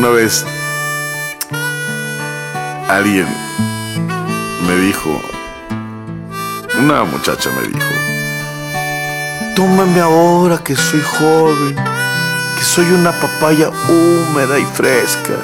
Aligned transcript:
Una 0.00 0.08
vez 0.08 0.46
alguien 2.88 3.26
me 4.66 4.76
dijo, 4.76 5.10
una 6.78 7.04
muchacha 7.04 7.50
me 7.50 7.68
dijo, 7.68 7.90
tómame 9.54 10.00
ahora 10.00 10.56
que 10.56 10.74
soy 10.74 11.02
joven, 11.02 11.76
que 11.76 12.64
soy 12.64 12.86
una 12.86 13.12
papaya 13.12 13.68
húmeda 13.90 14.58
y 14.58 14.64
fresca 14.64 15.34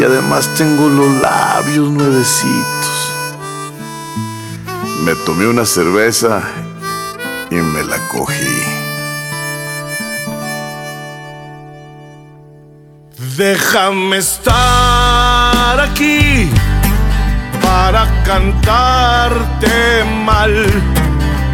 y 0.00 0.02
además 0.02 0.48
tengo 0.56 0.88
los 0.88 1.20
labios 1.20 1.90
nuevecitos. 1.90 3.12
Me 5.04 5.14
tomé 5.26 5.46
una 5.46 5.66
cerveza 5.66 6.40
y 7.50 7.56
me 7.56 7.84
la 7.84 7.98
cogí. 8.08 8.89
Déjame 13.40 14.18
estar 14.18 15.80
aquí 15.80 16.50
para 17.62 18.06
cantarte 18.22 20.04
mal. 20.26 20.52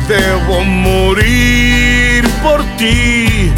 Debo 0.09 0.65
morir 0.65 2.29
por 2.43 2.65
ti. 2.77 3.53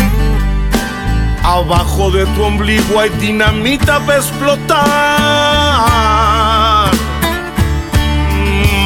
Abajo 1.43 2.11
de 2.11 2.27
tu 2.27 2.43
ombligo 2.43 3.01
hay 3.01 3.09
dinamita 3.19 3.99
para 4.01 4.19
explotar. 4.19 4.77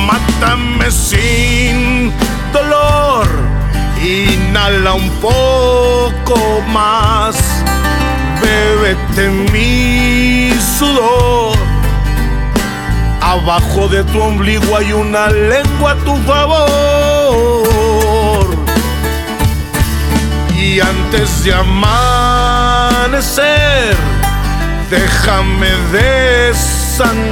Mátame 0.06 0.88
sin 0.88 2.12
dolor. 2.52 3.26
Inhala 4.00 4.94
un 4.94 5.10
poco 5.20 6.62
más 6.68 7.61
bébete 8.52 9.24
mi 9.52 10.52
sudor. 10.78 11.56
Abajo 13.20 13.88
de 13.88 14.04
tu 14.04 14.20
ombligo 14.20 14.76
hay 14.76 14.92
una 14.92 15.28
lengua 15.30 15.92
a 15.92 15.96
tu 16.04 16.14
favor. 16.28 17.62
Y 20.56 20.80
antes 20.80 21.44
de 21.44 21.54
amanecer, 21.54 23.16
déjame 24.90 25.70
desangrar. 25.92 27.22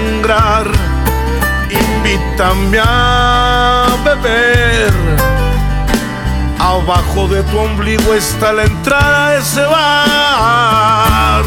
Invítame 1.70 2.78
a 2.82 3.86
beber 4.04 4.92
Abajo 6.70 7.26
de 7.26 7.42
tu 7.42 7.58
ombligo 7.58 8.14
está 8.14 8.52
la 8.52 8.62
entrada 8.62 9.30
de 9.30 9.38
ese 9.40 9.60
bar. 9.62 11.42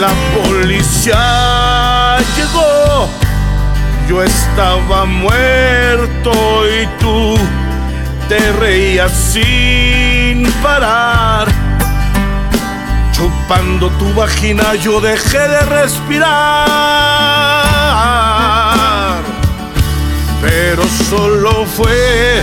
La 0.00 0.12
policía 0.32 2.18
llegó, 2.36 3.08
yo 4.08 4.22
estaba 4.22 5.04
muerto 5.06 6.30
y 6.68 6.86
tú 7.00 7.34
te 8.28 8.52
reías 8.52 9.10
sin 9.10 10.48
parar. 10.62 11.48
Chupando 13.10 13.90
tu 13.98 14.14
vagina 14.14 14.76
yo 14.76 15.00
dejé 15.00 15.48
de 15.48 15.60
respirar 15.62 17.02
pero 20.42 20.82
solo 21.08 21.64
fue 21.64 22.42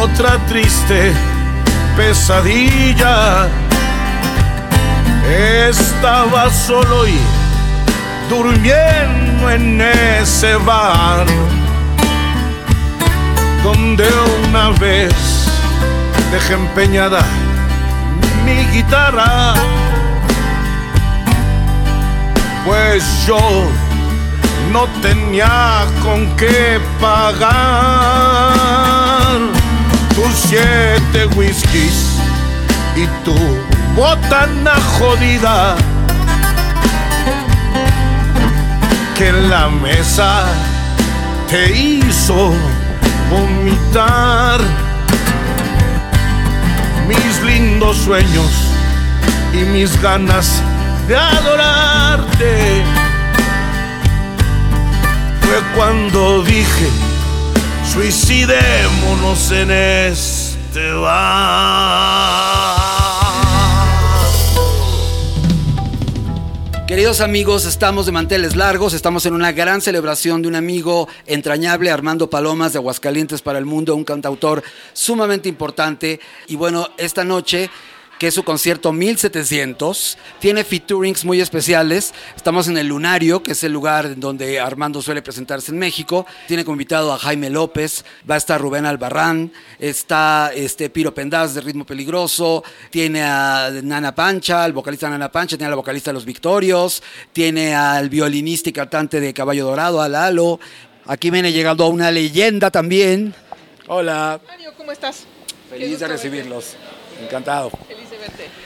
otra 0.00 0.36
triste 0.48 1.12
pesadilla. 1.96 3.48
Estaba 5.68 6.50
solo 6.50 7.06
y 7.08 7.18
durmiendo 8.28 9.50
en 9.50 9.80
ese 9.80 10.56
bar 10.56 11.24
donde 13.62 14.06
una 14.48 14.70
vez 14.70 15.14
dejé 16.32 16.54
empeñada 16.54 17.20
mi 18.44 18.66
guitarra. 18.76 19.54
Pues 22.66 23.04
yo 23.26 23.38
no 24.74 24.86
tenía 25.00 25.86
con 26.02 26.26
qué 26.36 26.80
pagar. 27.00 27.54
Tus 30.16 30.34
siete 30.48 31.26
whiskies 31.36 32.18
y 32.96 33.06
tu 33.24 33.36
botana 33.94 34.74
jodida 34.98 35.76
que 39.16 39.28
en 39.28 39.48
la 39.48 39.68
mesa 39.68 40.42
te 41.48 41.70
hizo 41.70 42.52
vomitar. 43.30 44.60
Mis 47.06 47.42
lindos 47.44 47.96
sueños 47.98 48.50
y 49.52 49.58
mis 49.58 50.02
ganas 50.02 50.60
de 51.06 51.16
adorarte 51.16 53.03
fue 55.44 55.62
cuando 55.74 56.42
dije, 56.42 56.88
suicidémonos 57.92 59.50
en 59.50 59.70
este 59.70 60.92
bar. 60.92 62.54
Queridos 66.86 67.20
amigos, 67.20 67.64
estamos 67.64 68.06
de 68.06 68.12
manteles 68.12 68.56
largos, 68.56 68.94
estamos 68.94 69.26
en 69.26 69.34
una 69.34 69.52
gran 69.52 69.80
celebración 69.80 70.42
de 70.42 70.48
un 70.48 70.54
amigo 70.54 71.08
entrañable, 71.26 71.90
Armando 71.90 72.30
Palomas 72.30 72.72
de 72.72 72.78
Aguascalientes 72.78 73.42
para 73.42 73.58
el 73.58 73.64
Mundo, 73.64 73.96
un 73.96 74.04
cantautor 74.04 74.62
sumamente 74.92 75.48
importante. 75.48 76.20
Y 76.46 76.56
bueno, 76.56 76.88
esta 76.98 77.24
noche 77.24 77.70
que 78.18 78.28
es 78.28 78.34
su 78.34 78.44
concierto 78.44 78.92
1700. 78.92 80.18
Tiene 80.38 80.64
featurings 80.64 81.24
muy 81.24 81.40
especiales. 81.40 82.14
Estamos 82.36 82.68
en 82.68 82.78
el 82.78 82.88
Lunario, 82.88 83.42
que 83.42 83.52
es 83.52 83.64
el 83.64 83.72
lugar 83.72 84.18
donde 84.18 84.60
Armando 84.60 85.02
suele 85.02 85.22
presentarse 85.22 85.72
en 85.72 85.78
México. 85.78 86.26
Tiene 86.46 86.64
como 86.64 86.74
invitado 86.74 87.12
a 87.12 87.18
Jaime 87.18 87.50
López, 87.50 88.04
va 88.28 88.36
a 88.36 88.38
estar 88.38 88.60
Rubén 88.60 88.86
Albarrán, 88.86 89.52
está 89.78 90.52
este 90.54 90.90
Piro 90.90 91.14
Pendaz 91.14 91.54
de 91.54 91.60
Ritmo 91.60 91.84
Peligroso, 91.84 92.62
tiene 92.90 93.22
a 93.22 93.70
Nana 93.82 94.14
Pancha, 94.14 94.64
el 94.66 94.72
vocalista 94.72 95.08
Nana 95.10 95.30
Pancha, 95.30 95.56
tiene 95.56 95.66
a 95.66 95.70
la 95.70 95.76
vocalista 95.76 96.10
de 96.10 96.14
Los 96.14 96.24
Victorios, 96.24 97.02
tiene 97.32 97.74
al 97.74 98.08
violinista 98.08 98.70
y 98.70 98.72
cantante 98.72 99.20
de 99.20 99.34
Caballo 99.34 99.66
Dorado, 99.66 100.00
a 100.00 100.08
Lalo. 100.08 100.60
Aquí 101.06 101.30
viene 101.30 101.52
llegando 101.52 101.86
una 101.88 102.10
leyenda 102.10 102.70
también. 102.70 103.34
Hola. 103.86 104.40
Mario, 104.46 104.72
¿cómo 104.76 104.92
estás? 104.92 105.24
Feliz 105.68 105.98
de 105.98 106.08
recibirlos. 106.08 106.76
Encantado. 107.22 107.70
Feliz 107.88 108.10
de 108.10 108.18
verte. 108.18 108.64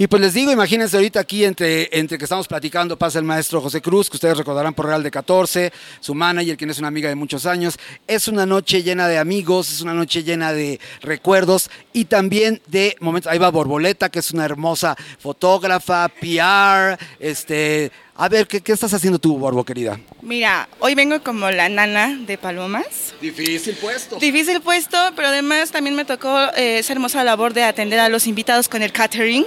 Y 0.00 0.06
pues 0.06 0.22
les 0.22 0.32
digo, 0.32 0.52
imagínense 0.52 0.96
ahorita 0.96 1.18
aquí 1.18 1.44
entre, 1.44 1.88
entre 1.90 2.18
que 2.18 2.24
estamos 2.24 2.46
platicando, 2.46 2.96
pasa 2.96 3.18
el 3.18 3.24
maestro 3.24 3.60
José 3.60 3.82
Cruz, 3.82 4.08
que 4.08 4.16
ustedes 4.16 4.38
recordarán 4.38 4.72
por 4.72 4.86
Real 4.86 5.02
de 5.02 5.10
14, 5.10 5.72
su 5.98 6.14
manager, 6.14 6.56
quien 6.56 6.70
es 6.70 6.78
una 6.78 6.86
amiga 6.86 7.08
de 7.08 7.16
muchos 7.16 7.46
años. 7.46 7.76
Es 8.06 8.28
una 8.28 8.46
noche 8.46 8.84
llena 8.84 9.08
de 9.08 9.18
amigos, 9.18 9.72
es 9.72 9.80
una 9.80 9.94
noche 9.94 10.22
llena 10.22 10.52
de 10.52 10.78
recuerdos 11.00 11.68
y 11.92 12.04
también 12.04 12.62
de 12.68 12.96
momentos. 13.00 13.32
Ahí 13.32 13.38
va 13.38 13.50
Borboleta, 13.50 14.08
que 14.08 14.20
es 14.20 14.30
una 14.30 14.44
hermosa 14.44 14.96
fotógrafa, 15.18 16.08
PR, 16.08 16.96
este... 17.18 17.90
A 18.20 18.28
ver, 18.28 18.48
¿qué, 18.48 18.60
qué 18.60 18.72
estás 18.72 18.92
haciendo 18.92 19.20
tú, 19.20 19.38
Borbo, 19.38 19.64
querida? 19.64 20.00
Mira, 20.22 20.68
hoy 20.80 20.96
vengo 20.96 21.22
como 21.22 21.52
la 21.52 21.68
nana 21.68 22.18
de 22.26 22.36
Palomas. 22.36 23.14
Difícil 23.20 23.76
puesto. 23.76 24.18
Difícil 24.18 24.60
puesto, 24.60 24.98
pero 25.14 25.28
además 25.28 25.70
también 25.70 25.94
me 25.94 26.04
tocó 26.04 26.36
eh, 26.56 26.80
esa 26.80 26.94
hermosa 26.94 27.22
labor 27.22 27.54
de 27.54 27.62
atender 27.62 28.00
a 28.00 28.08
los 28.08 28.26
invitados 28.26 28.68
con 28.68 28.82
el 28.82 28.90
catering. 28.90 29.44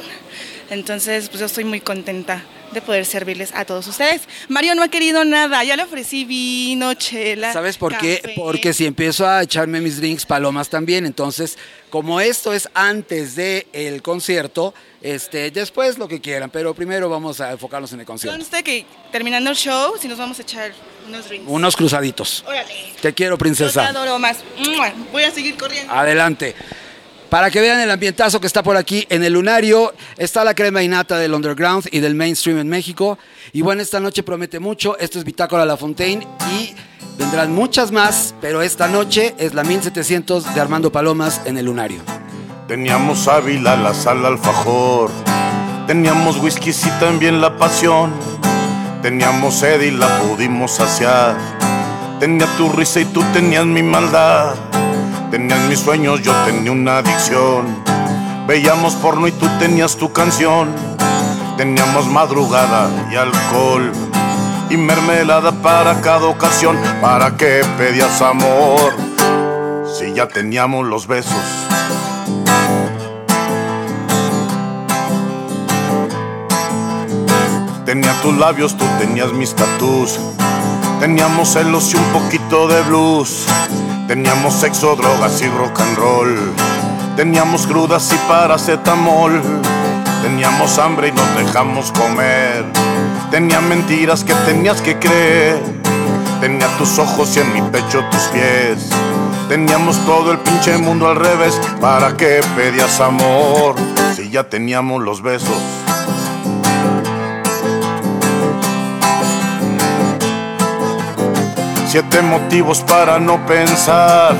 Entonces, 0.72 1.28
pues 1.28 1.42
yo 1.42 1.48
estoy 1.48 1.66
muy 1.66 1.82
contenta 1.82 2.42
de 2.72 2.82
poder 2.82 3.06
servirles 3.06 3.54
a 3.54 3.66
todos 3.66 3.86
ustedes. 3.88 4.22
Mario 4.48 4.74
no 4.74 4.84
ha 4.84 4.88
querido 4.88 5.26
nada, 5.26 5.62
ya 5.66 5.76
le 5.76 5.84
ofrecí 5.84 6.24
vino, 6.24 6.94
chela. 6.94 7.52
¿Sabes 7.52 7.76
por 7.78 7.98
qué? 7.98 8.34
Porque 8.38 8.74
si 8.74 8.86
empiezo 8.86 9.28
a 9.28 9.44
echarme 9.44 9.82
mis 9.82 9.98
drinks, 9.98 10.26
palomas 10.26 10.70
también. 10.70 11.06
Entonces, 11.06 11.58
como 11.90 12.22
esto 12.22 12.54
es 12.54 12.70
antes 12.74 13.36
del 13.36 13.68
el 13.74 14.02
concierto, 14.02 14.74
este, 15.02 15.52
después 15.52 15.98
lo 15.98 16.08
que 16.08 16.22
quieran. 16.22 16.50
Pero 16.50 16.74
primero 16.74 17.10
vamos 17.10 17.42
a 17.42 17.52
enfocarnos 17.52 17.92
en 17.92 18.00
el 18.00 18.06
concierto. 18.06 18.38
Conste 18.38 18.64
que 18.64 18.86
terminando 19.12 19.50
el 19.50 19.58
show, 19.58 19.96
si 20.00 20.08
nos 20.08 20.18
vamos 20.18 20.40
a 20.40 20.42
echar 20.44 20.72
unos 21.06 21.28
drinks. 21.28 21.50
Unos 21.50 21.76
cruzaditos. 21.76 22.46
Órale. 22.48 22.94
Te 23.02 23.14
quiero, 23.14 23.34
Yo 23.34 23.38
te 23.38 23.42
princesa. 23.42 23.88
adoro 23.88 24.18
más. 24.20 24.38
Voy 25.12 25.24
a 25.24 25.32
seguir 25.32 25.58
corriendo. 25.58 25.92
Adelante. 25.92 26.56
Para 27.32 27.50
que 27.50 27.62
vean 27.62 27.80
el 27.80 27.90
ambientazo 27.90 28.42
que 28.42 28.48
está 28.48 28.62
por 28.62 28.76
aquí 28.76 29.08
en 29.10 29.24
el 29.24 29.32
Lunario, 29.32 29.94
está 30.18 30.44
la 30.44 30.54
crema 30.54 30.84
innata 30.84 31.18
del 31.18 31.34
underground 31.34 31.88
y 31.90 32.02
del 32.02 32.14
mainstream 32.14 32.60
en 32.60 32.68
México. 32.68 33.18
Y 33.54 33.62
bueno, 33.62 33.82
esta 33.82 34.02
noche 34.02 34.22
promete 34.22 34.60
mucho. 34.60 35.00
Esto 35.00 35.18
es 35.18 35.24
Bitácora 35.24 35.64
La 35.64 35.78
Fontaine 35.78 36.28
y 36.52 36.76
vendrán 37.18 37.54
muchas 37.54 37.94
más, 37.94 38.36
pero 38.42 38.62
esta 38.62 38.90
noche 38.90 39.34
es 39.38 39.54
la 39.54 39.64
1700 39.64 40.54
de 40.54 40.60
Armando 40.60 40.92
Palomas 40.92 41.40
en 41.46 41.58
el 41.58 41.68
Lunario. 41.68 42.02
Teníamos 42.68 43.30
Ávila, 43.30 43.78
la 43.78 43.94
sal 43.94 44.26
alfajor. 44.26 45.10
Teníamos 45.88 46.36
whisky 46.36 46.72
y 46.72 47.00
también 47.00 47.40
la 47.40 47.56
pasión. 47.56 48.12
Teníamos 49.02 49.54
sed 49.54 49.80
y 49.84 49.92
la 49.92 50.20
pudimos 50.20 50.72
saciar. 50.72 51.38
Tenía 52.20 52.46
tu 52.58 52.68
risa 52.74 53.00
y 53.00 53.06
tú 53.06 53.24
tenías 53.32 53.66
mi 53.66 53.84
maldad. 53.84 54.81
Tenías 55.32 55.62
mis 55.70 55.80
sueños, 55.80 56.22
yo 56.22 56.34
tenía 56.44 56.74
una 56.74 56.98
adicción. 56.98 57.66
Veíamos 58.48 58.96
porno 58.96 59.30
y 59.30 59.32
tú 59.32 59.48
tenías 59.60 59.96
tu 59.96 60.12
canción. 60.12 60.76
Teníamos 61.56 62.08
madrugada 62.08 62.90
y 63.10 63.16
alcohol. 63.16 63.94
Y 64.70 64.76
mermelada 64.76 65.54
para 65.54 66.02
cada 66.02 66.26
ocasión. 66.26 66.78
¿Para 67.00 67.38
qué 67.38 67.62
pedías 67.78 68.22
amor? 68.22 68.94
Si 69.98 70.12
ya 70.12 70.28
teníamos 70.28 70.86
los 70.86 71.08
besos. 71.08 71.32
Tenía 77.86 78.22
tus 78.22 78.38
labios, 78.38 78.76
tú 78.78 78.84
tenías 79.00 79.32
mis 79.32 79.56
tatús. 79.56 80.20
Teníamos 81.00 81.54
celos 81.54 81.94
y 81.94 81.96
un 81.96 82.04
poquito 82.12 82.68
de 82.68 82.82
blues. 82.82 83.46
Teníamos 84.08 84.54
sexo, 84.54 84.96
drogas 84.96 85.42
y 85.42 85.48
rock 85.48 85.80
and 85.80 85.98
roll. 85.98 86.54
Teníamos 87.16 87.68
crudas 87.68 88.12
y 88.14 88.18
paracetamol. 88.28 89.42
Teníamos 90.22 90.78
hambre 90.80 91.10
y 91.10 91.12
nos 91.12 91.36
dejamos 91.36 91.92
comer. 91.92 92.66
Tenía 93.32 93.62
mentiras 93.62 94.24
que 94.24 94.34
tenías 94.46 94.82
que 94.82 94.98
creer. 94.98 95.60
Tenía 96.40 96.68
tus 96.78 97.00
ojos 97.00 97.36
y 97.38 97.40
en 97.40 97.54
mi 97.54 97.62
pecho 97.62 98.04
tus 98.12 98.22
pies. 98.34 98.90
Teníamos 99.48 99.98
todo 100.06 100.32
el 100.32 100.40
pinche 100.40 100.78
mundo 100.78 101.08
al 101.08 101.16
revés. 101.16 101.60
¿Para 101.80 102.18
qué 102.18 102.42
pedías 102.56 103.00
amor? 103.00 103.76
Si 104.16 104.30
ya 104.30 104.44
teníamos 104.44 105.02
los 105.02 105.22
besos. 105.22 105.81
Siete 111.92 112.22
motivos 112.22 112.80
para 112.88 113.20
no 113.20 113.46
pensar 113.46 114.34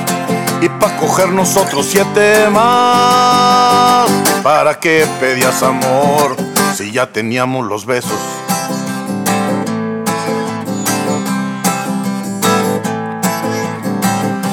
y 0.62 0.70
para 0.70 0.96
coger 0.96 1.28
nosotros 1.28 1.86
siete 1.86 2.48
más. 2.48 4.08
¿Para 4.42 4.80
qué 4.80 5.06
pedías 5.20 5.62
amor 5.62 6.34
si 6.74 6.92
ya 6.92 7.12
teníamos 7.12 7.66
los 7.66 7.84
besos? 7.84 8.18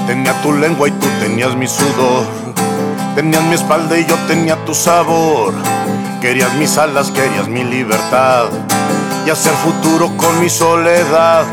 Tenía 0.06 0.34
tu 0.42 0.52
lengua 0.52 0.90
y 0.90 0.92
tú 0.92 1.08
tenías 1.22 1.56
mi 1.56 1.70
sudor. 1.70 2.28
Tenías 3.16 3.44
mi 3.44 3.56
espalda 3.56 3.98
y 3.98 4.06
yo 4.06 4.18
tenía 4.28 4.58
tu 4.66 4.76
sabor. 4.76 5.54
Querías 6.20 6.54
mis 6.56 6.78
alas, 6.78 7.12
querías 7.12 7.48
mi 7.48 7.64
libertad. 7.64 8.50
Y 9.26 9.30
hacer 9.30 9.54
futuro 9.54 10.12
con 10.18 10.38
mi 10.42 10.50
soledad. 10.50 11.46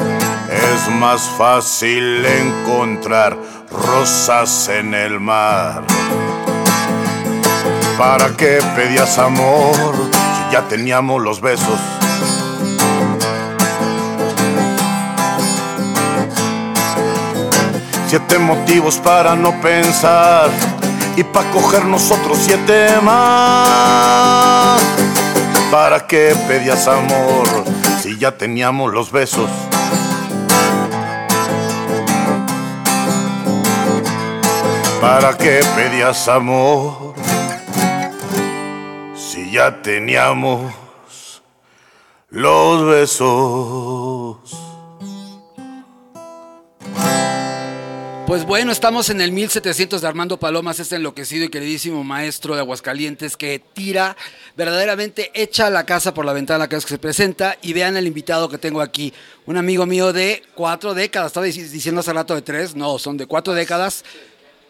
Es 0.75 0.89
más 0.89 1.29
fácil 1.39 2.25
encontrar 2.25 3.37
rosas 3.71 4.69
en 4.69 4.95
el 4.95 5.21
mar. 5.21 5.85
¿Para 7.97 8.37
qué 8.37 8.59
pedías 8.75 9.19
amor 9.19 9.75
si 9.75 10.53
ya 10.53 10.63
teníamos 10.69 11.23
los 11.23 11.41
besos? 11.41 11.79
Siete 18.09 18.39
motivos 18.39 18.97
para 18.97 19.37
no 19.37 19.61
pensar 19.61 20.51
y 21.17 21.23
para 21.23 21.51
coger 21.51 21.85
nosotros 21.85 22.39
siete 22.41 22.89
más. 23.03 24.81
¿Para 25.71 26.07
qué 26.07 26.35
pedías 26.49 26.89
amor 26.89 27.47
si 28.03 28.19
ya 28.19 28.33
teníamos 28.33 28.93
los 28.93 29.13
besos? 29.13 29.49
¿Para 35.07 35.39
qué 35.39 35.61
pedías 35.77 36.27
amor 36.27 37.15
si 39.15 39.53
ya 39.53 39.81
teníamos 39.81 40.75
los 42.31 42.85
besos? 42.89 44.39
Pues 48.27 48.45
bueno, 48.45 48.73
estamos 48.73 49.09
en 49.11 49.21
el 49.21 49.31
1700 49.31 50.01
de 50.03 50.09
Armando 50.09 50.41
Palomas, 50.41 50.81
este 50.81 50.97
enloquecido 50.97 51.45
y 51.45 51.51
queridísimo 51.51 52.03
maestro 52.03 52.57
de 52.57 52.63
Aguascalientes 52.63 53.37
que 53.37 53.61
tira, 53.61 54.17
verdaderamente 54.57 55.31
echa 55.35 55.71
la 55.71 55.87
casa 55.87 56.13
por 56.15 56.25
la 56.25 56.33
ventana 56.33 56.67
cada 56.67 56.79
vez 56.79 56.85
que 56.85 56.91
se 56.95 56.99
presenta. 56.99 57.57
Y 57.63 57.75
vean 57.75 57.97
el 57.97 58.09
invitado 58.09 58.49
que 58.49 58.59
tengo 58.59 58.81
aquí, 58.81 59.15
un 59.47 59.57
amigo 59.57 59.87
mío 59.87 60.13
de 60.13 60.43
cuatro 60.57 60.95
décadas, 60.95 61.29
estaba 61.29 61.47
dic- 61.47 61.69
diciendo 61.71 62.01
hace 62.01 62.13
rato 62.13 62.35
de 62.35 62.43
tres, 62.43 62.75
no, 62.75 62.99
son 62.99 63.17
de 63.17 63.27
cuatro 63.27 63.55
décadas. 63.55 64.05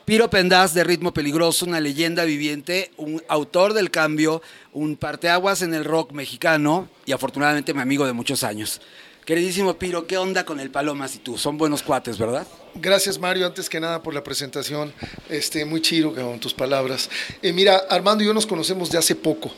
Piro 0.06 0.30
Pendaz 0.30 0.72
de 0.72 0.84
Ritmo 0.84 1.12
Peligroso, 1.12 1.66
una 1.66 1.80
leyenda 1.80 2.22
viviente, 2.22 2.92
un 2.96 3.20
autor 3.26 3.74
del 3.74 3.90
cambio, 3.90 4.40
un 4.72 4.94
parteaguas 4.94 5.62
en 5.62 5.74
el 5.74 5.84
rock 5.84 6.12
mexicano 6.12 6.88
y 7.06 7.10
afortunadamente 7.10 7.74
mi 7.74 7.80
amigo 7.80 8.06
de 8.06 8.12
muchos 8.12 8.44
años. 8.44 8.80
Queridísimo 9.24 9.74
Piro, 9.80 10.06
¿qué 10.06 10.16
onda 10.16 10.44
con 10.44 10.60
el 10.60 10.70
Palomas 10.70 11.16
y 11.16 11.18
tú? 11.18 11.36
Son 11.36 11.58
buenos 11.58 11.82
cuates, 11.82 12.18
¿verdad? 12.18 12.46
Gracias 12.76 13.18
Mario, 13.18 13.46
antes 13.46 13.68
que 13.68 13.80
nada 13.80 14.00
por 14.00 14.14
la 14.14 14.22
presentación, 14.22 14.92
este, 15.28 15.64
muy 15.64 15.82
chido 15.82 16.14
con 16.14 16.38
tus 16.38 16.54
palabras. 16.54 17.10
Eh, 17.42 17.52
mira, 17.52 17.82
Armando 17.90 18.22
y 18.22 18.28
yo 18.28 18.32
nos 18.32 18.46
conocemos 18.46 18.92
de 18.92 18.98
hace 18.98 19.16
poco, 19.16 19.50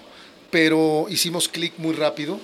pero 0.51 1.09
hicimos 1.11 1.47
clic 1.47 1.75
muy 1.77 1.93
rápido. 1.93 2.41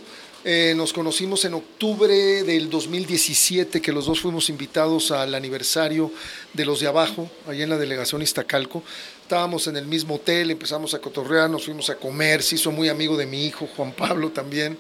Eh, 0.47 0.75
nos 0.77 0.93
conocimos 0.93 1.47
en 1.47 1.55
octubre 1.55 2.43
del 2.43 2.69
2017, 2.69 3.81
que 3.81 3.93
los 3.93 4.05
dos 4.05 4.21
fuimos 4.21 4.51
invitados 4.51 5.11
al 5.11 5.35
aniversario 5.35 6.13
de 6.53 6.67
los 6.67 6.81
de 6.81 6.87
abajo, 6.87 7.31
allá 7.47 7.65
en 7.65 7.71
la 7.71 7.79
delegación 7.79 8.21
Iztacalco. 8.21 8.83
Estábamos 9.23 9.67
en 9.69 9.79
el 9.79 9.87
mismo 9.87 10.17
hotel, 10.17 10.51
empezamos 10.51 10.93
a 10.93 10.99
cotorrear, 10.99 11.49
nos 11.49 11.65
fuimos 11.65 11.89
a 11.89 11.97
comer, 11.97 12.43
se 12.43 12.57
hizo 12.57 12.71
muy 12.71 12.91
amigo 12.91 13.17
de 13.17 13.25
mi 13.25 13.47
hijo, 13.47 13.67
Juan 13.75 13.93
Pablo 13.93 14.33
también. 14.33 14.77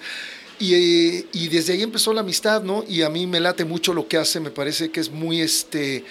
Y, 0.59 0.75
eh, 0.75 1.26
y 1.33 1.49
desde 1.49 1.73
ahí 1.73 1.83
empezó 1.83 2.12
la 2.12 2.21
amistad, 2.21 2.62
¿no? 2.62 2.85
Y 2.87 3.00
a 3.00 3.09
mí 3.09 3.26
me 3.26 3.40
late 3.40 3.64
mucho 3.64 3.94
lo 3.94 4.06
que 4.06 4.18
hace, 4.18 4.40
me 4.40 4.50
parece 4.50 4.90
que 4.90 5.00
es 5.00 5.11
muy, 5.11 5.40
este, 5.40 6.04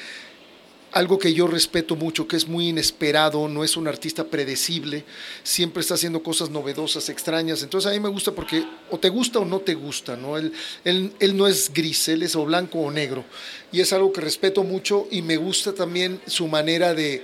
algo 0.93 1.17
que 1.17 1.33
yo 1.33 1.47
respeto 1.47 1.95
mucho, 1.95 2.27
que 2.27 2.37
es 2.37 2.47
muy 2.47 2.69
inesperado, 2.69 3.47
no 3.47 3.63
es 3.63 3.75
un 3.75 3.87
artista 3.87 4.25
predecible, 4.25 5.03
siempre 5.43 5.81
está 5.81 5.95
haciendo 5.95 6.21
cosas 6.21 6.49
novedosas, 6.49 7.09
extrañas. 7.09 7.63
Entonces 7.63 7.91
a 7.91 7.93
mí 7.93 7.99
me 7.99 8.09
gusta 8.09 8.31
porque 8.31 8.65
o 8.91 8.99
te 8.99 9.09
gusta 9.09 9.39
o 9.39 9.45
no 9.45 9.59
te 9.59 9.73
gusta, 9.73 10.15
¿no? 10.15 10.37
Él, 10.37 10.53
él, 10.85 11.11
él 11.19 11.35
no 11.35 11.47
es 11.47 11.73
gris, 11.73 12.07
él 12.07 12.23
es 12.23 12.35
o 12.35 12.45
blanco 12.45 12.79
o 12.79 12.91
negro. 12.91 13.25
Y 13.71 13.81
es 13.81 13.91
algo 13.91 14.13
que 14.13 14.21
respeto 14.21 14.63
mucho 14.63 15.07
y 15.09 15.21
me 15.21 15.37
gusta 15.37 15.73
también 15.73 16.21
su 16.27 16.47
manera 16.47 16.93
de 16.93 17.23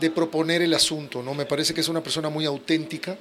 de 0.00 0.10
proponer 0.10 0.62
el 0.62 0.72
asunto, 0.74 1.22
¿no? 1.22 1.34
Me 1.34 1.44
parece 1.44 1.74
que 1.74 1.82
es 1.82 1.88
una 1.88 2.02
persona 2.02 2.30
muy 2.30 2.46
auténtica 2.46 3.18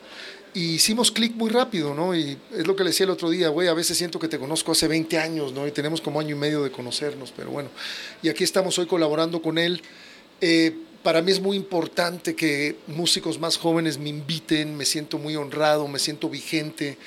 y 0.53 0.75
hicimos 0.75 1.11
clic 1.11 1.33
muy 1.35 1.49
rápido, 1.49 1.93
¿no? 1.93 2.15
Y 2.15 2.37
es 2.55 2.67
lo 2.67 2.75
que 2.75 2.83
le 2.83 2.89
decía 2.89 3.05
el 3.05 3.11
otro 3.11 3.29
día, 3.29 3.49
güey, 3.49 3.67
a 3.67 3.73
veces 3.73 3.97
siento 3.97 4.19
que 4.19 4.27
te 4.27 4.37
conozco 4.37 4.71
hace 4.71 4.87
20 4.87 5.17
años, 5.17 5.53
¿no? 5.53 5.67
Y 5.67 5.71
tenemos 5.71 6.01
como 6.01 6.19
año 6.19 6.35
y 6.35 6.39
medio 6.39 6.63
de 6.63 6.71
conocernos, 6.71 7.33
pero 7.35 7.51
bueno, 7.51 7.69
y 8.21 8.29
aquí 8.29 8.43
estamos 8.43 8.77
hoy 8.77 8.85
colaborando 8.85 9.41
con 9.41 9.57
él. 9.57 9.81
Eh, 10.41 10.75
para 11.03 11.21
mí 11.21 11.31
es 11.31 11.39
muy 11.39 11.57
importante 11.57 12.35
que 12.35 12.75
músicos 12.87 13.39
más 13.39 13.57
jóvenes 13.57 13.97
me 13.97 14.09
inviten, 14.09 14.75
me 14.75 14.85
siento 14.85 15.17
muy 15.17 15.35
honrado, 15.35 15.87
me 15.87 15.99
siento 15.99 16.29
vigente, 16.29 16.97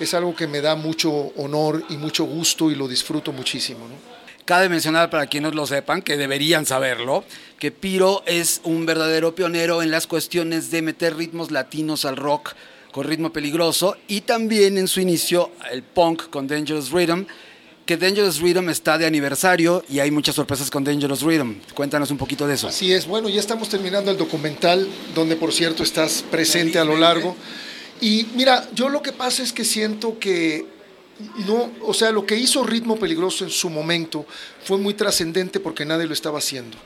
es 0.00 0.14
algo 0.14 0.34
que 0.34 0.48
me 0.48 0.60
da 0.60 0.74
mucho 0.74 1.12
honor 1.36 1.84
y 1.88 1.96
mucho 1.96 2.24
gusto 2.24 2.70
y 2.70 2.74
lo 2.74 2.88
disfruto 2.88 3.32
muchísimo, 3.32 3.86
¿no? 3.86 4.14
Cabe 4.44 4.68
mencionar 4.68 5.08
para 5.08 5.26
quienes 5.26 5.54
lo 5.54 5.66
sepan, 5.66 6.02
que 6.02 6.18
deberían 6.18 6.66
saberlo, 6.66 7.24
que 7.58 7.70
Piro 7.70 8.22
es 8.26 8.60
un 8.64 8.84
verdadero 8.84 9.34
pionero 9.34 9.82
en 9.82 9.90
las 9.90 10.06
cuestiones 10.06 10.70
de 10.70 10.82
meter 10.82 11.16
ritmos 11.16 11.50
latinos 11.50 12.04
al 12.04 12.16
rock 12.16 12.54
con 12.94 13.08
ritmo 13.08 13.32
peligroso 13.32 13.96
y 14.06 14.20
también 14.20 14.78
en 14.78 14.86
su 14.86 15.00
inicio 15.00 15.50
el 15.72 15.82
punk 15.82 16.30
con 16.30 16.46
Dangerous 16.46 16.92
Rhythm, 16.92 17.24
que 17.84 17.96
Dangerous 17.96 18.38
Rhythm 18.38 18.68
está 18.68 18.96
de 18.98 19.04
aniversario 19.04 19.84
y 19.88 19.98
hay 19.98 20.12
muchas 20.12 20.36
sorpresas 20.36 20.70
con 20.70 20.84
Dangerous 20.84 21.22
Rhythm. 21.22 21.56
Cuéntanos 21.74 22.12
un 22.12 22.18
poquito 22.18 22.46
de 22.46 22.54
eso. 22.54 22.68
Así 22.68 22.92
es, 22.92 23.08
bueno, 23.08 23.28
ya 23.28 23.40
estamos 23.40 23.68
terminando 23.68 24.12
el 24.12 24.16
documental, 24.16 24.86
donde 25.12 25.34
por 25.34 25.52
cierto 25.52 25.82
estás 25.82 26.24
presente 26.30 26.78
a 26.78 26.84
lo 26.84 26.96
largo. 26.96 27.34
Y 28.00 28.28
mira, 28.36 28.68
yo 28.72 28.88
lo 28.88 29.02
que 29.02 29.10
pasa 29.10 29.42
es 29.42 29.52
que 29.52 29.64
siento 29.64 30.20
que 30.20 30.64
no, 31.48 31.72
o 31.82 31.94
sea, 31.94 32.12
lo 32.12 32.24
que 32.24 32.36
hizo 32.36 32.62
Ritmo 32.62 32.96
Peligroso 32.96 33.42
en 33.42 33.50
su 33.50 33.70
momento 33.70 34.24
fue 34.62 34.78
muy 34.78 34.94
trascendente 34.94 35.58
porque 35.58 35.84
nadie 35.84 36.06
lo 36.06 36.12
estaba 36.12 36.38
haciendo. 36.38 36.76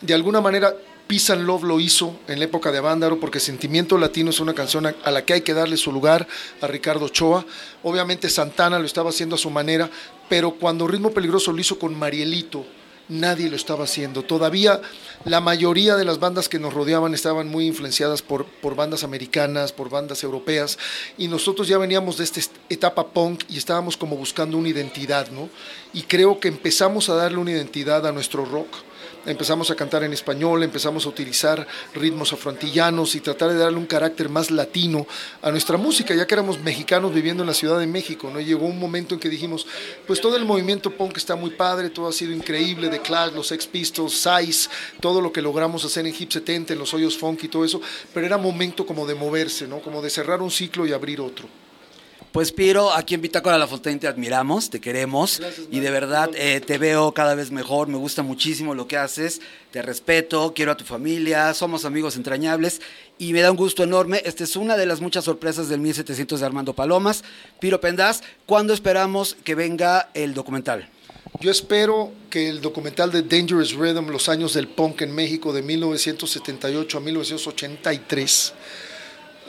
De 0.00 0.14
alguna 0.14 0.40
manera, 0.40 0.76
Peace 1.06 1.32
and 1.32 1.46
Love 1.46 1.62
lo 1.62 1.78
hizo 1.78 2.18
en 2.26 2.40
la 2.40 2.46
época 2.46 2.72
de 2.72 2.78
Avándaro 2.78 3.20
porque 3.20 3.38
Sentimiento 3.38 3.96
Latino 3.96 4.30
es 4.30 4.40
una 4.40 4.54
canción 4.54 4.86
a 4.86 5.10
la 5.12 5.24
que 5.24 5.34
hay 5.34 5.40
que 5.42 5.54
darle 5.54 5.76
su 5.76 5.92
lugar 5.92 6.26
a 6.60 6.66
Ricardo 6.66 7.04
Ochoa. 7.04 7.46
Obviamente 7.84 8.28
Santana 8.28 8.80
lo 8.80 8.86
estaba 8.86 9.10
haciendo 9.10 9.36
a 9.36 9.38
su 9.38 9.48
manera, 9.48 9.88
pero 10.28 10.52
cuando 10.52 10.88
Ritmo 10.88 11.12
Peligroso 11.12 11.52
lo 11.52 11.60
hizo 11.60 11.78
con 11.78 11.96
Marielito, 11.96 12.66
nadie 13.08 13.48
lo 13.48 13.54
estaba 13.54 13.84
haciendo. 13.84 14.24
Todavía 14.24 14.80
la 15.24 15.40
mayoría 15.40 15.94
de 15.94 16.04
las 16.04 16.18
bandas 16.18 16.48
que 16.48 16.58
nos 16.58 16.74
rodeaban 16.74 17.14
estaban 17.14 17.48
muy 17.48 17.66
influenciadas 17.66 18.22
por, 18.22 18.44
por 18.44 18.74
bandas 18.74 19.04
americanas, 19.04 19.72
por 19.72 19.88
bandas 19.88 20.24
europeas, 20.24 20.76
y 21.16 21.28
nosotros 21.28 21.68
ya 21.68 21.78
veníamos 21.78 22.16
de 22.16 22.24
esta 22.24 22.40
etapa 22.68 23.06
punk 23.12 23.44
y 23.48 23.58
estábamos 23.58 23.96
como 23.96 24.16
buscando 24.16 24.58
una 24.58 24.70
identidad, 24.70 25.30
¿no? 25.30 25.48
Y 25.92 26.02
creo 26.02 26.40
que 26.40 26.48
empezamos 26.48 27.08
a 27.08 27.14
darle 27.14 27.38
una 27.38 27.52
identidad 27.52 28.04
a 28.08 28.12
nuestro 28.12 28.44
rock 28.44 28.74
empezamos 29.26 29.70
a 29.70 29.74
cantar 29.74 30.04
en 30.04 30.12
español, 30.12 30.62
empezamos 30.62 31.06
a 31.06 31.08
utilizar 31.08 31.66
ritmos 31.94 32.32
afrontillanos 32.32 33.14
y 33.14 33.20
tratar 33.20 33.50
de 33.50 33.58
darle 33.58 33.78
un 33.78 33.86
carácter 33.86 34.28
más 34.28 34.50
latino 34.50 35.06
a 35.42 35.50
nuestra 35.50 35.76
música, 35.76 36.14
ya 36.14 36.26
que 36.26 36.34
éramos 36.34 36.60
mexicanos 36.60 37.12
viviendo 37.12 37.42
en 37.42 37.48
la 37.48 37.54
Ciudad 37.54 37.78
de 37.78 37.86
México, 37.86 38.30
¿no? 38.32 38.40
llegó 38.40 38.66
un 38.66 38.78
momento 38.78 39.14
en 39.14 39.20
que 39.20 39.28
dijimos, 39.28 39.66
pues 40.06 40.20
todo 40.20 40.36
el 40.36 40.44
movimiento 40.44 40.90
punk 40.90 41.16
está 41.16 41.36
muy 41.36 41.50
padre, 41.50 41.90
todo 41.90 42.08
ha 42.08 42.12
sido 42.12 42.32
increíble, 42.32 42.88
The 42.88 43.00
Clash, 43.00 43.32
los 43.32 43.48
Sex 43.48 43.66
Pistols, 43.66 44.14
Size, 44.14 44.70
todo 45.00 45.20
lo 45.20 45.32
que 45.32 45.42
logramos 45.42 45.84
hacer 45.84 46.06
en 46.06 46.14
Hip 46.18 46.30
70, 46.30 46.72
en 46.72 46.78
los 46.78 46.94
hoyos 46.94 47.18
funk 47.18 47.44
y 47.44 47.48
todo 47.48 47.64
eso, 47.64 47.80
pero 48.14 48.26
era 48.26 48.38
momento 48.38 48.86
como 48.86 49.06
de 49.06 49.14
moverse, 49.14 49.66
¿no? 49.66 49.80
Como 49.80 50.00
de 50.02 50.10
cerrar 50.10 50.40
un 50.40 50.50
ciclo 50.50 50.86
y 50.86 50.92
abrir 50.92 51.20
otro. 51.20 51.48
Pues 52.36 52.52
Piro, 52.52 52.92
aquí 52.92 53.14
en 53.14 53.22
Bitácora 53.22 53.56
La 53.56 53.66
Fontaine 53.66 53.98
te 53.98 54.06
admiramos, 54.06 54.68
te 54.68 54.78
queremos 54.78 55.40
y 55.70 55.80
de 55.80 55.90
verdad 55.90 56.28
eh, 56.34 56.60
te 56.60 56.76
veo 56.76 57.12
cada 57.12 57.34
vez 57.34 57.50
mejor, 57.50 57.88
me 57.88 57.96
gusta 57.96 58.22
muchísimo 58.22 58.74
lo 58.74 58.86
que 58.86 58.98
haces, 58.98 59.40
te 59.70 59.80
respeto, 59.80 60.52
quiero 60.54 60.72
a 60.72 60.76
tu 60.76 60.84
familia, 60.84 61.54
somos 61.54 61.86
amigos 61.86 62.14
entrañables 62.14 62.82
y 63.18 63.32
me 63.32 63.40
da 63.40 63.50
un 63.50 63.56
gusto 63.56 63.84
enorme. 63.84 64.20
Esta 64.22 64.44
es 64.44 64.54
una 64.54 64.76
de 64.76 64.84
las 64.84 65.00
muchas 65.00 65.24
sorpresas 65.24 65.70
del 65.70 65.80
1700 65.80 66.38
de 66.38 66.44
Armando 66.44 66.74
Palomas. 66.74 67.24
Piro 67.58 67.80
Pendaz, 67.80 68.20
¿cuándo 68.44 68.74
esperamos 68.74 69.34
que 69.42 69.54
venga 69.54 70.10
el 70.12 70.34
documental? 70.34 70.90
Yo 71.40 71.50
espero 71.50 72.12
que 72.28 72.50
el 72.50 72.60
documental 72.60 73.10
de 73.10 73.22
Dangerous 73.22 73.72
Rhythm, 73.72 74.10
los 74.10 74.28
años 74.28 74.52
del 74.52 74.68
punk 74.68 75.00
en 75.00 75.14
México 75.14 75.54
de 75.54 75.62
1978 75.62 76.98
a 76.98 77.00
1983, 77.00 78.54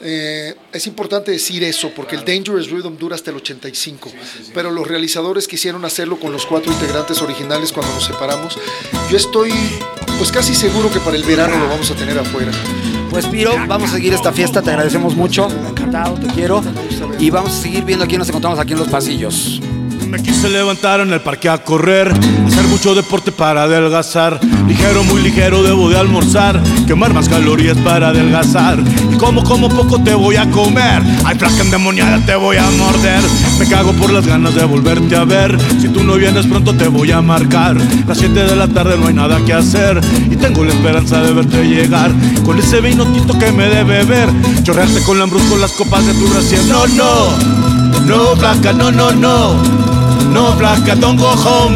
eh, 0.01 0.55
es 0.71 0.87
importante 0.87 1.31
decir 1.31 1.63
eso 1.63 1.91
porque 1.95 2.15
el 2.15 2.25
Dangerous 2.25 2.69
Rhythm 2.69 2.97
dura 2.97 3.15
hasta 3.15 3.31
el 3.31 3.37
85, 3.37 4.11
pero 4.53 4.71
los 4.71 4.87
realizadores 4.87 5.47
quisieron 5.47 5.83
hacerlo 5.85 6.19
con 6.19 6.31
los 6.31 6.45
cuatro 6.45 6.71
integrantes 6.71 7.21
originales 7.21 7.71
cuando 7.71 7.93
nos 7.93 8.05
separamos. 8.05 8.57
Yo 9.09 9.17
estoy 9.17 9.51
pues 10.17 10.31
casi 10.31 10.55
seguro 10.55 10.91
que 10.91 10.99
para 10.99 11.15
el 11.15 11.23
verano 11.23 11.57
lo 11.57 11.67
vamos 11.67 11.89
a 11.91 11.95
tener 11.95 12.17
afuera. 12.17 12.51
Pues 13.09 13.25
Piro, 13.25 13.53
vamos 13.67 13.91
a 13.91 13.93
seguir 13.93 14.13
esta 14.13 14.31
fiesta, 14.31 14.61
te 14.61 14.69
agradecemos 14.71 15.15
mucho, 15.15 15.47
encantado, 15.49 16.15
te 16.15 16.27
quiero. 16.27 16.63
Y 17.19 17.29
vamos 17.29 17.51
a 17.51 17.61
seguir 17.61 17.83
viendo 17.83 18.05
a 18.05 18.07
quién 18.07 18.19
nos 18.19 18.29
encontramos 18.29 18.59
aquí 18.59 18.73
en 18.73 18.79
los 18.79 18.87
pasillos. 18.89 19.61
Me 20.09 20.23
quise 20.23 20.49
levantar 20.49 21.01
en 21.01 21.11
el 21.11 21.19
parque 21.19 21.49
a 21.49 21.57
correr, 21.57 22.11
hacer 22.47 22.67
mucho 22.67 22.95
deporte 22.95 23.31
para 23.31 23.63
adelgazar. 23.63 24.39
Ligero, 24.65 25.03
muy 25.03 25.21
ligero, 25.21 25.63
debo 25.63 25.89
de 25.89 25.97
almorzar, 25.97 26.61
quemar 26.85 27.13
más 27.13 27.27
calorías 27.27 27.77
para 27.79 28.09
adelgazar. 28.09 28.79
Y 29.11 29.17
como 29.17 29.43
como 29.43 29.67
poco 29.67 30.01
te 30.01 30.13
voy 30.13 30.37
a 30.37 30.49
comer, 30.49 31.03
ay 31.25 31.37
flaca 31.37 31.61
endemoniada 31.61 32.25
te 32.25 32.35
voy 32.35 32.57
a 32.57 32.69
morder. 32.71 33.21
Me 33.59 33.67
cago 33.67 33.91
por 33.93 34.11
las 34.11 34.25
ganas 34.25 34.55
de 34.55 34.63
volverte 34.63 35.15
a 35.15 35.25
ver. 35.25 35.57
Si 35.81 35.89
tú 35.89 36.03
no 36.03 36.15
vienes 36.15 36.45
pronto 36.45 36.73
te 36.73 36.87
voy 36.87 37.11
a 37.11 37.21
marcar. 37.21 37.75
Las 38.07 38.17
7 38.19 38.33
de 38.33 38.55
la 38.55 38.67
tarde 38.67 38.97
no 38.97 39.07
hay 39.07 39.13
nada 39.13 39.39
que 39.45 39.53
hacer 39.53 39.99
y 40.31 40.35
tengo 40.37 40.63
la 40.63 40.73
esperanza 40.73 41.21
de 41.21 41.33
verte 41.33 41.67
llegar. 41.67 42.11
Con 42.45 42.57
ese 42.59 42.79
vinotito 42.79 43.37
que 43.37 43.51
me 43.51 43.67
debe 43.67 44.03
beber, 44.03 44.29
chorrearte 44.63 45.01
con 45.01 45.17
con 45.17 45.61
las 45.61 45.71
copas 45.73 46.05
de 46.05 46.13
tu 46.13 46.27
recién. 46.27 46.67
No, 46.69 46.85
no, 46.87 47.37
no, 48.05 48.35
flaca, 48.35 48.73
no, 48.73 48.91
no, 48.91 49.11
no. 49.11 49.86
No 50.33 50.51
flaca, 50.57 50.99
don't 50.99 51.17
go 51.17 51.31
home. 51.45 51.75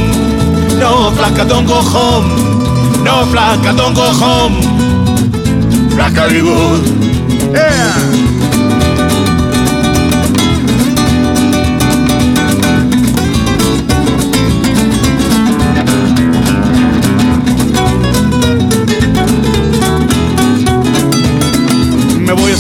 No 0.80 1.12
flaca, 1.16 1.48
don't 1.48 1.66
go 1.66 1.82
home. 1.82 2.28
No 3.04 3.26
flaca, 3.32 3.76
don't 3.76 3.94
go 3.94 4.08
home. 4.24 4.62
Flaca, 5.92 6.30
be 6.30 6.42
good. 6.42 7.54
Yeah. 7.54 8.31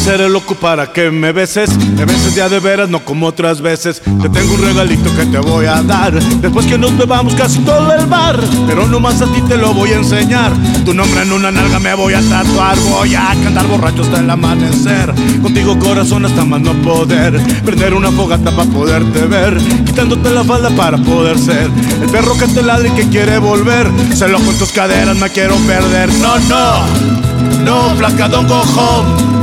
Seré 0.02 0.30
loco 0.30 0.56
para 0.56 0.92
que 0.92 1.12
me 1.12 1.32
beses. 1.32 1.78
Me 1.96 2.06
beses 2.06 2.34
ya 2.34 2.50
de 2.50 2.60
veras, 2.60 2.90
no 2.90 3.06
como 3.06 3.28
otras 3.28 3.62
veces. 3.62 4.02
Te 4.22 4.30
tengo 4.30 4.56
un 4.56 4.62
regalito 4.62 5.16
que 5.16 5.26
te 5.28 5.38
voy 5.38 5.68
a 5.68 5.82
dar. 5.84 6.14
Después 6.14 6.66
que 6.66 6.78
nos 6.78 6.98
bebamos 6.98 7.36
casi 7.36 7.60
todo 7.60 7.94
el 7.94 8.08
bar. 8.08 8.40
Pero 8.66 8.88
nomás 8.88 9.22
a 9.22 9.26
ti 9.28 9.42
te 9.48 9.58
lo 9.58 9.74
voy 9.74 9.92
a 9.92 9.98
enseñar. 9.98 10.52
Tu 10.86 10.94
nombre 10.94 11.22
en 11.22 11.32
una 11.32 11.52
nalga 11.52 11.80
me 11.80 11.94
voy 11.94 12.16
a 12.16 12.22
tatuar. 12.22 12.78
Voy 12.80 13.14
a 13.14 13.36
cantar 13.44 13.68
borracho 13.68 14.02
hasta 14.02 14.20
el 14.20 14.30
amanecer. 14.30 15.14
Contigo 15.42 15.78
corazón 15.78 16.26
hasta 16.26 16.46
más 16.46 16.62
no 16.62 16.74
poder. 16.82 17.40
Prender 17.64 17.94
una 17.94 18.12
fogata 18.12 18.50
para 18.56 18.70
poderte 18.70 19.26
ver. 19.28 19.56
Quitándote 19.86 20.32
la 20.32 20.44
falda 20.44 20.72
para 20.72 20.98
poder 20.98 21.38
ser. 21.38 21.70
El 22.02 22.10
perro 22.10 22.36
que 22.38 22.48
te 22.48 22.64
ladra 22.64 22.88
y 22.88 22.92
que 22.92 23.08
quiere 23.10 23.38
volver. 23.38 23.88
Se 24.16 24.28
lo 24.28 24.40
con 24.40 24.56
tus 24.56 24.72
caderas, 24.72 25.16
me 25.18 25.30
quiero 25.30 25.56
perder. 25.58 26.12
No, 26.14 26.40
no. 26.40 27.22
No, 27.64 27.96
flaca, 27.96 28.28
don't 28.28 28.50
go 28.50 28.62
home. 28.62 29.41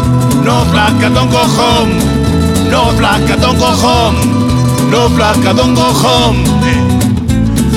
No 0.48 0.64
flaca, 0.72 1.10
don't 1.12 1.30
go 1.30 1.44
home. 1.58 1.92
No 2.70 2.90
flaca, 2.96 3.38
don't 3.38 3.58
go 3.58 3.66
home. 3.66 4.16
No 4.90 5.10
flaca, 5.10 5.54
don't 5.54 5.74
go 5.74 5.92
home. 5.92 6.42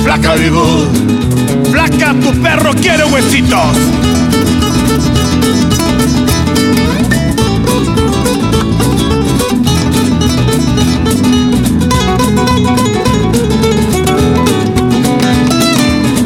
Flaca 0.02 0.36
vivo. 0.36 0.64
Flaca, 1.70 2.14
tu 2.14 2.32
perro 2.40 2.72
quiere 2.72 3.04
huesitos. 3.04 3.76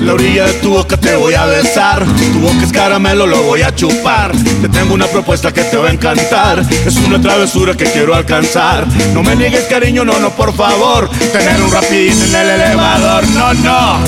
La 0.07 0.15
orilla 0.15 0.47
de 0.47 0.53
tu 0.55 0.71
boca 0.71 0.97
te 0.97 1.17
voy 1.17 1.35
a 1.35 1.47
besar. 1.47 2.05
Tu 2.05 2.39
boca 2.39 2.63
es 2.63 2.73
caramelo, 2.73 3.27
lo 3.27 3.43
voy 3.43 3.63
a 3.63 3.75
chupar. 3.75 4.31
Te 4.63 4.69
tengo 4.69 4.95
una 4.95 5.07
propuesta 5.07 5.53
que 5.53 5.63
te 5.63 5.77
va 5.77 5.89
a 5.89 5.93
encantar. 5.93 6.61
Es 6.87 6.97
una 6.99 7.21
travesura 7.21 7.75
que 7.75 7.85
quiero 7.87 8.15
alcanzar. 8.15 8.87
No 9.13 9.25
me 9.25 9.35
niegues 9.35 9.65
cariño, 9.65 10.05
no, 10.05 10.19
no, 10.21 10.31
por 10.31 10.55
favor. 10.55 11.11
Tener 11.11 11.61
un 11.61 11.73
rapidín 11.73 12.23
en 12.23 12.35
el 12.37 12.51
elevador. 12.51 13.27
No, 13.31 13.55
no. 13.55 13.99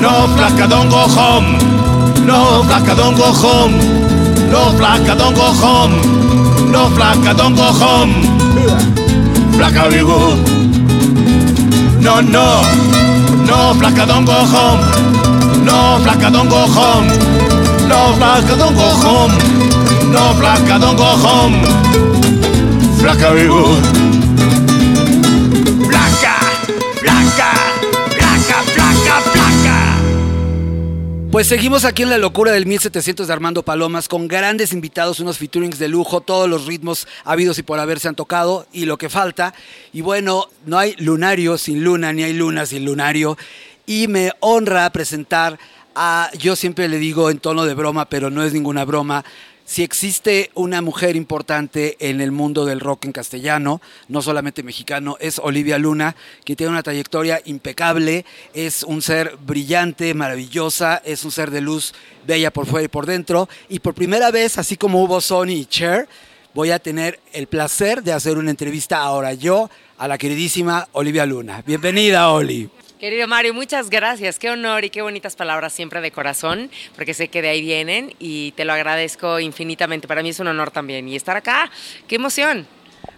No, 0.00 0.36
flaca, 0.36 0.68
don't 0.68 0.90
go 0.90 1.04
home. 1.04 1.58
No, 2.24 2.62
flaca, 2.64 2.94
don't 2.94 3.18
go 3.18 3.32
home. 3.32 3.76
No, 4.50 4.72
flaca, 4.76 5.16
don't 5.16 5.36
go 5.36 5.46
home. 5.46 6.00
No, 6.70 6.90
flaca, 6.90 7.34
don't 7.34 7.56
go 7.56 7.72
home. 7.72 8.14
Flaca, 9.56 9.88
vivo. 9.88 10.36
No, 12.00 12.22
no. 12.22 12.62
No, 13.46 13.74
flaca, 13.74 14.06
don't 14.06 14.26
go 14.26 14.32
home. 14.32 15.03
No, 15.74 15.98
flaca, 15.98 16.30
don't 16.30 16.48
go 16.48 16.66
home. 16.66 17.08
No, 17.88 18.14
flaca, 18.14 18.54
don't 18.54 18.76
go 18.76 18.88
home. 19.04 19.34
No, 20.12 20.32
flaca, 20.38 20.78
don't 20.78 20.96
go 20.96 21.10
home. 21.24 21.56
Flaca, 23.00 23.34
good. 23.34 23.82
Flaca, 25.88 26.36
flaca, 27.00 27.50
flaca, 28.16 28.62
flaca, 28.72 29.20
flaca. 29.32 29.98
Pues 31.32 31.48
seguimos 31.48 31.84
aquí 31.84 32.04
en 32.04 32.10
la 32.10 32.18
locura 32.18 32.52
del 32.52 32.66
1700 32.66 33.26
de 33.26 33.32
Armando 33.32 33.64
Palomas 33.64 34.06
con 34.06 34.28
grandes 34.28 34.72
invitados, 34.72 35.18
unos 35.18 35.38
featurings 35.38 35.80
de 35.80 35.88
lujo, 35.88 36.20
todos 36.20 36.48
los 36.48 36.66
ritmos 36.66 37.08
habidos 37.24 37.58
y 37.58 37.64
por 37.64 37.80
haber 37.80 37.98
se 37.98 38.06
han 38.06 38.14
tocado 38.14 38.68
y 38.72 38.84
lo 38.84 38.96
que 38.96 39.08
falta. 39.08 39.52
Y 39.92 40.02
bueno, 40.02 40.46
no 40.66 40.78
hay 40.78 40.94
lunario 40.98 41.58
sin 41.58 41.82
luna, 41.82 42.12
ni 42.12 42.22
hay 42.22 42.32
luna 42.34 42.64
sin 42.64 42.84
lunario. 42.84 43.36
Y 43.86 44.08
me 44.08 44.32
honra 44.40 44.90
presentar 44.90 45.58
a, 45.94 46.30
yo 46.38 46.56
siempre 46.56 46.88
le 46.88 46.98
digo 46.98 47.30
en 47.30 47.38
tono 47.38 47.64
de 47.64 47.74
broma, 47.74 48.08
pero 48.08 48.30
no 48.30 48.42
es 48.42 48.52
ninguna 48.52 48.84
broma, 48.84 49.24
si 49.66 49.82
existe 49.82 50.50
una 50.52 50.82
mujer 50.82 51.16
importante 51.16 51.96
en 51.98 52.20
el 52.20 52.32
mundo 52.32 52.66
del 52.66 52.80
rock 52.80 53.06
en 53.06 53.12
castellano, 53.12 53.80
no 54.08 54.20
solamente 54.20 54.62
mexicano, 54.62 55.16
es 55.20 55.38
Olivia 55.38 55.78
Luna, 55.78 56.14
que 56.44 56.54
tiene 56.54 56.72
una 56.72 56.82
trayectoria 56.82 57.40
impecable, 57.46 58.26
es 58.52 58.82
un 58.82 59.00
ser 59.00 59.38
brillante, 59.40 60.12
maravillosa, 60.12 61.00
es 61.02 61.24
un 61.24 61.32
ser 61.32 61.50
de 61.50 61.62
luz 61.62 61.94
bella 62.26 62.52
por 62.52 62.66
fuera 62.66 62.84
y 62.84 62.88
por 62.88 63.06
dentro. 63.06 63.48
Y 63.70 63.78
por 63.78 63.94
primera 63.94 64.30
vez, 64.30 64.58
así 64.58 64.76
como 64.76 65.02
hubo 65.02 65.22
Sony 65.22 65.52
y 65.52 65.64
Cher, 65.64 66.08
voy 66.52 66.70
a 66.70 66.78
tener 66.78 67.18
el 67.32 67.46
placer 67.46 68.02
de 68.02 68.12
hacer 68.12 68.36
una 68.36 68.50
entrevista 68.50 68.98
ahora 68.98 69.32
yo 69.32 69.70
a 69.96 70.06
la 70.08 70.18
queridísima 70.18 70.88
Olivia 70.92 71.24
Luna. 71.24 71.62
Bienvenida, 71.64 72.28
Oli. 72.28 72.68
Querido 73.04 73.28
Mario, 73.28 73.52
muchas 73.52 73.90
gracias. 73.90 74.38
Qué 74.38 74.48
honor 74.48 74.82
y 74.86 74.88
qué 74.88 75.02
bonitas 75.02 75.36
palabras 75.36 75.74
siempre 75.74 76.00
de 76.00 76.10
corazón, 76.10 76.70
porque 76.96 77.12
sé 77.12 77.28
que 77.28 77.42
de 77.42 77.50
ahí 77.50 77.60
vienen 77.60 78.14
y 78.18 78.52
te 78.52 78.64
lo 78.64 78.72
agradezco 78.72 79.40
infinitamente. 79.40 80.08
Para 80.08 80.22
mí 80.22 80.30
es 80.30 80.40
un 80.40 80.46
honor 80.46 80.70
también. 80.70 81.06
Y 81.06 81.14
estar 81.14 81.36
acá, 81.36 81.70
qué 82.08 82.14
emoción. 82.14 82.66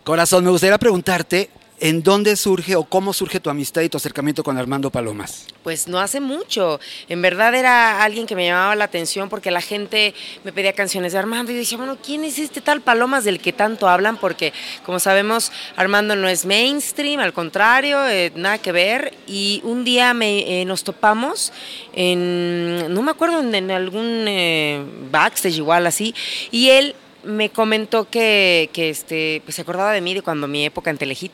Corazón, 0.03 0.43
me 0.43 0.51
gustaría 0.51 0.77
preguntarte 0.77 1.51
en 1.79 2.03
dónde 2.03 2.37
surge 2.37 2.77
o 2.77 2.85
cómo 2.85 3.13
surge 3.13 3.41
tu 3.41 3.51
amistad 3.51 3.83
y 3.83 3.89
tu 3.89 3.97
acercamiento 3.97 4.43
con 4.43 4.57
Armando 4.57 4.91
Palomas. 4.91 5.47
Pues 5.63 5.89
no 5.89 5.99
hace 5.99 6.21
mucho. 6.21 6.81
En 7.09 7.21
verdad 7.21 7.55
era 7.55 8.03
alguien 8.03 8.27
que 8.27 8.35
me 8.35 8.47
llamaba 8.47 8.75
la 8.77 8.85
atención 8.85 9.29
porque 9.29 9.51
la 9.51 9.61
gente 9.61 10.15
me 10.45 10.53
pedía 10.53 10.73
canciones 10.73 11.13
de 11.13 11.19
Armando 11.19 11.51
y 11.51 11.55
yo 11.55 11.61
decía, 11.61 11.79
bueno, 11.79 11.99
¿quién 12.03 12.25
es 12.25 12.39
este 12.39 12.61
tal 12.61 12.81
Palomas 12.81 13.25
del 13.25 13.41
que 13.41 13.53
tanto 13.53 13.89
hablan? 13.89 14.17
Porque 14.17 14.53
como 14.85 15.01
sabemos, 15.01 15.53
Armando 15.77 16.17
no 16.17 16.29
es 16.29 16.47
mainstream, 16.47 17.21
al 17.21 17.33
contrario, 17.33 18.07
eh, 18.09 18.33
nada 18.35 18.59
que 18.59 18.73
ver. 18.73 19.15
Y 19.27 19.61
un 19.65 19.85
día 19.85 20.15
me, 20.15 20.61
eh, 20.61 20.65
nos 20.65 20.85
topamos 20.85 21.53
en, 21.93 22.93
no 22.93 23.03
me 23.03 23.11
acuerdo, 23.11 23.41
en, 23.41 23.71
algún 23.71 24.25
eh, 24.29 24.83
backstage 25.11 25.57
igual 25.57 25.87
así, 25.87 26.15
y 26.51 26.71
él 26.71 26.95
me 27.27 27.51
comentó 27.51 28.09
que, 28.09 28.71
que 28.73 28.89
este, 28.91 29.43
pues 29.45 29.57
se 29.57 29.63
acordaba 29.63 29.93
de 29.93 30.01
mí 30.01 30.15
de 30.15 30.23
cuando 30.23 30.47
mi 30.49 30.65
época 30.65 30.91
en 30.91 30.99
Telehit 30.99 31.33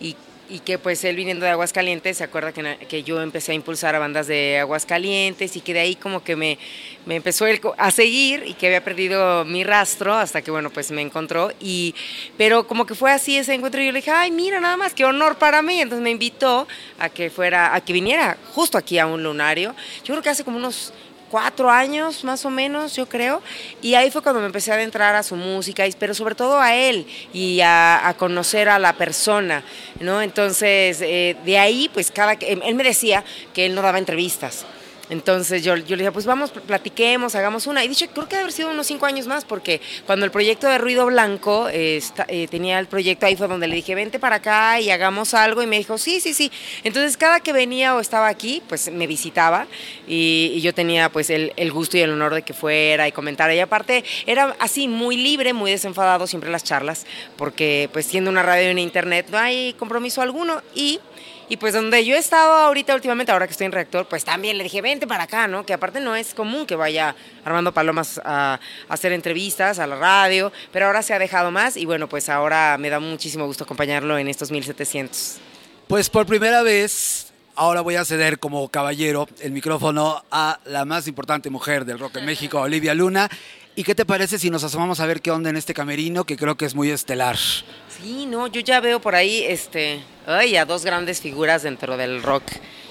y, 0.00 0.16
y 0.48 0.60
que 0.60 0.78
pues 0.78 1.02
él 1.04 1.16
viniendo 1.16 1.44
de 1.44 1.50
Aguascalientes 1.50 2.18
se 2.18 2.24
acuerda 2.24 2.52
que, 2.52 2.78
que 2.88 3.02
yo 3.02 3.20
empecé 3.20 3.50
a 3.50 3.54
impulsar 3.56 3.96
a 3.96 3.98
bandas 3.98 4.28
de 4.28 4.58
Aguascalientes 4.60 5.56
y 5.56 5.60
que 5.60 5.74
de 5.74 5.80
ahí 5.80 5.96
como 5.96 6.22
que 6.22 6.36
me, 6.36 6.56
me 7.04 7.16
empezó 7.16 7.46
co- 7.60 7.74
a 7.76 7.90
seguir 7.90 8.44
y 8.46 8.54
que 8.54 8.68
había 8.68 8.84
perdido 8.84 9.44
mi 9.44 9.64
rastro 9.64 10.14
hasta 10.14 10.42
que 10.42 10.52
bueno 10.52 10.70
pues 10.70 10.92
me 10.92 11.02
encontró 11.02 11.50
y 11.60 11.94
pero 12.38 12.66
como 12.68 12.86
que 12.86 12.94
fue 12.94 13.10
así 13.10 13.36
ese 13.36 13.54
encuentro 13.54 13.82
y 13.82 13.86
yo 13.86 13.92
le 13.92 13.98
dije 13.98 14.12
ay 14.12 14.30
mira 14.30 14.60
nada 14.60 14.76
más 14.76 14.94
qué 14.94 15.04
honor 15.04 15.36
para 15.36 15.62
mí 15.62 15.80
entonces 15.80 16.02
me 16.04 16.10
invitó 16.10 16.68
a 17.00 17.08
que 17.08 17.28
fuera 17.28 17.74
a 17.74 17.80
que 17.80 17.92
viniera 17.92 18.38
justo 18.54 18.78
aquí 18.78 19.00
a 19.00 19.06
un 19.06 19.24
lunario. 19.24 19.74
Yo 20.04 20.14
creo 20.14 20.22
que 20.22 20.30
hace 20.30 20.44
como 20.44 20.58
unos 20.58 20.92
cuatro 21.36 21.70
años 21.70 22.24
más 22.24 22.46
o 22.46 22.50
menos, 22.50 22.96
yo 22.96 23.06
creo. 23.06 23.42
Y 23.82 23.92
ahí 23.92 24.10
fue 24.10 24.22
cuando 24.22 24.40
me 24.40 24.46
empecé 24.46 24.72
a 24.72 24.74
adentrar 24.76 25.14
a 25.14 25.22
su 25.22 25.36
música, 25.36 25.84
pero 25.98 26.14
sobre 26.14 26.34
todo 26.34 26.58
a 26.58 26.74
él 26.74 27.06
y 27.34 27.60
a, 27.62 28.14
conocer 28.18 28.70
a 28.70 28.78
la 28.78 28.94
persona, 28.94 29.62
¿no? 30.00 30.22
Entonces, 30.22 30.98
eh, 31.02 31.36
de 31.44 31.58
ahí, 31.58 31.90
pues 31.92 32.10
cada... 32.10 32.32
Él 32.32 32.74
me 32.74 32.84
decía 32.84 33.22
que 33.52 33.66
él 33.66 33.74
no 33.74 33.82
daba 33.82 33.98
entrevistas. 33.98 34.64
Entonces 35.08 35.62
yo, 35.62 35.76
yo 35.76 35.96
le 35.96 36.02
dije, 36.02 36.12
pues 36.12 36.26
vamos, 36.26 36.50
platiquemos, 36.50 37.34
hagamos 37.34 37.66
una. 37.66 37.84
Y 37.84 37.88
dicho, 37.88 38.06
creo 38.12 38.28
que 38.28 38.36
debe 38.36 38.42
haber 38.42 38.52
sido 38.52 38.70
unos 38.70 38.86
cinco 38.86 39.06
años 39.06 39.26
más, 39.26 39.44
porque 39.44 39.80
cuando 40.04 40.24
el 40.24 40.32
proyecto 40.32 40.66
de 40.66 40.78
Ruido 40.78 41.06
Blanco 41.06 41.68
eh, 41.70 42.02
eh, 42.28 42.48
tenía 42.48 42.78
el 42.78 42.86
proyecto, 42.86 43.26
ahí 43.26 43.36
fue 43.36 43.46
donde 43.46 43.68
le 43.68 43.76
dije, 43.76 43.94
vente 43.94 44.18
para 44.18 44.36
acá 44.36 44.80
y 44.80 44.90
hagamos 44.90 45.34
algo. 45.34 45.62
Y 45.62 45.66
me 45.66 45.78
dijo, 45.78 45.98
sí, 45.98 46.20
sí, 46.20 46.34
sí. 46.34 46.50
Entonces 46.82 47.16
cada 47.16 47.40
que 47.40 47.52
venía 47.52 47.94
o 47.94 48.00
estaba 48.00 48.28
aquí, 48.28 48.62
pues 48.68 48.90
me 48.90 49.06
visitaba 49.06 49.66
y, 50.08 50.60
yo 50.60 50.74
tenía 50.74 51.10
pues 51.10 51.30
el, 51.30 51.52
el 51.56 51.70
gusto 51.70 51.96
y 51.96 52.00
el 52.00 52.10
honor 52.10 52.34
de 52.34 52.42
que 52.42 52.52
fuera 52.52 53.06
y 53.06 53.12
comentara. 53.12 53.54
Y 53.54 53.60
aparte 53.60 54.04
era 54.26 54.56
así, 54.58 54.88
muy 54.88 55.16
libre, 55.16 55.52
muy 55.52 55.70
desenfadado 55.70 56.26
siempre 56.26 56.50
las 56.50 56.64
charlas, 56.64 57.06
porque 57.36 57.88
pues 57.92 58.06
siendo 58.06 58.30
una 58.30 58.42
radio 58.42 58.72
una 58.72 58.80
internet 58.80 59.26
no 59.30 59.38
hay 59.38 59.74
compromiso 59.74 60.22
alguno. 60.22 60.62
Y 60.74 60.98
y 61.48 61.56
pues 61.56 61.74
donde 61.74 62.04
yo 62.04 62.16
he 62.16 62.18
estado 62.18 62.52
ahorita 62.54 62.94
últimamente, 62.94 63.32
ahora 63.32 63.46
que 63.46 63.52
estoy 63.52 63.66
en 63.66 63.72
reactor, 63.72 64.06
pues 64.08 64.24
también 64.24 64.58
le 64.58 64.64
dije, 64.64 64.82
vente 64.82 65.06
para 65.06 65.24
acá, 65.24 65.46
¿no? 65.46 65.64
Que 65.64 65.72
aparte 65.72 66.00
no 66.00 66.16
es 66.16 66.34
común 66.34 66.66
que 66.66 66.74
vaya 66.74 67.14
Armando 67.44 67.72
Palomas 67.72 68.20
a, 68.24 68.58
hacer 68.88 69.12
entrevistas 69.12 69.78
a 69.78 69.86
la 69.86 69.96
radio, 69.96 70.52
pero 70.72 70.86
ahora 70.86 71.02
se 71.02 71.14
ha 71.14 71.18
dejado 71.18 71.50
más 71.50 71.76
y 71.76 71.84
bueno, 71.84 72.08
pues 72.08 72.28
ahora 72.28 72.76
me 72.78 72.90
da 72.90 72.98
muchísimo 72.98 73.46
gusto 73.46 73.64
acompañarlo 73.64 74.18
en 74.18 74.28
estos 74.28 74.50
1700. 74.50 75.38
Pues 75.86 76.10
por 76.10 76.26
primera 76.26 76.62
vez, 76.62 77.32
ahora 77.54 77.80
voy 77.80 77.94
a 77.94 78.04
ceder 78.04 78.40
como 78.40 78.68
caballero 78.68 79.28
el 79.40 79.52
micrófono 79.52 80.24
a 80.32 80.58
la 80.64 80.84
más 80.84 81.06
importante 81.06 81.48
mujer 81.48 81.84
del 81.84 81.98
rock 81.98 82.16
en 82.16 82.26
México, 82.26 82.60
Olivia 82.60 82.94
Luna. 82.94 83.30
¿Y 83.78 83.84
qué 83.84 83.94
te 83.94 84.06
parece 84.06 84.38
si 84.38 84.48
nos 84.48 84.64
asomamos 84.64 85.00
a 85.00 85.06
ver 85.06 85.20
qué 85.20 85.30
onda 85.30 85.50
en 85.50 85.56
este 85.58 85.74
camerino, 85.74 86.24
que 86.24 86.38
creo 86.38 86.56
que 86.56 86.64
es 86.64 86.74
muy 86.74 86.90
estelar? 86.90 87.36
Sí, 87.36 88.24
no, 88.24 88.46
yo 88.46 88.62
ya 88.62 88.80
veo 88.80 89.00
por 89.00 89.14
ahí 89.14 89.44
este, 89.44 90.02
ay, 90.26 90.56
a 90.56 90.64
dos 90.64 90.82
grandes 90.82 91.20
figuras 91.20 91.62
dentro 91.62 91.98
del 91.98 92.22
rock 92.22 92.44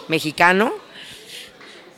mexicano. 0.08 0.72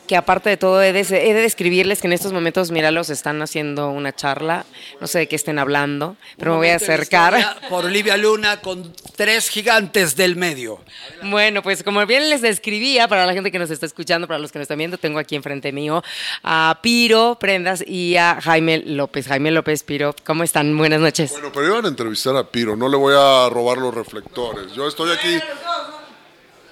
Que 0.08 0.16
aparte 0.16 0.48
de 0.48 0.56
todo, 0.56 0.82
he 0.82 0.94
de, 0.94 1.00
he 1.00 1.34
de 1.34 1.42
describirles 1.42 2.00
que 2.00 2.06
en 2.06 2.14
estos 2.14 2.32
momentos, 2.32 2.70
míralos, 2.70 3.10
están 3.10 3.42
haciendo 3.42 3.90
una 3.90 4.16
charla. 4.16 4.64
No 5.02 5.06
sé 5.06 5.18
de 5.18 5.28
qué 5.28 5.36
estén 5.36 5.58
hablando, 5.58 6.16
pero 6.38 6.52
me 6.52 6.56
voy 6.56 6.68
a 6.68 6.76
acercar. 6.76 7.60
Por 7.68 7.84
Olivia 7.84 8.16
Luna 8.16 8.62
con 8.62 8.94
tres 9.16 9.50
gigantes 9.50 10.16
del 10.16 10.34
medio. 10.34 10.80
Bueno, 11.24 11.62
pues 11.62 11.82
como 11.82 12.04
bien 12.06 12.30
les 12.30 12.40
describía, 12.40 13.06
para 13.06 13.26
la 13.26 13.34
gente 13.34 13.52
que 13.52 13.58
nos 13.58 13.70
está 13.70 13.84
escuchando, 13.84 14.26
para 14.26 14.38
los 14.38 14.50
que 14.50 14.58
nos 14.58 14.64
están 14.64 14.78
viendo, 14.78 14.96
tengo 14.96 15.18
aquí 15.18 15.36
enfrente 15.36 15.72
mío 15.72 16.02
a 16.42 16.78
Piro 16.82 17.36
Prendas 17.38 17.84
y 17.86 18.16
a 18.16 18.40
Jaime 18.40 18.78
López. 18.78 19.28
Jaime 19.28 19.50
López, 19.50 19.82
Piro, 19.82 20.16
¿cómo 20.24 20.42
están? 20.42 20.74
Buenas 20.78 21.00
noches. 21.00 21.32
Bueno, 21.32 21.50
pero 21.52 21.66
iban 21.66 21.84
a 21.84 21.88
entrevistar 21.88 22.34
a 22.34 22.44
Piro, 22.44 22.76
no 22.76 22.88
le 22.88 22.96
voy 22.96 23.14
a 23.14 23.50
robar 23.50 23.76
los 23.76 23.94
reflectores. 23.94 24.72
Yo 24.72 24.88
estoy 24.88 25.12
aquí. 25.12 25.38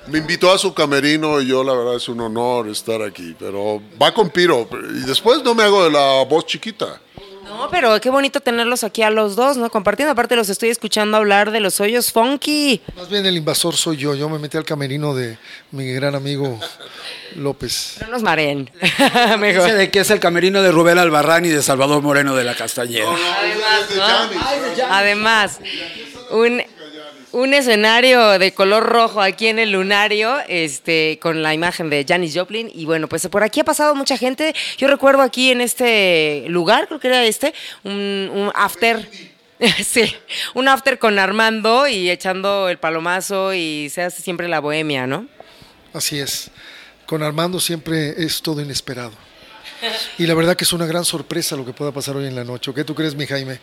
Me 0.08 0.18
invitó 0.18 0.52
a 0.52 0.58
su 0.58 0.72
camerino 0.72 1.40
y 1.40 1.48
yo 1.48 1.64
la 1.64 1.74
verdad 1.74 1.96
es 1.96 2.08
un 2.08 2.20
honor 2.20 2.68
estar 2.68 3.02
aquí, 3.02 3.34
pero 3.38 3.82
va 4.00 4.12
con 4.14 4.30
Piro 4.30 4.68
y 4.90 5.06
después 5.06 5.42
no 5.42 5.54
me 5.54 5.64
hago 5.64 5.84
de 5.84 5.90
la 5.90 6.24
voz 6.24 6.46
chiquita. 6.46 7.00
No, 7.44 7.68
pero 7.70 8.00
qué 8.00 8.10
bonito 8.10 8.40
tenerlos 8.40 8.82
aquí 8.82 9.02
a 9.02 9.10
los 9.10 9.36
dos, 9.36 9.56
¿no? 9.56 9.70
Compartiendo, 9.70 10.12
aparte 10.12 10.34
los 10.34 10.48
estoy 10.48 10.68
escuchando 10.68 11.16
hablar 11.16 11.52
de 11.52 11.60
los 11.60 11.80
hoyos 11.80 12.10
funky. 12.10 12.80
Más 12.96 13.08
bien 13.08 13.24
el 13.24 13.36
invasor 13.36 13.76
soy 13.76 13.96
yo. 13.96 14.14
Yo 14.14 14.28
me 14.28 14.38
metí 14.38 14.56
al 14.56 14.64
camerino 14.64 15.14
de 15.14 15.38
mi 15.70 15.86
gran 15.92 16.16
amigo 16.16 16.58
López. 17.36 17.98
No 18.00 18.08
nos 18.08 18.22
mareen. 18.22 18.70
Dice 18.82 19.36
Mejor. 19.38 19.72
de 19.72 19.90
que 19.90 20.00
es 20.00 20.10
el 20.10 20.18
camerino 20.18 20.60
de 20.60 20.72
Rubén 20.72 20.98
Albarrán 20.98 21.44
y 21.44 21.48
de 21.48 21.62
Salvador 21.62 22.02
Moreno 22.02 22.34
de 22.34 22.42
la 22.42 22.56
Castañeda. 22.56 23.14
Además, 24.90 25.60
un, 26.30 26.62
un 27.36 27.52
escenario 27.52 28.38
de 28.38 28.54
color 28.54 28.84
rojo 28.84 29.20
aquí 29.20 29.48
en 29.48 29.58
el 29.58 29.72
lunario, 29.72 30.38
este, 30.48 31.18
con 31.20 31.42
la 31.42 31.52
imagen 31.52 31.90
de 31.90 32.06
Janis 32.08 32.34
Joplin. 32.34 32.70
Y 32.74 32.86
bueno, 32.86 33.08
pues 33.08 33.28
por 33.28 33.42
aquí 33.42 33.60
ha 33.60 33.64
pasado 33.64 33.94
mucha 33.94 34.16
gente. 34.16 34.54
Yo 34.78 34.88
recuerdo 34.88 35.20
aquí 35.20 35.50
en 35.50 35.60
este 35.60 36.46
lugar, 36.48 36.88
creo 36.88 36.98
que 36.98 37.08
era 37.08 37.24
este, 37.24 37.52
un, 37.84 38.30
un 38.32 38.50
after. 38.54 39.08
Sí, 39.82 40.14
un 40.52 40.68
after 40.68 40.98
con 40.98 41.18
Armando 41.18 41.88
y 41.88 42.10
echando 42.10 42.68
el 42.68 42.76
palomazo 42.76 43.54
y 43.54 43.88
se 43.90 44.02
hace 44.02 44.20
siempre 44.20 44.48
la 44.48 44.60
bohemia, 44.60 45.06
¿no? 45.06 45.26
Así 45.94 46.18
es. 46.18 46.50
Con 47.06 47.22
Armando 47.22 47.58
siempre 47.58 48.22
es 48.22 48.42
todo 48.42 48.60
inesperado. 48.60 49.12
Y 50.18 50.26
la 50.26 50.34
verdad 50.34 50.56
que 50.56 50.64
es 50.64 50.74
una 50.74 50.84
gran 50.84 51.06
sorpresa 51.06 51.56
lo 51.56 51.64
que 51.64 51.72
pueda 51.72 51.90
pasar 51.90 52.16
hoy 52.16 52.26
en 52.26 52.34
la 52.34 52.44
noche. 52.44 52.70
¿Qué 52.74 52.84
tú 52.84 52.94
crees, 52.94 53.14
mi 53.14 53.26
Jaime? 53.26 53.58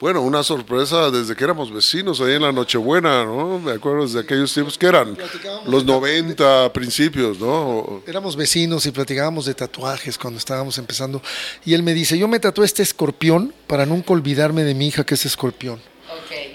Bueno, 0.00 0.22
una 0.22 0.44
sorpresa 0.44 1.10
desde 1.10 1.34
que 1.34 1.42
éramos 1.42 1.72
vecinos 1.72 2.20
ahí 2.20 2.34
en 2.34 2.42
la 2.42 2.52
Nochebuena, 2.52 3.24
¿no? 3.24 3.58
Me 3.58 3.72
acuerdo 3.72 4.02
desde 4.02 4.20
aquellos 4.20 4.54
tiempos 4.54 4.78
que 4.78 4.86
eran 4.86 5.18
los 5.66 5.84
90 5.84 6.72
principios, 6.72 7.40
¿no? 7.40 8.02
Éramos 8.06 8.36
vecinos 8.36 8.86
y 8.86 8.92
platicábamos 8.92 9.46
de 9.46 9.54
tatuajes 9.54 10.16
cuando 10.16 10.38
estábamos 10.38 10.78
empezando. 10.78 11.20
Y 11.64 11.74
él 11.74 11.82
me 11.82 11.94
dice, 11.94 12.16
yo 12.16 12.28
me 12.28 12.38
tatué 12.38 12.64
este 12.64 12.84
escorpión 12.84 13.52
para 13.66 13.86
nunca 13.86 14.12
olvidarme 14.12 14.62
de 14.62 14.74
mi 14.74 14.86
hija 14.86 15.04
que 15.04 15.14
es 15.14 15.26
escorpión. 15.26 15.80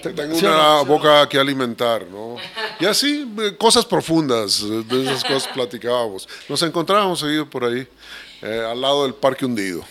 Tengo 0.02 0.38
una 0.38 0.80
boca 0.80 1.28
que 1.28 1.38
alimentar, 1.38 2.06
¿no? 2.06 2.36
Y 2.80 2.86
así, 2.86 3.30
eh, 3.40 3.56
cosas 3.58 3.84
profundas, 3.84 4.62
eh, 4.62 4.84
de 4.88 5.02
esas 5.04 5.22
cosas 5.22 5.48
platicábamos. 5.52 6.26
Nos 6.48 6.62
encontrábamos 6.62 7.20
seguido 7.20 7.48
por 7.48 7.64
ahí, 7.64 7.86
eh, 8.40 8.66
al 8.70 8.80
lado 8.80 9.04
del 9.04 9.14
Parque 9.14 9.44
Hundido. 9.44 9.84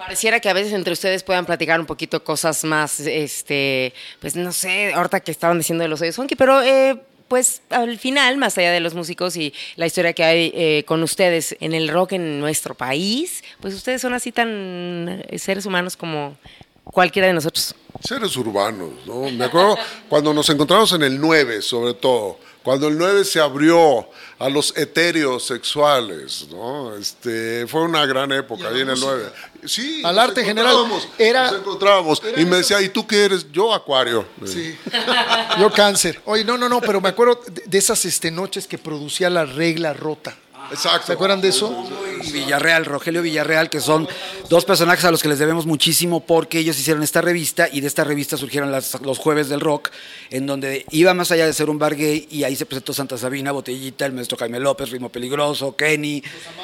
Pareciera 0.00 0.40
que 0.40 0.48
a 0.48 0.54
veces 0.54 0.72
entre 0.72 0.94
ustedes 0.94 1.22
puedan 1.22 1.44
platicar 1.44 1.78
un 1.78 1.84
poquito 1.84 2.24
cosas 2.24 2.64
más, 2.64 3.00
este, 3.00 3.92
pues 4.18 4.34
no 4.34 4.50
sé, 4.50 4.94
ahorita 4.94 5.20
que 5.20 5.30
estaban 5.30 5.58
diciendo 5.58 5.82
de 5.82 5.88
los 5.88 6.00
oídos 6.00 6.16
funky, 6.16 6.36
pero 6.36 6.62
eh, 6.62 6.98
pues 7.28 7.60
al 7.68 7.98
final, 7.98 8.38
más 8.38 8.56
allá 8.56 8.72
de 8.72 8.80
los 8.80 8.94
músicos 8.94 9.36
y 9.36 9.52
la 9.76 9.86
historia 9.86 10.14
que 10.14 10.24
hay 10.24 10.52
eh, 10.54 10.84
con 10.86 11.02
ustedes 11.02 11.54
en 11.60 11.74
el 11.74 11.90
rock 11.90 12.12
en 12.12 12.40
nuestro 12.40 12.74
país, 12.74 13.44
pues 13.60 13.74
ustedes 13.74 14.00
son 14.00 14.14
así 14.14 14.32
tan 14.32 15.22
eh, 15.28 15.38
seres 15.38 15.66
humanos 15.66 15.98
como 15.98 16.34
cualquiera 16.82 17.28
de 17.28 17.34
nosotros. 17.34 17.74
Seres 18.02 18.34
urbanos, 18.38 18.92
¿no? 19.04 19.30
Me 19.30 19.44
acuerdo 19.44 19.76
cuando 20.08 20.32
nos 20.32 20.48
encontramos 20.48 20.94
en 20.94 21.02
el 21.02 21.20
9, 21.20 21.60
sobre 21.60 21.92
todo, 21.92 22.38
cuando 22.62 22.88
el 22.88 22.98
9 22.98 23.24
se 23.24 23.40
abrió 23.40 24.08
a 24.38 24.48
los 24.48 24.76
etéreos 24.76 25.46
sexuales, 25.46 26.46
¿no? 26.50 26.94
Este, 26.96 27.66
fue 27.66 27.82
una 27.82 28.04
gran 28.06 28.32
época 28.32 28.68
ahí 28.68 28.80
en 28.80 28.90
el 28.90 29.00
9. 29.00 29.30
Sí, 29.66 30.02
Al 30.04 30.14
nos 30.16 30.24
arte 30.24 30.44
general, 30.44 30.72
encontrábamos, 30.72 31.08
era- 31.18 31.50
nos 31.50 31.60
encontrábamos 31.60 32.22
era 32.24 32.40
y 32.40 32.44
me 32.44 32.58
eso. 32.58 32.74
decía, 32.74 32.80
¿y 32.82 32.88
tú 32.88 33.06
qué 33.06 33.24
eres? 33.26 33.50
Yo 33.52 33.74
acuario. 33.74 34.26
Sí. 34.46 34.76
Yo 35.60 35.70
cáncer. 35.72 36.20
Oye, 36.24 36.44
no, 36.44 36.56
no, 36.56 36.68
no, 36.68 36.80
pero 36.80 37.00
me 37.00 37.08
acuerdo 37.10 37.40
de, 37.46 37.62
de 37.66 37.78
esas 37.78 38.04
este, 38.04 38.30
noches 38.30 38.66
que 38.66 38.78
producía 38.78 39.28
la 39.30 39.44
regla 39.44 39.92
rota. 39.92 40.36
Exacto. 40.70 41.06
¿Se 41.08 41.12
acuerdan 41.12 41.40
de 41.40 41.48
eso? 41.48 41.74
y 42.22 42.32
Villarreal, 42.32 42.84
Rogelio 42.84 43.22
Villarreal, 43.22 43.70
que 43.70 43.80
son 43.80 44.06
dos 44.50 44.66
personajes 44.66 45.06
a 45.06 45.10
los 45.10 45.22
que 45.22 45.28
les 45.28 45.38
debemos 45.38 45.64
muchísimo 45.64 46.20
porque 46.20 46.58
ellos 46.58 46.78
hicieron 46.78 47.02
esta 47.02 47.22
revista 47.22 47.66
y 47.72 47.80
de 47.80 47.86
esta 47.86 48.04
revista 48.04 48.36
surgieron 48.36 48.70
las- 48.70 49.00
los 49.00 49.18
jueves 49.18 49.48
del 49.48 49.60
rock, 49.60 49.88
en 50.28 50.46
donde 50.46 50.84
iba 50.90 51.14
más 51.14 51.30
allá 51.30 51.46
de 51.46 51.54
ser 51.54 51.70
un 51.70 51.78
bar 51.78 51.94
gay 51.96 52.28
y 52.30 52.44
ahí 52.44 52.56
se 52.56 52.66
presentó 52.66 52.92
Santa 52.92 53.16
Sabina, 53.16 53.52
Botellita, 53.52 54.04
el 54.04 54.12
maestro 54.12 54.36
Jaime 54.36 54.60
López, 54.60 54.90
Ritmo 54.90 55.08
Peligroso, 55.08 55.74
Kenny, 55.74 56.22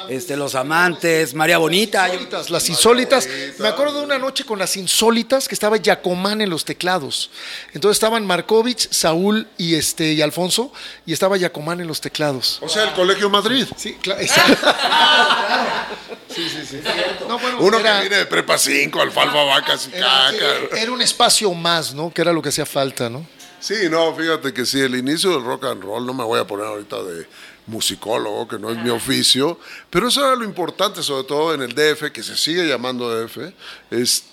este, 0.09 0.37
Los 0.37 0.53
Amantes, 0.53 1.33
María 1.33 1.57
Bonita. 1.57 2.07
Insólitas, 2.07 2.49
las 2.51 2.69
insólitas. 2.69 3.27
Me 3.57 3.67
acuerdo 3.67 3.97
de 3.99 4.05
una 4.05 4.19
noche 4.19 4.43
con 4.43 4.59
las 4.59 4.77
insólitas 4.77 5.47
que 5.47 5.55
estaba 5.55 5.77
Yacomán 5.77 6.41
en 6.41 6.51
los 6.51 6.65
teclados. 6.65 7.31
Entonces 7.73 7.95
estaban 7.95 8.27
Markovich, 8.27 8.89
Saúl 8.91 9.47
y 9.57 9.73
este 9.73 10.13
y 10.13 10.21
Alfonso 10.21 10.71
y 11.07 11.13
estaba 11.13 11.35
Yacomán 11.37 11.81
en 11.81 11.87
los 11.87 11.99
teclados. 11.99 12.59
O 12.61 12.69
sea, 12.69 12.83
el 12.83 12.93
Colegio 12.93 13.27
Madrid. 13.31 13.65
Sí, 13.75 13.96
claro. 14.01 14.21
exacto. 14.21 14.67
Sí, 16.29 16.47
sí, 16.49 16.65
sí. 16.69 16.79
No, 17.27 17.39
bueno, 17.39 17.57
Uno 17.61 17.79
era- 17.79 17.95
que 17.95 18.01
viene 18.01 18.17
de 18.17 18.25
prepa 18.27 18.57
5, 18.57 19.01
alfalfa 19.01 19.43
vacas 19.43 19.89
y 19.91 19.95
era, 19.97 20.07
caca. 20.31 20.77
era 20.79 20.91
un 20.91 21.01
espacio 21.01 21.51
más, 21.53 21.93
¿no? 21.95 22.13
Que 22.13 22.21
era 22.21 22.31
lo 22.31 22.41
que 22.43 22.49
hacía 22.49 22.65
falta, 22.65 23.09
¿no? 23.09 23.25
Sí, 23.59 23.73
no, 23.89 24.13
fíjate 24.13 24.53
que 24.53 24.65
sí, 24.65 24.79
el 24.79 24.95
inicio 24.95 25.31
del 25.31 25.43
rock 25.43 25.65
and 25.65 25.81
roll, 25.83 26.05
no 26.05 26.13
me 26.13 26.23
voy 26.23 26.39
a 26.39 26.45
poner 26.45 26.67
ahorita 26.67 27.01
de 27.01 27.27
musicólogo, 27.65 28.47
que 28.47 28.59
no 28.59 28.69
es 28.69 28.77
mi 28.77 28.89
oficio, 28.91 29.59
pero 29.89 30.09
eso 30.09 30.23
era 30.25 30.35
lo 30.35 30.43
importante, 30.43 31.01
sobre 31.01 31.23
todo 31.23 31.53
en 31.55 31.61
el 31.63 31.73
DF, 31.73 32.11
que 32.11 32.21
se 32.21 32.37
sigue 32.37 32.67
llamando 32.67 33.09
DF, 33.09 33.37
es, 33.89 34.25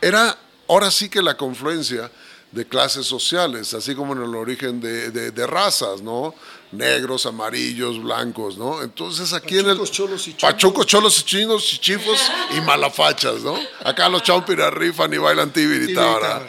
era 0.00 0.36
ahora 0.68 0.90
sí 0.90 1.08
que 1.08 1.22
la 1.22 1.36
confluencia 1.36 2.10
de 2.50 2.66
clases 2.66 3.06
sociales, 3.06 3.72
así 3.72 3.94
como 3.94 4.14
en 4.14 4.22
el 4.22 4.34
origen 4.34 4.80
de, 4.80 5.10
de- 5.10 5.30
de 5.30 5.46
razas, 5.46 6.00
¿no? 6.02 6.34
Negros, 6.72 7.26
amarillos, 7.26 8.02
blancos, 8.02 8.58
¿no? 8.58 8.82
Entonces 8.82 9.32
aquí 9.32 9.58
en 9.58 9.70
el... 9.70 9.78
Cholos 9.90 10.22
y 10.28 10.34
chinos. 10.34 10.40
Pachucos, 10.52 10.86
cholos 10.86 11.20
y 11.20 11.22
chinos, 11.24 11.72
y 11.74 11.78
chifos 11.78 12.20
y 12.56 12.60
malafachas, 12.60 13.42
¿no? 13.42 13.54
Acá 13.84 14.08
los 14.08 14.22
chompiras 14.22 14.72
rifan 14.74 15.12
y 15.14 15.18
bailan 15.18 15.52
tibiritábara. 15.52 16.46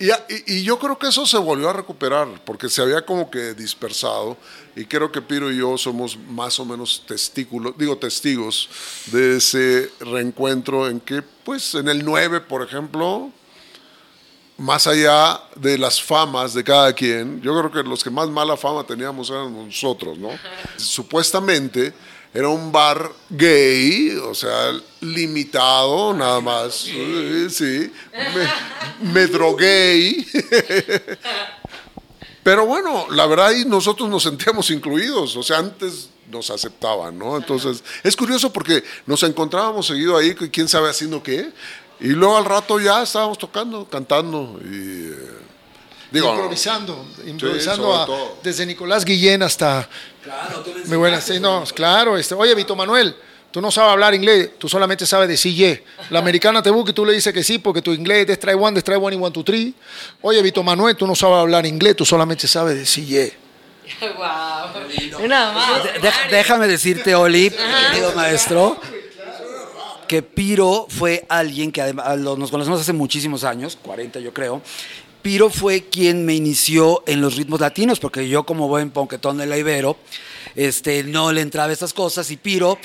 Y, 0.00 0.06
y- 0.10 0.58
y 0.58 0.62
yo 0.62 0.78
creo 0.78 0.96
que 0.96 1.08
eso 1.08 1.26
se 1.26 1.38
volvió 1.38 1.68
a 1.68 1.72
recuperar, 1.72 2.28
porque 2.44 2.68
se 2.68 2.80
había 2.82 3.04
como 3.04 3.30
que 3.32 3.54
dispersado, 3.54 4.36
y 4.76 4.84
creo 4.84 5.10
que 5.10 5.20
Piro 5.20 5.50
y 5.50 5.56
yo 5.58 5.76
somos 5.76 6.16
más 6.16 6.60
o 6.60 6.64
menos 6.64 7.02
testículos, 7.04 7.74
digo 7.76 7.98
testigos 7.98 8.68
de 9.06 9.38
ese 9.38 9.90
reencuentro 9.98 10.88
en 10.88 11.00
que, 11.00 11.22
pues, 11.22 11.74
en 11.74 11.88
el 11.88 12.04
9, 12.04 12.42
por 12.42 12.62
ejemplo, 12.62 13.32
más 14.58 14.88
allá 14.88 15.40
de 15.54 15.78
las 15.78 16.02
famas 16.02 16.52
de 16.52 16.64
cada 16.64 16.92
quien, 16.92 17.40
yo 17.40 17.56
creo 17.58 17.70
que 17.70 17.88
los 17.88 18.02
que 18.02 18.10
más 18.10 18.28
mala 18.28 18.56
fama 18.56 18.84
teníamos 18.84 19.30
eran 19.30 19.66
nosotros, 19.66 20.18
¿no? 20.18 20.30
Supuestamente 20.76 21.94
era 22.34 22.48
un 22.48 22.70
bar 22.70 23.10
gay, 23.30 24.16
o 24.16 24.34
sea, 24.34 24.72
limitado 25.00 26.12
nada 26.12 26.40
más, 26.40 26.74
sí, 26.84 27.48
sí, 27.50 27.92
me, 29.00 29.12
me 29.12 29.26
drogué. 29.28 30.26
Pero 32.42 32.66
bueno, 32.66 33.06
la 33.10 33.26
verdad 33.26 33.48
ahí 33.48 33.64
nosotros 33.64 34.08
nos 34.08 34.24
sentíamos 34.24 34.70
incluidos, 34.70 35.36
o 35.36 35.42
sea, 35.42 35.58
antes 35.58 36.10
nos 36.30 36.50
aceptaban, 36.50 37.16
¿no? 37.16 37.36
Entonces, 37.36 37.82
es 38.02 38.16
curioso 38.16 38.52
porque 38.52 38.82
nos 39.06 39.22
encontrábamos 39.22 39.86
seguido 39.86 40.16
ahí, 40.16 40.34
quién 40.34 40.68
sabe 40.68 40.90
haciendo 40.90 41.22
qué, 41.22 41.52
y 42.00 42.08
luego 42.08 42.36
al 42.36 42.44
rato 42.44 42.78
ya 42.80 43.02
estábamos 43.02 43.38
tocando, 43.38 43.84
cantando, 43.86 44.58
y... 44.64 45.10
eh, 45.10 45.14
digo, 46.10 46.30
improvisando, 46.32 47.06
improvisando 47.26 47.94
a- 47.94 48.06
desde 48.42 48.64
Nicolás 48.66 49.04
Guillén 49.04 49.42
hasta 49.42 49.88
muy 50.86 50.96
buenas, 50.96 51.24
sí, 51.24 51.40
no, 51.40 51.64
claro, 51.74 52.16
este, 52.16 52.34
oye 52.34 52.54
Vito 52.54 52.76
Manuel, 52.76 53.14
tú 53.50 53.60
no 53.60 53.70
sabes 53.70 53.92
hablar 53.92 54.14
inglés, 54.14 54.50
tú 54.58 54.68
solamente 54.68 55.06
sabes 55.06 55.28
decir 55.28 55.54
ye. 55.54 55.84
La 56.10 56.18
americana 56.18 56.62
te 56.62 56.70
busca 56.70 56.90
y 56.90 56.94
tú 56.94 57.04
le 57.04 57.12
dices 57.14 57.32
que 57.32 57.42
sí 57.42 57.58
porque 57.58 57.80
tu 57.82 57.92
inglés 57.92 58.28
es 58.28 58.38
try 58.38 58.52
one, 58.54 58.80
try 58.82 58.96
one 58.96 59.16
y 59.16 59.18
one 59.18 59.30
two 59.32 59.42
three. 59.42 59.74
Oye 60.20 60.40
Vito 60.42 60.62
Manuel, 60.62 60.96
tú 60.96 61.06
no 61.06 61.14
sabes 61.14 61.36
hablar 61.38 61.64
inglés, 61.66 61.96
tú 61.96 62.04
solamente 62.04 62.46
sabes 62.46 62.76
decir 62.76 63.06
ye. 63.06 63.36
wow. 64.18 65.26
Nada 65.26 65.52
más. 65.52 65.82
Déjame 66.30 66.68
decirte, 66.68 67.14
Oli, 67.14 67.50
querido 67.90 68.12
maestro, 68.14 68.78
que 70.08 70.22
Piro 70.22 70.86
fue 70.88 71.24
alguien 71.28 71.70
que 71.70 71.82
además 71.82 72.18
nos 72.18 72.50
conocemos 72.50 72.80
hace 72.80 72.92
muchísimos 72.92 73.44
años, 73.44 73.78
40 73.80 74.18
yo 74.20 74.34
creo. 74.34 74.60
Piro 75.22 75.50
fue 75.50 75.82
quien 75.82 76.24
me 76.24 76.34
inició 76.34 77.02
en 77.06 77.20
los 77.20 77.36
ritmos 77.36 77.60
latinos, 77.60 78.00
porque 78.00 78.28
yo 78.28 78.44
como 78.44 78.66
buen 78.66 78.90
ponquetón 78.90 79.36
de 79.36 79.46
la 79.46 79.58
Ibero, 79.58 79.96
este, 80.56 81.04
no 81.04 81.30
le 81.32 81.42
entraba 81.42 81.72
estas 81.72 81.92
cosas 81.92 82.30
y 82.30 82.36
Piro 82.36 82.78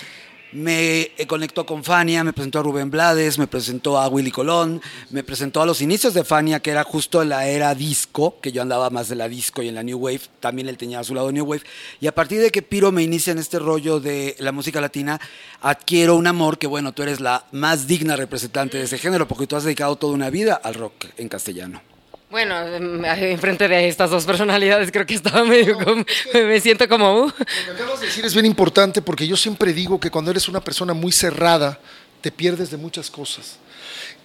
me 0.53 1.11
eh, 1.17 1.27
conectó 1.27 1.65
con 1.65 1.83
Fania, 1.83 2.23
me 2.23 2.33
presentó 2.33 2.59
a 2.59 2.63
Rubén 2.63 2.89
Blades, 2.89 3.37
me 3.37 3.47
presentó 3.47 3.97
a 3.97 4.07
Willy 4.07 4.31
Colón, 4.31 4.81
me 5.09 5.23
presentó 5.23 5.61
a 5.61 5.65
los 5.65 5.81
inicios 5.81 6.13
de 6.13 6.23
Fania, 6.23 6.59
que 6.59 6.71
era 6.71 6.83
justo 6.83 7.23
la 7.23 7.47
era 7.47 7.75
disco, 7.75 8.39
que 8.41 8.51
yo 8.51 8.61
andaba 8.61 8.89
más 8.89 9.09
de 9.09 9.15
la 9.15 9.27
disco 9.27 9.61
y 9.61 9.67
en 9.67 9.75
la 9.75 9.83
New 9.83 9.97
Wave, 9.97 10.21
también 10.39 10.67
él 10.67 10.77
tenía 10.77 10.99
a 10.99 11.03
su 11.03 11.13
lado 11.15 11.31
New 11.31 11.45
Wave. 11.45 11.63
Y 11.99 12.07
a 12.07 12.15
partir 12.15 12.41
de 12.41 12.51
que 12.51 12.61
Piro 12.61 12.91
me 12.91 13.03
inicia 13.03 13.31
en 13.31 13.39
este 13.39 13.59
rollo 13.59 13.99
de 13.99 14.35
la 14.39 14.51
música 14.51 14.81
latina, 14.81 15.19
adquiero 15.61 16.15
un 16.15 16.27
amor 16.27 16.57
que, 16.57 16.67
bueno, 16.67 16.93
tú 16.93 17.03
eres 17.03 17.19
la 17.19 17.45
más 17.51 17.87
digna 17.87 18.15
representante 18.15 18.77
de 18.77 18.83
ese 18.83 18.97
género, 18.97 19.27
porque 19.27 19.47
tú 19.47 19.55
has 19.55 19.63
dedicado 19.63 19.95
toda 19.95 20.13
una 20.13 20.29
vida 20.29 20.55
al 20.55 20.75
rock 20.75 21.05
en 21.17 21.29
castellano. 21.29 21.92
Bueno, 22.33 22.59
em, 22.65 23.05
enfrente 23.05 23.67
de 23.67 23.87
estas 23.87 24.09
dos 24.09 24.25
personalidades 24.25 24.91
creo 24.91 25.05
que 25.05 25.13
estaba 25.13 25.43
medio 25.43 25.77
como, 25.77 26.03
me 26.33 26.59
siento 26.59 26.89
como... 26.89 27.25
uh. 27.25 27.27
Lo 27.27 27.75
que 27.75 27.83
acabas 27.83 27.99
de 27.99 28.07
decir 28.07 28.25
es 28.25 28.33
bien 28.33 28.47
importante 28.47 29.03
porque 29.03 29.27
yo 29.27 29.37
siempre 29.37 29.71
digo 29.71 29.99
que 29.99 30.09
cuando 30.09 30.31
eres 30.31 30.47
una 30.47 30.59
persona 30.59 30.95
muy 30.95 31.11
cerrada, 31.11 31.79
te 32.21 32.31
pierdes 32.31 32.71
de 32.71 32.77
muchas 32.77 33.11
cosas. 33.11 33.57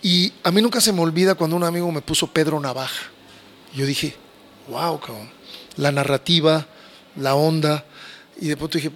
Y 0.00 0.32
a 0.42 0.50
mí 0.50 0.62
nunca 0.62 0.80
se 0.80 0.90
me 0.90 1.02
olvida 1.02 1.34
cuando 1.34 1.54
un 1.54 1.64
amigo 1.64 1.92
me 1.92 2.00
puso 2.00 2.26
Pedro 2.28 2.58
Navaja. 2.58 3.08
Yo 3.74 3.84
dije, 3.84 4.16
wow, 4.68 4.98
cabrón. 4.98 5.30
La 5.76 5.92
narrativa, 5.92 6.66
la 7.14 7.34
onda. 7.34 7.84
Y 8.40 8.48
de 8.48 8.56
pronto 8.56 8.78
dije, 8.78 8.90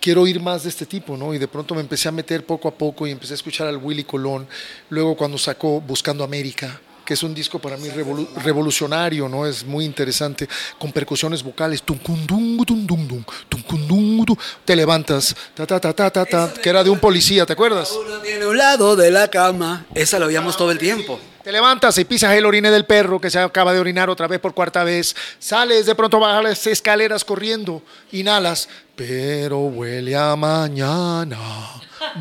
quiero 0.00 0.22
oír 0.22 0.40
más 0.40 0.62
de 0.62 0.70
este 0.70 0.86
tipo, 0.86 1.14
¿no? 1.14 1.34
Y 1.34 1.38
de 1.38 1.46
pronto 1.46 1.74
me 1.74 1.82
empecé 1.82 2.08
a 2.08 2.12
meter 2.12 2.46
poco 2.46 2.68
a 2.68 2.74
poco 2.74 3.06
y 3.06 3.10
empecé 3.10 3.34
a 3.34 3.36
escuchar 3.36 3.66
al 3.66 3.76
Willy 3.76 4.04
Colón. 4.04 4.48
Luego 4.88 5.14
cuando 5.14 5.36
sacó 5.36 5.82
Buscando 5.82 6.24
América, 6.24 6.80
que 7.06 7.14
es 7.14 7.22
un 7.22 7.32
disco 7.34 7.58
para 7.58 7.78
mí 7.78 7.88
revolu- 7.88 8.28
revolucionario, 8.42 9.28
¿no? 9.28 9.46
Es 9.46 9.64
muy 9.64 9.86
interesante, 9.86 10.46
con 10.78 10.92
percusiones 10.92 11.42
vocales. 11.42 11.82
Te 14.64 14.76
levantas, 14.76 15.34
ta, 15.54 15.66
ta, 15.66 15.80
ta, 15.80 15.92
ta, 15.94 16.10
ta, 16.10 16.24
ta, 16.26 16.52
que 16.60 16.68
era 16.68 16.84
de 16.84 16.90
un 16.90 16.98
policía, 16.98 17.46
¿te 17.46 17.54
acuerdas? 17.54 17.92
Uno 17.92 18.18
tiene 18.18 18.44
un 18.44 18.58
lado 18.58 18.96
de 18.96 19.10
la 19.10 19.28
cama. 19.28 19.86
Esa 19.94 20.18
la 20.18 20.26
oíamos 20.26 20.56
todo 20.56 20.70
el 20.70 20.78
tiempo. 20.78 21.18
Te 21.42 21.52
levantas 21.52 21.96
y 21.98 22.04
pisas 22.04 22.34
el 22.34 22.44
orine 22.44 22.72
del 22.72 22.84
perro 22.86 23.20
que 23.20 23.30
se 23.30 23.38
acaba 23.38 23.72
de 23.72 23.78
orinar 23.78 24.10
otra 24.10 24.26
vez 24.26 24.40
por 24.40 24.52
cuarta 24.52 24.82
vez. 24.82 25.14
Sales, 25.38 25.86
de 25.86 25.94
pronto 25.94 26.18
bajas 26.18 26.42
las 26.42 26.66
escaleras 26.66 27.24
corriendo, 27.24 27.82
inhalas, 28.10 28.68
pero 28.96 29.60
huele 29.60 30.16
a 30.16 30.34
mañana, 30.34 31.38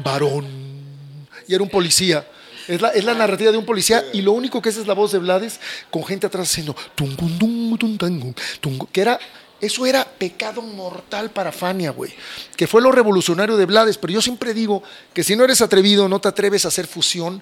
varón. 0.04 0.45
Y 1.48 1.56
era 1.56 1.63
un 1.63 1.69
policía. 1.69 2.28
Es 2.67 2.82
la, 2.82 2.89
es 2.89 3.04
la 3.04 3.13
narrativa 3.13 3.51
de 3.51 3.58
un 3.58 3.65
policía 3.65 4.04
y 4.13 4.21
lo 4.21 4.32
único 4.32 4.62
que 4.62 4.69
es 4.69 4.78
es 4.78 4.88
la 4.88 4.93
voz 4.93 5.12
de 5.12 5.19
Blades 5.19 5.60
con 5.91 6.04
gente 6.06 6.28
atrás 6.28 6.49
haciendo 6.49 6.75
que 8.91 9.01
era 9.01 9.19
eso 9.62 9.86
era 9.86 10.04
pecado 10.04 10.62
mortal 10.62 11.32
para 11.32 11.51
Fania, 11.51 11.91
güey. 11.91 12.13
Que 12.58 12.67
fue 12.67 12.82
lo 12.82 12.91
revolucionario 12.91 13.56
de 13.56 13.65
Blades. 13.65 13.97
Pero 13.97 14.13
yo 14.13 14.21
siempre 14.21 14.54
digo 14.54 14.84
que 15.13 15.23
si 15.23 15.36
no 15.36 15.43
eres 15.45 15.62
atrevido, 15.62 16.10
no 16.10 16.19
te 16.19 16.28
atreves 16.28 16.65
a 16.65 16.67
hacer 16.67 16.86
fusión, 16.88 17.41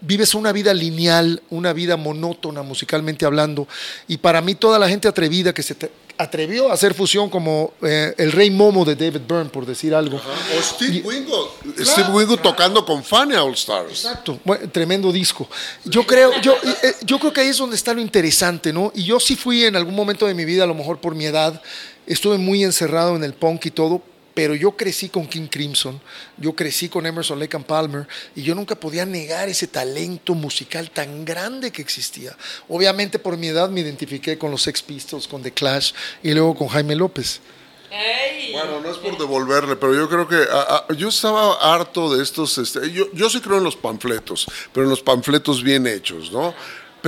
vives 0.00 0.34
una 0.34 0.52
vida 0.52 0.72
lineal, 0.72 1.42
una 1.50 1.72
vida 1.72 1.96
monótona 1.96 2.62
musicalmente 2.62 3.26
hablando. 3.26 3.66
Y 4.06 4.18
para 4.18 4.40
mí 4.40 4.54
toda 4.54 4.78
la 4.78 4.88
gente 4.88 5.08
atrevida 5.08 5.52
que 5.52 5.62
se 5.64 5.74
te- 5.74 5.90
atrevió 6.18 6.70
a 6.70 6.74
hacer 6.74 6.94
fusión 6.94 7.30
como 7.30 7.72
eh, 7.80 8.12
el 8.18 8.32
Rey 8.32 8.50
Momo 8.50 8.84
de 8.84 8.96
David 8.96 9.22
Byrne, 9.26 9.50
por 9.50 9.64
decir 9.64 9.94
algo. 9.94 10.16
O 10.16 10.62
Steve 10.62 11.00
Wingo. 11.04 11.54
Steve 11.78 12.10
Wingo 12.10 12.36
tocando 12.36 12.84
con 12.84 13.02
Fania 13.04 13.42
All 13.42 13.54
Stars. 13.54 13.90
Exacto, 13.90 14.38
bueno, 14.44 14.68
tremendo 14.70 15.12
disco. 15.12 15.48
Yo 15.84 16.04
creo, 16.04 16.38
yo, 16.40 16.56
eh, 16.82 16.94
yo 17.02 17.18
creo 17.18 17.32
que 17.32 17.40
ahí 17.40 17.48
es 17.48 17.58
donde 17.58 17.76
está 17.76 17.94
lo 17.94 18.00
interesante, 18.00 18.72
¿no? 18.72 18.92
Y 18.94 19.04
yo 19.04 19.20
sí 19.20 19.36
fui 19.36 19.64
en 19.64 19.76
algún 19.76 19.94
momento 19.94 20.26
de 20.26 20.34
mi 20.34 20.44
vida, 20.44 20.64
a 20.64 20.66
lo 20.66 20.74
mejor 20.74 20.98
por 20.98 21.14
mi 21.14 21.24
edad, 21.24 21.62
estuve 22.06 22.36
muy 22.36 22.64
encerrado 22.64 23.14
en 23.14 23.22
el 23.22 23.34
punk 23.34 23.66
y 23.66 23.70
todo, 23.70 24.02
pero 24.38 24.54
yo 24.54 24.70
crecí 24.76 25.08
con 25.08 25.26
King 25.26 25.48
Crimson, 25.50 26.00
yo 26.36 26.52
crecí 26.54 26.88
con 26.88 27.04
Emerson 27.04 27.40
Lake 27.40 27.56
and 27.56 27.66
Palmer 27.66 28.06
y 28.36 28.42
yo 28.44 28.54
nunca 28.54 28.76
podía 28.76 29.04
negar 29.04 29.48
ese 29.48 29.66
talento 29.66 30.32
musical 30.32 30.92
tan 30.92 31.24
grande 31.24 31.72
que 31.72 31.82
existía. 31.82 32.36
Obviamente 32.68 33.18
por 33.18 33.36
mi 33.36 33.48
edad 33.48 33.68
me 33.68 33.80
identifiqué 33.80 34.38
con 34.38 34.52
los 34.52 34.62
Sex 34.62 34.80
Pistols, 34.80 35.26
con 35.26 35.42
The 35.42 35.50
Clash 35.50 35.90
y 36.22 36.30
luego 36.34 36.54
con 36.54 36.68
Jaime 36.68 36.94
López. 36.94 37.40
Bueno, 38.52 38.80
no 38.80 38.88
es 38.92 38.98
por 38.98 39.18
devolverle, 39.18 39.74
pero 39.74 39.92
yo 39.92 40.08
creo 40.08 40.28
que 40.28 40.36
a- 40.36 40.84
a- 40.88 40.92
yo 40.94 41.08
estaba 41.08 41.54
harto 41.74 42.14
de 42.14 42.22
estos. 42.22 42.58
este, 42.58 42.92
yo, 42.92 43.06
yo 43.12 43.28
sí 43.28 43.40
creo 43.40 43.58
en 43.58 43.64
los 43.64 43.74
panfletos, 43.74 44.46
pero 44.72 44.84
en 44.84 44.90
los 44.90 45.02
panfletos 45.02 45.64
bien 45.64 45.84
hechos, 45.88 46.30
¿no? 46.30 46.54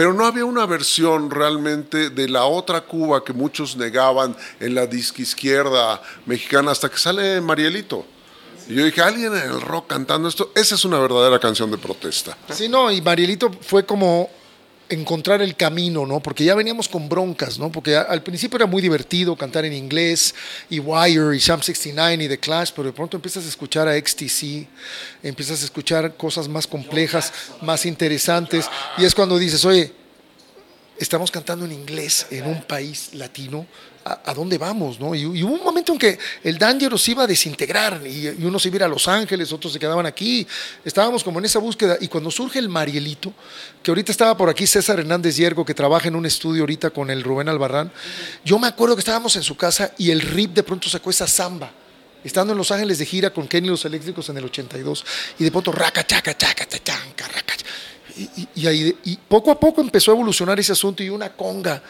Pero 0.01 0.15
no 0.15 0.25
había 0.25 0.47
una 0.47 0.65
versión 0.65 1.31
realmente 1.31 2.09
de 2.09 2.27
la 2.27 2.47
otra 2.47 2.81
Cuba 2.81 3.23
que 3.23 3.35
muchos 3.35 3.77
negaban 3.77 4.35
en 4.59 4.75
la 4.75 4.87
disque 4.87 5.21
izquierda 5.21 6.01
mexicana 6.25 6.71
hasta 6.71 6.89
que 6.89 6.97
sale 6.97 7.39
Marielito. 7.43 8.07
Y 8.67 8.77
yo 8.77 8.85
dije, 8.87 9.03
alguien 9.03 9.37
en 9.37 9.43
el 9.43 9.61
rock 9.61 9.89
cantando 9.89 10.27
esto, 10.27 10.53
esa 10.55 10.77
es 10.77 10.87
una 10.87 10.99
verdadera 10.99 11.39
canción 11.39 11.71
de 11.71 11.77
protesta. 11.77 12.35
Sí, 12.49 12.67
no, 12.67 12.91
y 12.91 13.03
Marielito 13.03 13.51
fue 13.61 13.85
como 13.85 14.31
encontrar 14.91 15.41
el 15.41 15.57
camino, 15.57 16.05
¿no? 16.07 16.21
Porque 16.21 16.45
ya 16.45 16.55
veníamos 16.55 16.89
con 16.89 17.09
broncas, 17.09 17.59
¿no? 17.59 17.71
Porque 17.71 17.97
al 17.97 18.23
principio 18.23 18.57
era 18.57 18.67
muy 18.67 18.83
divertido 18.83 19.37
cantar 19.37 19.65
en 19.65 19.73
inglés, 19.73 20.35
y 20.69 20.81
Wire, 20.81 21.35
y 21.35 21.39
Sham 21.39 21.63
69, 21.63 22.25
y 22.25 22.29
The 22.29 22.39
Clash, 22.39 22.73
pero 22.75 22.89
de 22.89 22.93
pronto 22.93 23.17
empiezas 23.17 23.47
a 23.47 23.49
escuchar 23.49 23.89
a 23.89 23.97
XTC, 23.97 24.67
empiezas 25.23 25.63
a 25.63 25.65
escuchar 25.65 26.17
cosas 26.17 26.49
más 26.49 26.67
complejas, 26.67 27.33
más 27.63 27.87
interesantes, 27.87 28.69
y 28.99 29.05
es 29.05 29.15
cuando 29.15 29.39
dices, 29.39 29.65
oye, 29.65 29.93
estamos 31.01 31.31
cantando 31.31 31.65
en 31.65 31.73
inglés 31.73 32.27
en 32.31 32.47
un 32.47 32.63
país 32.63 33.15
latino, 33.15 33.67
¿a, 34.05 34.35
dónde 34.35 34.59
vamos? 34.59 35.01
¿no? 35.01 35.15
Y, 35.15 35.25
hubo 35.25 35.55
un 35.55 35.65
momento 35.65 35.93
en 35.93 35.99
que 35.99 36.19
el 36.45 36.59
Dangerous 36.59 37.09
iba 37.09 37.25
a 37.25 37.27
desintegrar 37.27 38.03
y, 38.07 38.29
y 38.29 38.45
unos 38.45 38.63
se 38.63 38.69
iba 38.69 38.85
a 38.85 38.89
Los 38.89 39.09
Ángeles, 39.09 39.51
otros 39.51 39.73
se 39.73 39.79
quedaban 39.79 40.05
aquí. 40.05 40.47
Estábamos 40.85 41.25
como 41.25 41.39
en 41.39 41.47
esa 41.47 41.59
búsqueda. 41.59 41.97
Y 42.01 42.09
cuando 42.09 42.31
surge 42.31 42.59
el 42.59 42.69
Marielito, 42.69 43.33
que 43.83 43.91
ahorita 43.91 44.13
estaba 44.13 44.37
por 44.37 44.51
aquí 44.51 44.67
César 44.67 45.01
Hernández 45.01 45.37
Hiergo, 45.37 45.65
que 45.65 45.75
trabaja 45.75 46.09
en 46.09 46.17
un 46.17 46.27
estudio 46.27 46.63
ahorita 46.63 46.91
con 46.91 47.11
el 47.11 47.23
Rubén 47.23 47.49
Albarrán, 47.49 47.91
yo 48.45 48.59
me 48.59 48.67
acuerdo 48.67 48.95
que 48.95 49.01
estábamos 49.01 49.35
en 49.37 49.43
su 49.43 49.57
casa 49.57 49.93
y 49.97 50.11
el 50.11 50.21
RIP 50.21 50.53
de 50.53 50.63
pronto 50.63 50.89
sacó 50.91 51.09
esa 51.09 51.27
samba. 51.27 51.73
Estando 52.23 52.53
en 52.53 52.59
Los 52.59 52.71
Ángeles 52.71 52.99
de 52.99 53.07
gira 53.07 53.31
con 53.31 53.49
Kenny 53.49 53.69
los 53.69 53.87
Eléctricos 53.87 54.29
en 54.29 54.37
el 54.37 54.45
82, 54.45 55.07
y 55.39 55.45
de 55.45 55.51
pronto, 55.51 55.73
raca, 55.73 56.07
chaca, 56.07 56.37
chaca, 56.37 56.67
tachanca, 56.67 57.27
raca, 57.29 57.55
y, 58.23 58.41
y- 58.43 58.49
y 58.55 58.67
ahí, 58.67 58.97
y 59.05 59.17
poco 59.17 59.51
a 59.51 59.59
poco 59.59 59.81
empezó 59.81 60.11
a 60.11 60.15
evolucionar 60.15 60.59
ese 60.61 60.73
asunto 60.73 61.03
y 61.03 61.09
una 61.11 61.31
conga, 61.37 61.83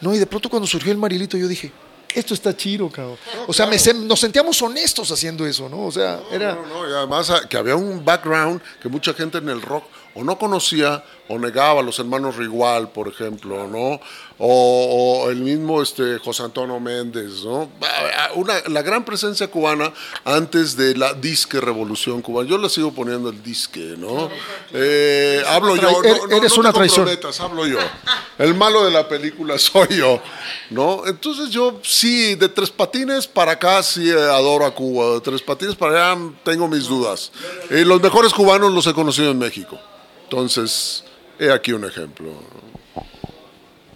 ¿no? 0.00 0.14
Y 0.14 0.18
de 0.18 0.26
pronto 0.26 0.48
cuando 0.50 0.66
surgió 0.66 0.92
el 0.92 0.98
Marilito 0.98 1.36
yo 1.36 1.48
dije, 1.48 1.72
esto 2.14 2.34
está 2.34 2.56
chido, 2.56 2.88
cabrón. 2.90 3.16
O 3.46 3.52
sea, 3.52 3.66
me 3.66 3.76
nos 4.06 4.20
sentíamos 4.20 4.60
honestos 4.62 5.10
haciendo 5.12 5.46
eso, 5.46 5.68
¿no? 5.68 5.86
O 5.86 5.92
sea, 5.92 6.20
era... 6.32 6.54
No, 6.54 6.66
no, 6.66 6.88
y 6.88 6.92
además 6.92 7.30
ah, 7.30 7.42
que 7.48 7.56
había 7.56 7.76
un 7.76 8.04
background 8.04 8.60
que 8.80 8.88
mucha 8.88 9.12
gente 9.14 9.38
en 9.38 9.48
el 9.48 9.60
rock 9.60 9.84
o 10.14 10.24
no 10.24 10.38
conocía 10.38 11.04
o 11.28 11.38
negaba, 11.38 11.82
los 11.82 11.98
hermanos 11.98 12.36
Rigual, 12.36 12.90
por 12.90 13.08
ejemplo, 13.08 13.66
¿no? 13.66 14.00
O, 14.40 15.22
o 15.26 15.30
el 15.30 15.36
mismo 15.40 15.82
este, 15.82 16.18
José 16.18 16.44
Antonio 16.44 16.78
Méndez, 16.78 17.44
¿no? 17.44 17.68
Una, 18.34 18.54
la 18.68 18.82
gran 18.82 19.04
presencia 19.04 19.50
cubana 19.50 19.92
antes 20.24 20.76
de 20.76 20.94
la 20.96 21.12
disque 21.12 21.60
revolución 21.60 22.22
cubana. 22.22 22.48
Yo 22.48 22.56
le 22.56 22.68
sigo 22.68 22.92
poniendo 22.92 23.30
el 23.30 23.42
disque, 23.42 23.94
¿no? 23.98 24.30
Eh, 24.72 25.42
hablo 25.46 25.74
yo, 25.76 25.90
no, 25.90 26.02
no- 26.28 26.36
eres 26.36 26.52
no 26.54 26.60
una 26.60 26.72
traición. 26.72 27.08
hablo 27.40 27.66
yo. 27.66 27.78
El 28.38 28.54
malo 28.54 28.84
de 28.84 28.92
la 28.92 29.08
película 29.08 29.58
soy 29.58 29.88
yo, 29.96 30.20
¿no? 30.70 31.02
Entonces 31.06 31.50
yo 31.50 31.80
sí, 31.82 32.36
de 32.36 32.48
Tres 32.48 32.70
Patines 32.70 33.26
para 33.26 33.52
acá 33.52 33.82
sí 33.82 34.08
eh, 34.08 34.14
adoro 34.14 34.64
a 34.64 34.74
Cuba, 34.74 35.14
de 35.14 35.20
Tres 35.20 35.42
Patines 35.42 35.74
para 35.74 36.12
allá 36.12 36.20
tengo 36.44 36.68
mis 36.68 36.84
dudas. 36.86 37.32
Y 37.70 37.84
los 37.84 38.00
mejores 38.00 38.32
cubanos 38.32 38.72
los 38.72 38.86
he 38.86 38.94
conocido 38.94 39.32
en 39.32 39.38
México. 39.38 39.78
Entonces, 40.24 41.02
he 41.38 41.50
aquí 41.52 41.72
un 41.72 41.84
ejemplo. 41.84 42.32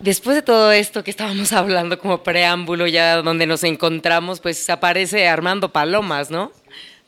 Después 0.01 0.35
de 0.35 0.43
todo 0.43 0.73
esto 0.73 1.05
que 1.05 1.11
estábamos 1.11 1.53
hablando 1.53 1.99
como 1.99 2.23
preámbulo, 2.23 2.87
ya 2.87 3.23
donde 3.23 3.47
nos 3.47 3.63
encontramos, 3.65 4.41
pues 4.41 4.69
aparece 4.71 5.29
Armando 5.29 5.71
Palomas, 5.73 6.31
¿no? 6.31 6.53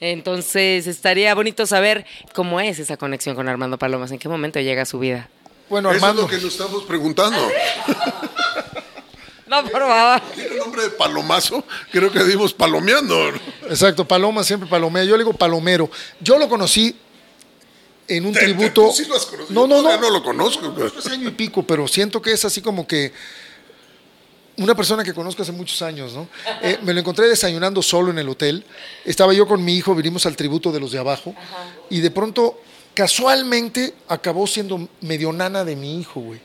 Entonces 0.01 0.87
estaría 0.87 1.35
bonito 1.35 1.67
saber 1.67 2.05
cómo 2.35 2.61
es 2.61 2.79
esa 2.79 2.97
conexión 2.97 3.35
con 3.37 3.49
Armando 3.49 3.79
Palomas, 3.79 4.11
en 4.11 4.19
qué 4.19 4.29
momento 4.29 4.61
llega 4.61 4.83
a 4.83 4.87
su 4.87 4.99
vida. 4.99 5.29
Bueno, 5.69 5.89
Eso 5.91 5.97
es 5.97 6.03
Armando, 6.03 6.23
lo 6.23 6.29
que 6.29 6.37
nos 6.37 6.45
estamos 6.45 6.85
preguntando. 6.85 7.39
No, 9.47 9.63
por 9.65 9.83
favor. 9.83 10.21
¿Tiene 10.35 10.57
nombre 10.57 10.83
de 10.83 10.91
palomazo? 10.91 11.65
Creo 11.93 12.11
que 12.11 12.25
dimos 12.25 12.55
palomeando. 12.55 13.29
exacto, 13.69 14.05
Paloma 14.09 14.43
siempre 14.43 14.69
palomea. 14.69 15.05
Yo 15.05 15.17
le 15.17 15.23
digo 15.23 15.35
palomero. 15.35 15.91
Yo 16.19 16.39
lo 16.39 16.49
conocí 16.49 16.97
en 18.09 18.27
un 18.27 18.33
Te- 18.33 18.41
te- 18.41 18.45
tributo... 18.47 18.87
tú 18.89 18.93
sí 18.93 19.05
lo 19.07 19.17
has 19.17 19.27
conocido. 19.27 19.67
No, 19.67 19.67
no, 19.67 19.83
no. 19.83 20.01
no 20.01 20.11
lo 20.11 20.23
conozco. 20.23 20.73
pero- 20.75 20.93
Hace 20.99 21.11
año 21.13 21.29
y 21.29 21.33
pico, 21.33 21.63
pero 21.67 21.87
siento 21.89 22.21
que 22.23 22.33
es 22.33 22.45
así 22.45 22.61
como 22.61 22.87
que 22.87 23.13
una 24.57 24.75
persona 24.77 25.03
que 25.03 25.13
conozco 25.13 25.43
hace 25.43 25.51
muchos 25.53 25.83
años, 25.83 26.13
¿no? 26.13 26.29
Eh, 26.63 26.79
me 26.83 26.95
lo 26.95 27.01
encontré 27.01 27.27
desayunando 27.29 27.83
solo 27.83 28.11
en 28.13 28.19
el 28.19 28.29
hotel. 28.29 28.65
Estaba 29.05 29.33
yo 29.35 29.49
con 29.49 29.65
mi 29.65 29.75
hijo, 29.77 29.95
vinimos 29.97 30.27
al 30.27 30.37
tributo 30.37 30.71
de 30.71 30.79
los 30.79 30.93
de 30.93 30.99
abajo, 31.01 31.35
y 31.91 32.01
de 32.01 32.11
pronto, 32.13 32.61
casualmente, 32.95 33.95
acabó 34.07 34.47
siendo 34.47 34.89
medio 35.01 35.33
nana 35.33 35.65
de 35.65 35.75
mi 35.75 35.99
hijo, 36.01 36.21
güey. 36.21 36.41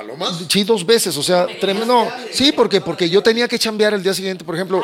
¿Palomas? 0.00 0.38
Sí, 0.48 0.64
dos 0.64 0.86
veces, 0.86 1.14
o 1.18 1.22
sea, 1.22 1.46
tremendo. 1.60 2.10
Sí, 2.32 2.52
porque, 2.52 2.80
porque 2.80 3.10
yo 3.10 3.22
tenía 3.22 3.46
que 3.46 3.58
chambear 3.58 3.92
el 3.92 4.02
día 4.02 4.14
siguiente, 4.14 4.46
por 4.46 4.54
ejemplo. 4.54 4.82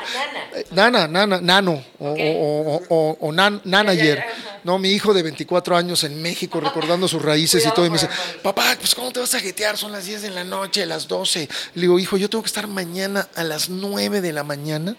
eh, 0.54 0.66
Nana, 0.72 1.08
nana, 1.08 1.40
nano, 1.40 1.82
o, 1.98 2.08
o, 2.10 2.76
o, 2.76 2.82
o- 2.90 3.16
o 3.20 3.32
nan- 3.32 3.62
nanager. 3.64 4.22
No, 4.62 4.78
mi 4.78 4.90
hijo 4.90 5.14
de 5.14 5.22
24 5.22 5.74
años 5.74 6.04
en 6.04 6.20
México 6.20 6.60
recordando 6.60 7.08
sus 7.08 7.22
raíces 7.22 7.64
y 7.64 7.70
todo. 7.72 7.86
Y 7.86 7.88
me 7.90 7.94
dice, 7.96 8.10
papá, 8.42 8.76
pues 8.78 8.94
¿cómo 8.94 9.10
te 9.10 9.20
vas 9.20 9.32
a 9.34 9.40
jetear? 9.40 9.78
Son 9.78 9.90
las 9.90 10.04
10 10.04 10.20
de 10.20 10.28
la 10.30 10.44
noche, 10.44 10.84
las 10.84 11.08
12. 11.08 11.48
Le 11.76 11.80
digo, 11.80 11.98
hijo, 11.98 12.18
yo 12.18 12.28
tengo 12.28 12.42
que 12.42 12.48
estar 12.48 12.66
mañana 12.66 13.26
a 13.36 13.42
las 13.42 13.70
9 13.70 14.20
de 14.20 14.32
la 14.34 14.44
mañana 14.44 14.96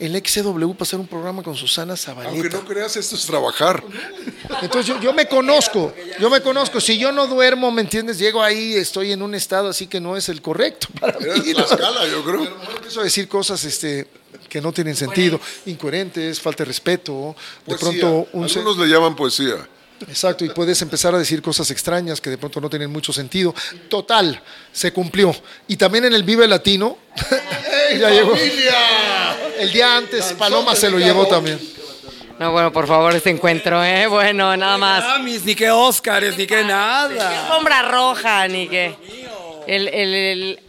el 0.00 0.16
XCW 0.16 0.72
para 0.72 0.82
hacer 0.82 0.98
un 0.98 1.06
programa 1.06 1.42
con 1.42 1.54
Susana 1.54 1.92
Aunque 1.92 2.02
Zabaleta. 2.02 2.56
no 2.56 2.64
creas, 2.64 2.96
esto 2.96 3.14
es 3.16 3.26
trabajar. 3.26 3.84
Entonces 4.62 4.86
yo, 4.86 5.00
yo 5.00 5.12
me 5.12 5.26
conozco, 5.28 5.92
yo 6.18 6.28
me 6.30 6.40
conozco. 6.40 6.80
Si 6.80 6.98
yo 6.98 7.12
no 7.12 7.26
duermo, 7.26 7.70
¿me 7.70 7.82
entiendes? 7.82 8.18
Llego 8.18 8.42
ahí, 8.42 8.74
estoy 8.74 9.12
en 9.12 9.22
un 9.22 9.34
estado 9.34 9.68
así 9.68 9.86
que 9.86 10.00
no 10.00 10.16
es 10.16 10.28
el 10.28 10.40
correcto 10.42 10.88
para 10.98 11.18
mí. 11.18 11.26
¿no? 11.26 11.64
Tlaxcala, 11.64 12.06
yo 12.08 12.24
creo. 12.24 12.48
Empiezo 12.76 13.00
a 13.00 13.04
decir 13.04 13.28
cosas 13.28 13.62
este, 13.64 14.08
que 14.48 14.60
no 14.60 14.72
tienen 14.72 14.96
sentido, 14.96 15.38
incoherentes, 15.66 16.40
falta 16.40 16.64
de 16.64 16.68
respeto. 16.68 17.36
De 17.66 17.76
Poesía. 17.76 18.00
pronto, 18.00 18.28
un 18.32 18.48
se- 18.48 18.58
Algunos 18.58 18.78
le 18.78 18.92
llaman 18.92 19.14
poesía. 19.14 19.56
exacto, 20.08 20.44
y 20.46 20.48
puedes 20.48 20.80
empezar 20.80 21.14
a 21.14 21.18
decir 21.18 21.42
cosas 21.42 21.70
extrañas 21.70 22.20
que 22.22 22.30
de 22.30 22.38
pronto 22.38 22.58
no 22.60 22.70
tienen 22.70 22.90
mucho 22.90 23.12
sentido. 23.12 23.54
Total, 23.90 24.42
se 24.72 24.92
cumplió. 24.94 25.34
Y 25.68 25.76
también 25.76 26.06
en 26.06 26.14
el 26.14 26.22
Vive 26.22 26.48
Latino, 26.48 26.96
ya 28.00 28.08
llegó. 28.10 28.34
El 29.60 29.72
día 29.72 29.96
antes, 29.96 30.32
Paloma 30.38 30.74
se 30.74 30.90
lo 30.90 30.98
llevó 30.98 31.26
también. 31.26 31.60
No, 32.38 32.52
bueno, 32.52 32.72
por 32.72 32.86
favor, 32.86 33.14
este 33.14 33.28
encuentro, 33.28 33.84
¿eh? 33.84 34.06
Bueno, 34.08 34.56
nada 34.56 34.78
más. 34.78 35.04
Grammys, 35.04 35.44
ni 35.44 35.54
que 35.54 35.70
Óscares, 35.70 36.38
ni 36.38 36.46
que 36.46 36.64
nada. 36.64 37.42
Alfombra 37.44 37.82
roja, 37.82 38.48
ni 38.48 38.66
que. 38.66 38.94
El, 39.66 39.88
el, 39.88 40.14
el, 40.14 40.60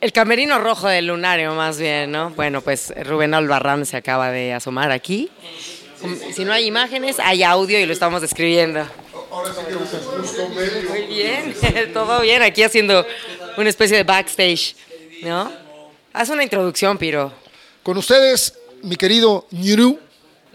el 0.00 0.12
camerino 0.12 0.60
rojo 0.60 0.86
del 0.86 1.08
lunario, 1.08 1.52
más 1.54 1.78
bien, 1.78 2.12
¿no? 2.12 2.30
Bueno, 2.30 2.60
pues 2.60 2.94
Rubén 3.04 3.34
Albarrán 3.34 3.84
se 3.84 3.96
acaba 3.96 4.30
de 4.30 4.52
asomar 4.52 4.92
aquí. 4.92 5.28
Si 6.32 6.44
no 6.44 6.52
hay 6.52 6.66
imágenes, 6.66 7.18
hay 7.18 7.42
audio 7.42 7.80
y 7.80 7.86
lo 7.86 7.92
estamos 7.92 8.20
describiendo. 8.20 8.86
Muy 10.88 11.06
bien, 11.08 11.54
todo 11.92 12.20
bien, 12.20 12.42
aquí 12.42 12.62
haciendo 12.62 13.04
una 13.56 13.68
especie 13.68 13.96
de 13.96 14.04
backstage, 14.04 14.76
¿no? 15.22 15.50
Haz 16.12 16.28
una 16.28 16.44
introducción, 16.44 16.98
Piro. 16.98 17.41
Con 17.82 17.98
ustedes, 17.98 18.54
mi 18.82 18.94
querido 18.94 19.46
Ñuru. 19.50 19.98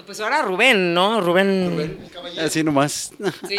Pues 0.05 0.21
ahora 0.21 0.41
Rubén, 0.43 0.93
¿no? 0.93 1.19
Rubén. 1.19 1.97
Así 2.39 2.63
nomás, 2.63 3.11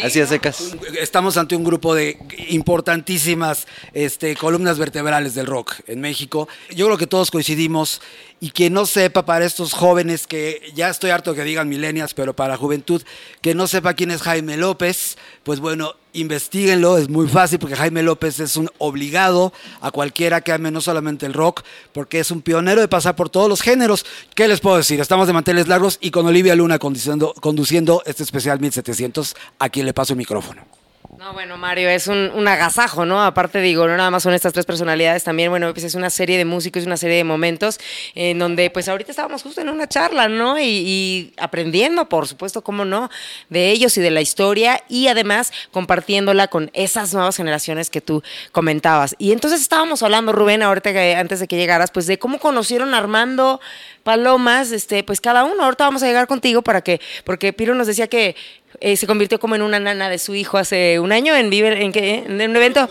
así 0.03 0.19
a 0.19 0.25
secas. 0.25 0.75
Estamos 0.99 1.37
ante 1.37 1.55
un 1.55 1.63
grupo 1.63 1.93
de 1.93 2.17
importantísimas 2.47 3.67
este, 3.93 4.35
columnas 4.35 4.79
vertebrales 4.79 5.35
del 5.35 5.45
rock 5.45 5.75
en 5.85 6.01
México. 6.01 6.47
Yo 6.71 6.87
creo 6.87 6.97
que 6.97 7.05
todos 7.05 7.29
coincidimos 7.29 8.01
y 8.39 8.51
que 8.51 8.69
no 8.69 8.85
sepa 8.85 9.25
para 9.25 9.45
estos 9.45 9.73
jóvenes 9.73 10.27
que 10.27 10.71
ya 10.75 10.89
estoy 10.89 11.09
harto 11.09 11.33
que 11.33 11.43
digan 11.43 11.69
milenias, 11.69 12.13
pero 12.13 12.35
para 12.35 12.57
juventud, 12.57 13.01
que 13.41 13.55
no 13.55 13.67
sepa 13.67 13.93
quién 13.93 14.11
es 14.11 14.21
Jaime 14.21 14.57
López, 14.57 15.17
pues 15.43 15.59
bueno, 15.59 15.95
Investíguenlo, 16.11 16.97
es 16.97 17.07
muy 17.07 17.27
fácil 17.27 17.59
porque 17.59 17.75
Jaime 17.75 18.01
López 18.01 18.39
es 18.39 18.57
un 18.57 18.67
obligado 18.79 19.53
a 19.79 19.91
cualquiera 19.91 20.41
que 20.41 20.51
ame 20.51 20.71
no 20.71 20.81
solamente 20.81 21.27
el 21.27 21.33
rock, 21.33 21.61
porque 21.93 22.19
es 22.19 22.31
un 22.31 22.41
pionero 22.41 22.81
de 22.81 22.87
pasar 22.87 23.15
por 23.15 23.29
todos 23.29 23.47
los 23.47 23.61
géneros. 23.61 24.07
¿Qué 24.33 24.47
les 24.47 24.59
puedo 24.59 24.77
decir? 24.77 24.99
Estamos 24.99 25.27
de 25.27 25.33
manteles 25.33 25.67
largos 25.67 25.99
y 26.01 26.09
con 26.09 26.25
Olivia 26.25 26.55
Luna 26.55 26.79
conduciendo, 26.79 27.35
conduciendo 27.39 28.01
este 28.07 28.23
especial 28.23 28.59
1700, 28.59 29.35
a 29.59 29.69
quien 29.69 29.85
le 29.85 29.93
paso 29.93 30.13
el 30.13 30.17
micrófono. 30.17 30.78
No, 31.19 31.33
bueno, 31.33 31.57
Mario, 31.57 31.89
es 31.89 32.07
un, 32.07 32.31
un, 32.33 32.47
agasajo, 32.47 33.05
¿no? 33.05 33.21
Aparte, 33.21 33.59
digo, 33.59 33.85
no 33.87 33.97
nada 33.97 34.09
más 34.09 34.23
son 34.23 34.33
estas 34.33 34.53
tres 34.53 34.65
personalidades, 34.65 35.25
también, 35.25 35.49
bueno, 35.49 35.73
pues 35.73 35.83
es 35.83 35.95
una 35.95 36.09
serie 36.09 36.37
de 36.37 36.45
músicos, 36.45 36.85
una 36.85 36.95
serie 36.95 37.17
de 37.17 37.25
momentos 37.25 37.77
en 38.15 38.39
donde, 38.39 38.69
pues 38.69 38.87
ahorita 38.87 39.11
estábamos 39.11 39.43
justo 39.43 39.59
en 39.59 39.67
una 39.67 39.87
charla, 39.87 40.29
¿no? 40.29 40.57
Y, 40.59 41.33
aprendiendo, 41.37 42.07
por 42.07 42.25
supuesto, 42.25 42.63
cómo 42.63 42.85
no, 42.85 43.09
de 43.49 43.69
ellos 43.69 43.97
y 43.97 44.01
de 44.01 44.11
la 44.11 44.21
historia 44.21 44.81
y 44.87 45.07
además 45.07 45.51
compartiéndola 45.71 46.47
con 46.47 46.71
esas 46.73 47.13
nuevas 47.13 47.35
generaciones 47.35 47.89
que 47.89 47.99
tú 47.99 48.23
comentabas. 48.53 49.15
Y 49.17 49.33
entonces 49.33 49.59
estábamos 49.59 50.01
hablando, 50.03 50.31
Rubén, 50.31 50.63
ahorita 50.63 50.93
que 50.93 51.15
antes 51.15 51.41
de 51.41 51.47
que 51.49 51.57
llegaras, 51.57 51.91
pues 51.91 52.07
de 52.07 52.17
cómo 52.17 52.39
conocieron 52.39 52.93
a 52.93 52.97
Armando 52.97 53.59
Palomas, 54.03 54.71
este, 54.71 55.03
pues 55.03 55.19
cada 55.21 55.43
uno. 55.43 55.63
Ahorita 55.63 55.83
vamos 55.83 56.01
a 56.03 56.07
llegar 56.07 56.27
contigo 56.27 56.61
para 56.61 56.81
que, 56.81 57.01
porque 57.25 57.53
Piro 57.53 57.75
nos 57.75 57.87
decía 57.87 58.07
que 58.07 58.35
eh, 58.81 58.95
se 58.97 59.07
convirtió 59.07 59.39
como 59.39 59.55
en 59.55 59.61
una 59.61 59.79
nana 59.79 60.09
de 60.09 60.17
su 60.17 60.35
hijo 60.35 60.57
hace 60.57 60.99
un 60.99 61.11
año 61.11 61.35
en 61.35 61.49
Viver, 61.49 61.81
¿en 61.81 61.91
qué? 61.91 62.23
¿En 62.27 62.49
un 62.49 62.55
evento? 62.55 62.89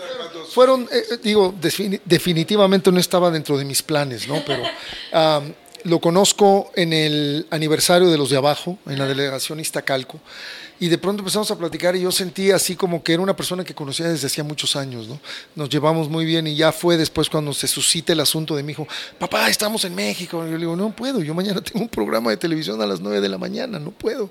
Fueron, 0.53 0.87
eh, 0.91 1.17
digo, 1.23 1.53
definitivamente 2.05 2.91
no 2.91 2.99
estaba 2.99 3.31
dentro 3.31 3.57
de 3.57 3.65
mis 3.65 3.81
planes, 3.81 4.27
¿no? 4.27 4.43
Pero 4.45 4.63
um, 5.41 5.53
lo 5.83 5.99
conozco 5.99 6.71
en 6.75 6.93
el 6.93 7.47
aniversario 7.49 8.09
de 8.09 8.17
los 8.17 8.29
de 8.29 8.37
abajo, 8.37 8.77
en 8.87 8.99
la 8.99 9.05
delegación 9.05 9.59
Iztacalco 9.59 10.19
y 10.79 10.87
de 10.87 10.97
pronto 10.97 11.21
empezamos 11.21 11.51
a 11.51 11.57
platicar 11.57 11.95
y 11.95 12.01
yo 12.01 12.11
sentí 12.11 12.51
así 12.51 12.75
como 12.75 13.03
que 13.03 13.13
era 13.13 13.21
una 13.21 13.35
persona 13.35 13.63
que 13.63 13.75
conocía 13.75 14.07
desde 14.07 14.27
hacía 14.27 14.43
muchos 14.43 14.75
años, 14.75 15.07
¿no? 15.07 15.19
Nos 15.55 15.69
llevamos 15.69 16.09
muy 16.09 16.25
bien 16.25 16.47
y 16.47 16.55
ya 16.55 16.71
fue 16.71 16.95
después 16.95 17.29
cuando 17.29 17.53
se 17.53 17.67
suscita 17.67 18.13
el 18.13 18.19
asunto 18.21 18.55
de 18.55 18.63
mi 18.63 18.71
hijo, 18.71 18.87
papá, 19.17 19.49
estamos 19.49 19.83
en 19.83 19.93
México. 19.93 20.45
Y 20.45 20.51
yo 20.51 20.53
le 20.53 20.59
digo, 20.59 20.75
no 20.75 20.95
puedo, 20.95 21.21
yo 21.21 21.33
mañana 21.33 21.61
tengo 21.61 21.81
un 21.81 21.89
programa 21.89 22.29
de 22.29 22.37
televisión 22.37 22.81
a 22.81 22.85
las 22.85 23.01
9 23.01 23.19
de 23.19 23.29
la 23.29 23.37
mañana, 23.37 23.77
no 23.79 23.91
puedo. 23.91 24.29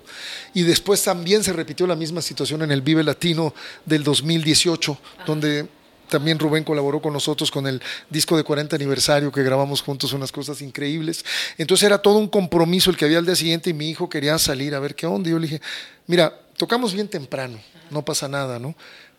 Y 0.55 0.63
después 0.63 1.03
también 1.03 1.45
se 1.45 1.53
repitió 1.53 1.87
la 1.87 1.97
misma 1.97 2.23
situación 2.23 2.63
en 2.63 2.71
el 2.71 2.81
Vive 2.81 3.03
Latino 3.03 3.55
del 3.85 4.03
2018, 4.03 4.99
donde 5.27 5.69
también 6.09 6.39
Rubén 6.39 6.65
colaboró 6.65 7.01
con 7.01 7.13
nosotros 7.13 7.51
con 7.51 7.67
el 7.67 7.83
disco 8.09 8.37
de 8.37 8.43
40 8.43 8.75
aniversario 8.75 9.31
que 9.31 9.43
grabamos 9.43 9.83
juntos, 9.83 10.13
unas 10.15 10.33
cosas 10.33 10.63
increíbles. 10.63 11.25
Entonces 11.59 11.87
era 11.87 11.99
todo 11.99 12.17
un 12.17 12.29
compromiso 12.29 12.91
el 12.91 12.97
que 12.97 13.05
había 13.05 13.19
al 13.19 13.27
día 13.27 13.37
siguiente 13.37 13.71
y 13.71 13.75
mi 13.75 13.91
hijo 13.91 14.09
quería 14.09 14.39
salir 14.39 14.75
a 14.75 14.81
ver 14.81 14.95
qué 14.95 15.07
onda. 15.07 15.29
Y 15.29 15.33
yo 15.33 15.39
le 15.39 15.47
dije, 15.47 15.61
mira, 16.09 16.37
tocamos 16.57 16.93
bien 16.93 17.07
temprano, 17.07 17.61
no 17.91 18.05
pasa 18.05 18.27
nada, 18.27 18.59
¿no? 18.59 18.75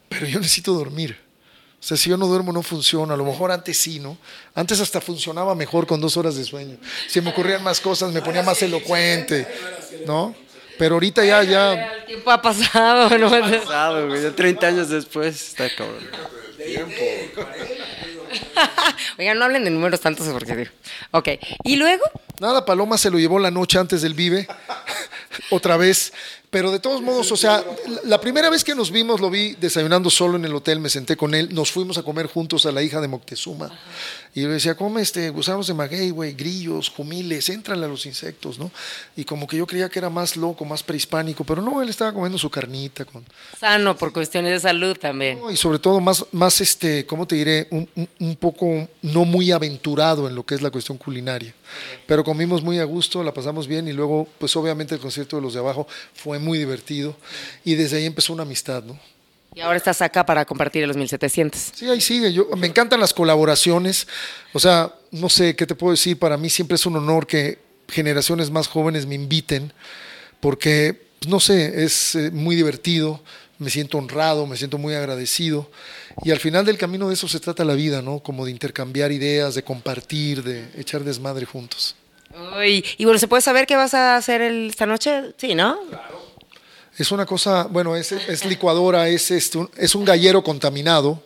Pero 0.09 0.27
yo 0.27 0.39
necesito 0.39 0.73
dormir. 0.73 1.17
O 1.79 1.83
sea, 1.83 1.95
si 1.95 2.09
yo 2.09 2.17
no 2.17 2.27
duermo 2.27 2.51
no 2.51 2.61
funciona. 2.61 3.13
A 3.13 3.17
lo 3.17 3.23
mejor 3.23 3.51
antes 3.51 3.77
sí, 3.77 3.99
¿no? 3.99 4.17
Antes 4.53 4.81
hasta 4.81 4.99
funcionaba 4.99 5.55
mejor 5.55 5.87
con 5.87 6.01
dos 6.01 6.17
horas 6.17 6.35
de 6.35 6.43
sueño. 6.43 6.77
Si 7.07 7.21
me 7.21 7.29
ocurrían 7.29 7.63
más 7.63 7.79
cosas, 7.79 8.11
me 8.11 8.21
ponía 8.21 8.43
más 8.43 8.61
elocuente, 8.61 9.47
¿no? 10.05 10.35
Pero 10.77 10.95
ahorita 10.95 11.23
ya, 11.23 11.43
ya... 11.43 11.93
El 11.93 12.05
tiempo 12.05 12.31
ha 12.31 12.41
pasado, 12.41 13.17
¿no? 13.17 13.27
Ha 13.27 13.41
pasado, 13.41 14.07
güey. 14.07 14.21
Ya 14.21 14.35
30 14.35 14.67
años 14.67 14.89
después 14.89 15.49
está 15.49 15.69
cabrón. 15.73 16.05
Oigan, 19.17 19.39
no 19.39 19.45
hablen 19.45 19.63
de 19.63 19.69
números 19.69 20.01
tantos 20.01 20.27
porque 20.27 20.55
digo. 20.55 20.71
Ok, 21.11 21.29
¿y 21.63 21.77
luego? 21.77 22.03
Nada, 22.39 22.65
Paloma 22.65 22.97
se 22.97 23.09
lo 23.09 23.19
llevó 23.19 23.39
la 23.39 23.51
noche 23.51 23.79
antes 23.79 24.01
del 24.01 24.13
Vive. 24.13 24.47
Otra 25.49 25.77
vez. 25.77 26.13
Pero 26.49 26.71
de 26.71 26.79
todos 26.79 27.03
modos, 27.03 27.31
o 27.31 27.37
sea, 27.37 27.63
la 28.05 28.19
primera 28.19 28.49
vez 28.49 28.63
que 28.63 28.73
nos 28.73 28.89
vimos 28.89 29.21
lo 29.21 29.29
vi 29.29 29.53
desayunando 29.53 30.09
solo 30.09 30.35
en 30.35 30.45
el 30.45 30.55
hotel, 30.55 30.79
me 30.79 30.89
senté 30.89 31.15
con 31.15 31.35
él, 31.35 31.53
nos 31.53 31.71
fuimos 31.71 31.99
a 31.99 32.03
comer 32.03 32.25
juntos 32.25 32.65
a 32.65 32.71
la 32.71 32.81
hija 32.81 32.99
de 32.99 33.07
Moctezuma. 33.07 33.69
Y 34.33 34.41
yo 34.41 34.49
decía, 34.49 34.75
come 34.75 35.03
este, 35.03 35.29
gusanos 35.29 35.67
de 35.67 35.75
maguey, 35.75 36.09
güey, 36.09 36.33
grillos, 36.33 36.89
jumiles, 36.89 37.49
entran 37.49 37.83
a 37.83 37.87
los 37.87 38.07
insectos, 38.07 38.57
¿no? 38.57 38.71
Y 39.15 39.25
como 39.25 39.45
que 39.45 39.57
yo 39.57 39.67
creía 39.67 39.89
que 39.89 39.99
era 39.99 40.09
más 40.09 40.37
loco, 40.37 40.65
más 40.65 40.81
prehispánico, 40.81 41.43
pero 41.43 41.61
no, 41.61 41.83
él 41.83 41.89
estaba 41.89 42.13
comiendo 42.13 42.39
su 42.39 42.49
carnita. 42.49 43.05
Con... 43.05 43.23
Sano, 43.59 43.95
por 43.95 44.11
cuestiones 44.11 44.51
de 44.51 44.59
salud 44.59 44.97
también. 44.97 45.39
y 45.51 45.55
sobre 45.55 45.77
todo 45.77 45.99
más, 45.99 46.25
más 46.31 46.61
este, 46.61 47.05
¿cómo 47.05 47.27
te 47.27 47.35
diré? 47.35 47.67
Un, 47.69 47.87
un, 47.95 48.09
un 48.19 48.35
poco 48.35 48.87
no 49.03 49.23
muy 49.23 49.51
aventurado 49.51 50.27
en 50.27 50.33
lo 50.33 50.43
que 50.43 50.55
es 50.55 50.63
la 50.63 50.71
cuestión 50.71 50.97
culinaria. 50.97 51.53
Pero 52.05 52.23
comimos 52.23 52.61
muy 52.61 52.79
a 52.79 52.83
gusto, 52.83 53.23
la 53.23 53.33
pasamos 53.33 53.67
bien 53.67 53.87
y 53.87 53.93
luego, 53.93 54.27
pues 54.37 54.55
obviamente 54.55 54.95
el 54.95 55.01
concierto 55.01 55.35
de 55.35 55.41
los 55.41 55.53
de 55.53 55.59
abajo 55.59 55.87
fue 56.13 56.39
muy 56.39 56.57
divertido 56.57 57.15
y 57.63 57.75
desde 57.75 57.97
ahí 57.97 58.05
empezó 58.05 58.33
una 58.33 58.43
amistad, 58.43 58.83
¿no? 58.83 58.99
Y 59.55 59.61
ahora 59.61 59.77
estás 59.77 60.01
acá 60.01 60.25
para 60.25 60.45
compartir 60.45 60.87
los 60.87 60.95
1700. 60.95 61.71
Sí, 61.73 61.89
ahí 61.89 62.01
sigue. 62.01 62.31
Yo, 62.31 62.47
me 62.55 62.67
encantan 62.67 62.99
las 62.99 63.13
colaboraciones. 63.13 64.07
O 64.53 64.59
sea, 64.59 64.93
no 65.11 65.27
sé 65.27 65.55
qué 65.55 65.65
te 65.65 65.75
puedo 65.75 65.91
decir. 65.91 66.19
Para 66.19 66.37
mí 66.37 66.49
siempre 66.49 66.75
es 66.75 66.85
un 66.85 66.95
honor 66.95 67.25
que 67.25 67.57
generaciones 67.87 68.51
más 68.51 68.67
jóvenes 68.67 69.07
me 69.07 69.15
inviten, 69.15 69.73
porque, 70.39 71.07
pues, 71.19 71.29
no 71.29 71.39
sé, 71.39 71.83
es 71.83 72.15
eh, 72.15 72.29
muy 72.31 72.55
divertido. 72.55 73.21
Me 73.59 73.69
siento 73.69 73.97
honrado, 73.97 74.47
me 74.47 74.57
siento 74.57 74.77
muy 74.77 74.95
agradecido. 74.95 75.69
Y 76.23 76.31
al 76.31 76.39
final 76.39 76.65
del 76.65 76.77
camino 76.77 77.07
de 77.07 77.13
eso 77.13 77.27
se 77.27 77.39
trata 77.39 77.63
la 77.63 77.75
vida, 77.75 78.01
¿no? 78.01 78.19
Como 78.19 78.45
de 78.45 78.51
intercambiar 78.51 79.11
ideas, 79.11 79.53
de 79.53 79.63
compartir, 79.63 80.43
de 80.43 80.69
echar 80.77 81.03
desmadre 81.03 81.45
juntos. 81.45 81.95
Uy, 82.57 82.85
y 82.97 83.05
bueno, 83.05 83.19
¿se 83.19 83.27
puede 83.27 83.41
saber 83.41 83.67
qué 83.67 83.75
vas 83.75 83.93
a 83.93 84.15
hacer 84.15 84.41
el, 84.41 84.69
esta 84.69 84.85
noche? 84.85 85.33
Sí, 85.37 85.55
¿no? 85.55 85.79
Claro. 85.89 86.29
Es 86.97 87.11
una 87.11 87.25
cosa, 87.25 87.63
bueno, 87.63 87.95
es, 87.95 88.11
es 88.11 88.45
licuadora, 88.45 89.07
es, 89.07 89.31
este, 89.31 89.57
un, 89.57 89.69
es 89.77 89.95
un 89.95 90.03
gallero 90.03 90.43
contaminado, 90.43 91.23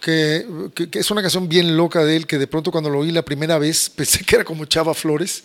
que, 0.00 0.44
que, 0.74 0.90
que, 0.90 0.98
es 0.98 1.10
una 1.12 1.22
canción 1.22 1.48
bien 1.48 1.76
loca 1.76 2.04
de 2.04 2.16
él, 2.16 2.26
que 2.26 2.36
de 2.36 2.48
pronto 2.48 2.72
cuando 2.72 2.90
lo 2.90 2.98
oí 2.98 3.12
la 3.12 3.22
primera 3.22 3.58
vez 3.58 3.88
pensé 3.96 4.24
que 4.24 4.34
era 4.34 4.44
como 4.44 4.64
Chava 4.64 4.92
Flores, 4.92 5.44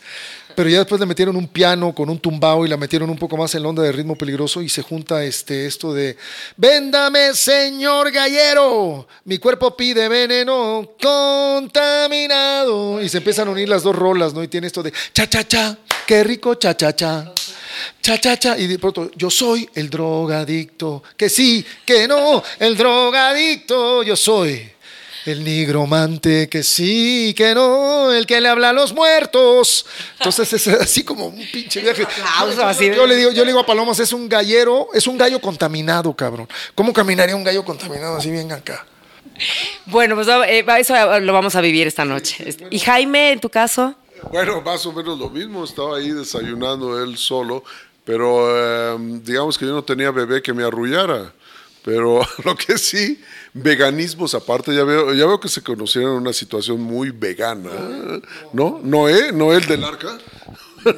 pero 0.57 0.71
ya 0.71 0.79
después 0.79 0.99
le 0.99 1.05
metieron 1.05 1.35
un 1.35 1.47
piano 1.47 1.93
con 1.93 2.09
un 2.09 2.17
tumbao 2.17 2.65
y 2.65 2.67
la 2.67 2.77
metieron 2.77 3.11
un 3.11 3.15
poco 3.15 3.37
más 3.37 3.53
en 3.53 3.61
la 3.61 3.69
onda 3.69 3.83
de 3.83 3.91
ritmo 3.91 4.15
peligroso 4.15 4.63
y 4.63 4.69
se 4.69 4.81
junta 4.81 5.23
este, 5.23 5.67
esto 5.67 5.93
de, 5.93 6.17
véndame 6.55 7.35
señor 7.35 8.09
gallero, 8.09 9.07
mi 9.25 9.37
cuerpo 9.37 9.77
pide 9.77 10.09
veneno 10.09 10.93
contaminado, 10.99 12.99
y 12.99 13.07
se 13.07 13.19
empiezan 13.19 13.49
a 13.49 13.51
unir 13.51 13.69
las 13.69 13.83
dos 13.83 13.95
rolas, 13.95 14.33
¿no? 14.33 14.41
Y 14.41 14.47
tiene 14.47 14.65
esto 14.65 14.81
de, 14.81 14.91
cha, 15.13 15.29
cha, 15.29 15.47
cha, 15.47 15.77
qué 16.07 16.23
rico, 16.23 16.55
cha, 16.55 16.75
cha, 16.75 16.95
cha 16.95 17.31
cha, 18.01 18.19
cha, 18.19 18.39
cha, 18.39 18.57
y 18.57 18.65
de 18.65 18.79
pronto, 18.79 19.11
yo 19.15 19.29
soy 19.29 19.69
el 19.75 19.91
drogadicto, 19.91 21.03
que 21.15 21.29
sí, 21.29 21.63
que 21.85 22.07
no, 22.07 22.41
el 22.57 22.75
drogadicto, 22.75 24.01
yo 24.01 24.15
soy 24.15 24.71
el 25.27 25.43
nigromante, 25.43 26.47
que 26.49 26.63
sí, 26.63 27.33
que 27.35 27.53
no, 27.53 28.13
el 28.13 28.25
que 28.25 28.39
le 28.39 28.47
habla 28.47 28.69
a 28.69 28.73
los 28.73 28.93
muertos. 28.93 29.85
Entonces 30.17 30.53
es 30.53 30.67
así 30.67 31.03
como 31.03 31.27
un 31.27 31.45
pinche 31.51 31.81
viaje. 31.81 32.07
Yo, 32.95 33.05
le 33.05 33.15
digo, 33.15 33.31
yo 33.31 33.43
le 33.43 33.51
digo 33.51 33.59
a 33.59 33.65
Palomas, 33.65 33.99
es 33.99 34.13
un 34.13 34.29
gallero, 34.29 34.87
es 34.93 35.07
un 35.07 35.17
gallo 35.17 35.39
contaminado, 35.39 36.13
cabrón. 36.13 36.47
¿Cómo 36.75 36.93
caminaría 36.93 37.35
un 37.35 37.43
gallo 37.43 37.63
contaminado 37.65 38.17
así 38.17 38.31
bien 38.31 38.51
acá? 38.51 38.85
Bueno, 39.85 40.15
pues 40.15 40.27
eh, 40.47 40.65
eso 40.79 41.19
lo 41.19 41.33
vamos 41.33 41.55
a 41.55 41.61
vivir 41.61 41.87
esta 41.87 42.05
noche. 42.05 42.55
¿Y 42.69 42.79
Jaime, 42.79 43.33
en 43.33 43.39
tu 43.39 43.49
caso? 43.49 43.95
Bueno, 44.31 44.61
más 44.61 44.85
o 44.85 44.93
menos 44.93 45.19
lo 45.19 45.29
mismo. 45.29 45.63
Estaba 45.63 45.97
ahí 45.97 46.11
desayunando 46.11 47.01
él 47.03 47.17
solo, 47.17 47.63
pero 48.03 48.47
eh, 48.49 48.97
digamos 49.23 49.57
que 49.57 49.65
yo 49.65 49.73
no 49.73 49.83
tenía 49.83 50.11
bebé 50.11 50.41
que 50.41 50.53
me 50.53 50.63
arrullara. 50.63 51.33
Pero 51.83 52.21
lo 52.43 52.55
que 52.55 52.77
sí, 52.77 53.21
veganismos 53.57 54.33
aparte, 54.33 54.75
ya 54.75 54.83
veo, 54.83 55.13
ya 55.13 55.25
veo 55.25 55.39
que 55.39 55.49
se 55.49 55.61
conocieron 55.61 56.13
en 56.13 56.21
una 56.21 56.33
situación 56.33 56.81
muy 56.81 57.11
vegana. 57.11 57.71
¿No? 58.53 58.79
¿Noé? 58.83 59.31
¿Noé 59.31 59.57
el 59.57 59.65
del 59.65 59.83
arca? 59.83 60.17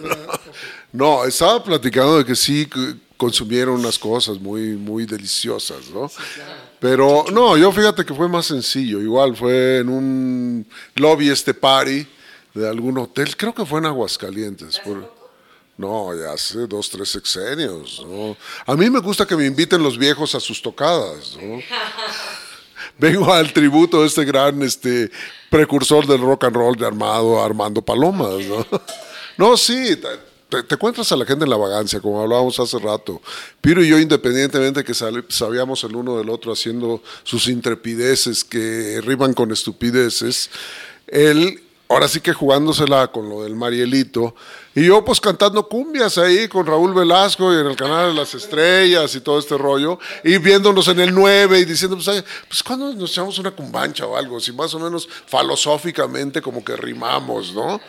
No, 0.91 1.23
estaba 1.23 1.63
platicando 1.63 2.17
de 2.17 2.25
que 2.25 2.35
sí 2.35 2.67
consumieron 3.15 3.79
unas 3.79 3.99
cosas 3.99 4.39
muy, 4.39 4.75
muy 4.75 5.05
deliciosas, 5.05 5.89
¿no? 5.89 6.09
Pero 6.79 7.25
no, 7.31 7.57
yo 7.57 7.71
fíjate 7.71 8.03
que 8.03 8.13
fue 8.13 8.27
más 8.27 8.47
sencillo. 8.47 8.99
Igual 8.99 9.35
fue 9.35 9.79
en 9.79 9.89
un 9.89 10.67
lobby 10.95 11.29
este 11.29 11.53
party 11.53 12.07
de 12.55 12.67
algún 12.67 12.97
hotel, 12.97 13.37
creo 13.37 13.53
que 13.53 13.65
fue 13.65 13.79
en 13.79 13.85
Aguascalientes. 13.85 14.79
Por, 14.79 15.13
no, 15.77 16.13
ya 16.15 16.33
hace 16.33 16.67
dos, 16.67 16.89
tres 16.89 17.09
sexenios. 17.09 18.03
¿no? 18.05 18.35
A 18.65 18.75
mí 18.75 18.89
me 18.89 18.99
gusta 18.99 19.25
que 19.25 19.35
me 19.35 19.45
inviten 19.45 19.83
los 19.83 19.97
viejos 19.97 20.33
a 20.35 20.39
sus 20.39 20.61
tocadas. 20.61 21.37
¿no? 21.41 21.59
Vengo 22.99 23.33
al 23.33 23.53
tributo 23.53 24.01
de 24.01 24.07
este 24.07 24.25
gran 24.25 24.61
este, 24.61 25.09
precursor 25.49 26.05
del 26.05 26.19
rock 26.19 26.43
and 26.43 26.55
roll 26.55 26.75
de 26.75 26.85
Armado, 26.85 27.41
Armando 27.41 27.81
Palomas. 27.81 28.45
¿no? 28.45 28.65
no, 29.37 29.55
sí, 29.55 29.95
te, 30.49 30.63
te, 30.63 30.75
encuentras 30.75 31.09
a 31.13 31.15
la 31.15 31.25
gente 31.25 31.45
en 31.45 31.49
la 31.49 31.55
vagancia, 31.55 32.01
como 32.01 32.21
hablábamos 32.21 32.59
hace 32.59 32.77
rato. 32.77 33.21
Piro 33.61 33.81
y 33.81 33.87
yo, 33.87 33.97
independientemente 33.97 34.83
que 34.83 34.93
sabíamos 34.93 35.81
el 35.85 35.95
uno 35.95 36.17
del 36.17 36.29
otro 36.29 36.51
haciendo 36.51 37.01
sus 37.23 37.47
intrepideces 37.47 38.43
que 38.43 38.99
riman 39.01 39.33
con 39.33 39.51
estupideces, 39.51 40.49
él 41.07 41.63
ahora 41.91 42.07
sí 42.07 42.21
que 42.21 42.33
jugándosela 42.33 43.07
con 43.07 43.27
lo 43.27 43.41
del 43.41 43.55
Marielito. 43.55 44.35
Y 44.75 44.85
yo 44.85 45.03
pues 45.03 45.19
cantando 45.19 45.67
cumbias 45.67 46.19
ahí 46.19 46.47
con 46.47 46.67
Raúl 46.67 46.93
Velasco 46.93 47.51
y 47.51 47.59
en 47.59 47.65
el 47.65 47.75
canal 47.75 48.09
de 48.09 48.13
las 48.13 48.33
estrellas 48.35 49.15
y 49.15 49.21
todo 49.21 49.39
este 49.39 49.57
rollo. 49.57 49.97
Y 50.23 50.37
viéndonos 50.37 50.87
en 50.87 50.99
el 50.99 51.13
9 51.13 51.59
y 51.59 51.65
diciendo, 51.65 51.97
pues, 51.97 52.23
pues 52.47 52.61
cuando 52.61 52.93
nos 52.93 53.09
echamos 53.09 53.39
una 53.39 53.49
cumbancha 53.49 54.05
o 54.05 54.15
algo, 54.15 54.39
si 54.39 54.51
más 54.51 54.71
o 54.75 54.79
menos 54.79 55.09
filosóficamente 55.25 56.43
como 56.43 56.63
que 56.63 56.77
rimamos, 56.77 57.55
¿no? 57.55 57.81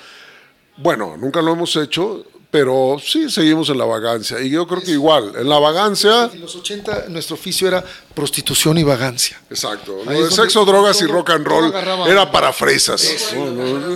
Bueno, 0.78 1.18
nunca 1.18 1.42
lo 1.42 1.52
hemos 1.52 1.76
hecho, 1.76 2.24
pero 2.50 2.96
sí 3.04 3.30
seguimos 3.30 3.68
en 3.70 3.78
la 3.78 3.84
vagancia. 3.84 4.40
Y 4.40 4.50
yo 4.50 4.66
creo 4.66 4.82
que 4.82 4.90
igual, 4.90 5.32
en 5.36 5.48
la 5.48 5.58
vagancia... 5.58 6.30
En 6.32 6.40
los 6.40 6.54
80 6.56 7.04
nuestro 7.08 7.34
oficio 7.34 7.68
era 7.68 7.84
prostitución 8.14 8.78
y 8.78 8.82
vagancia. 8.82 9.40
Exacto. 9.48 10.02
Lo 10.04 10.24
de 10.24 10.30
sexo, 10.30 10.64
drogas 10.64 11.00
y 11.00 11.06
rock 11.06 11.30
and 11.30 11.46
roll 11.46 11.72
era 12.08 12.30
para 12.30 12.52
fresas. 12.52 13.34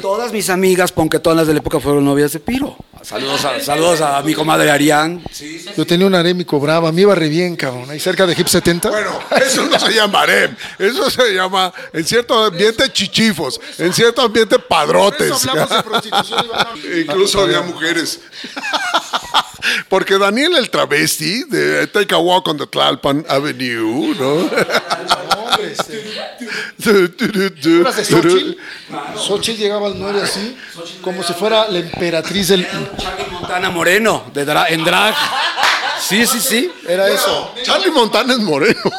Todas 0.01 0.33
mis 0.33 0.49
amigas 0.51 0.93
ponquetonas 0.93 1.47
de 1.47 1.55
la 1.55 1.59
época 1.59 1.81
fueron 1.81 2.05
novias 2.05 2.33
de 2.33 2.41
Piro. 2.41 2.77
Saludos 3.03 3.45
a, 3.45 3.61
saludos 3.61 4.01
a 4.01 4.23
mi 4.23 4.33
comadre 4.35 4.71
Arián. 4.71 5.23
Yo 5.77 5.87
tenía 5.87 6.07
un 6.07 6.15
arémico 6.15 6.59
brava, 6.59 6.91
me 6.91 7.03
iba 7.03 7.15
re 7.15 7.29
bien, 7.29 7.55
cabrón. 7.55 7.91
Ahí 7.91 8.01
cerca 8.01 8.27
de 8.27 8.33
Hip 8.33 8.47
70. 8.47 8.89
Bueno, 8.89 9.19
eso 9.45 9.67
no 9.67 9.79
se 9.79 9.93
llama 9.93 10.23
harem, 10.23 10.57
eso 10.79 11.11
se 11.11 11.35
llama 11.35 11.71
en 11.93 12.03
cierto 12.03 12.45
ambiente 12.45 12.91
chichifos, 12.91 13.61
en 13.77 13.93
cierto 13.93 14.23
ambiente 14.23 14.59
padrotes. 14.59 15.29
Por 15.29 15.37
eso 15.37 15.51
hablamos 15.51 15.77
de 15.77 15.83
prostitución 15.83 16.45
y 16.47 16.49
vagancia. 16.49 17.01
Incluso 17.01 17.43
había 17.43 17.61
mujeres. 17.61 18.21
Porque 19.89 20.19
Daniel 20.19 20.57
el 20.57 20.71
travesti 20.71 21.45
de 21.45 21.87
Take 21.87 22.15
a 22.15 22.19
Walk 22.19 22.47
on 22.49 22.59
the 22.59 22.67
Tlalpan 22.67 23.25
Avenue, 23.29 24.15
¿no? 24.15 24.51
Este, 25.63 26.05
¿Recuerdas 26.79 27.97
de 27.97 28.05
Xochitl? 28.05 28.59
Xochitl 29.17 29.59
llegaba 29.61 29.87
al 29.87 29.99
9 29.99 30.21
así, 30.23 30.57
como 31.01 31.23
si 31.23 31.33
fuera 31.33 31.69
la 31.69 31.79
emperatriz 31.79 32.49
del... 32.49 32.67
Charlie 32.99 33.27
Montana 33.31 33.71
Moreno, 33.71 34.25
de 34.35 34.47
dra- 34.47 34.67
en 34.69 34.85
drag. 34.85 35.15
Sí, 36.01 36.27
sí, 36.27 36.41
sí. 36.41 36.71
Era 36.87 37.09
eso. 37.09 37.55
Charlie 37.63 37.91
Montana 37.91 38.35
es 38.35 38.41
moreno. 38.41 38.81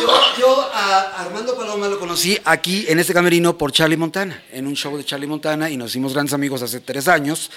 Yo, 0.00 0.08
yo 0.38 0.70
a 0.72 1.24
Lo 1.88 1.98
conocí 1.98 2.38
aquí 2.44 2.84
en 2.88 2.98
este 2.98 3.12
camerino 3.14 3.56
por 3.56 3.72
Charlie 3.72 3.96
Montana, 3.96 4.42
en 4.52 4.66
un 4.66 4.74
show 4.74 4.96
de 4.96 5.04
Charlie 5.04 5.26
Montana 5.26 5.70
y 5.70 5.76
nos 5.76 5.90
hicimos 5.90 6.12
grandes 6.14 6.34
amigos 6.34 6.62
hace 6.62 6.80
tres 6.80 7.08
años. 7.08 7.50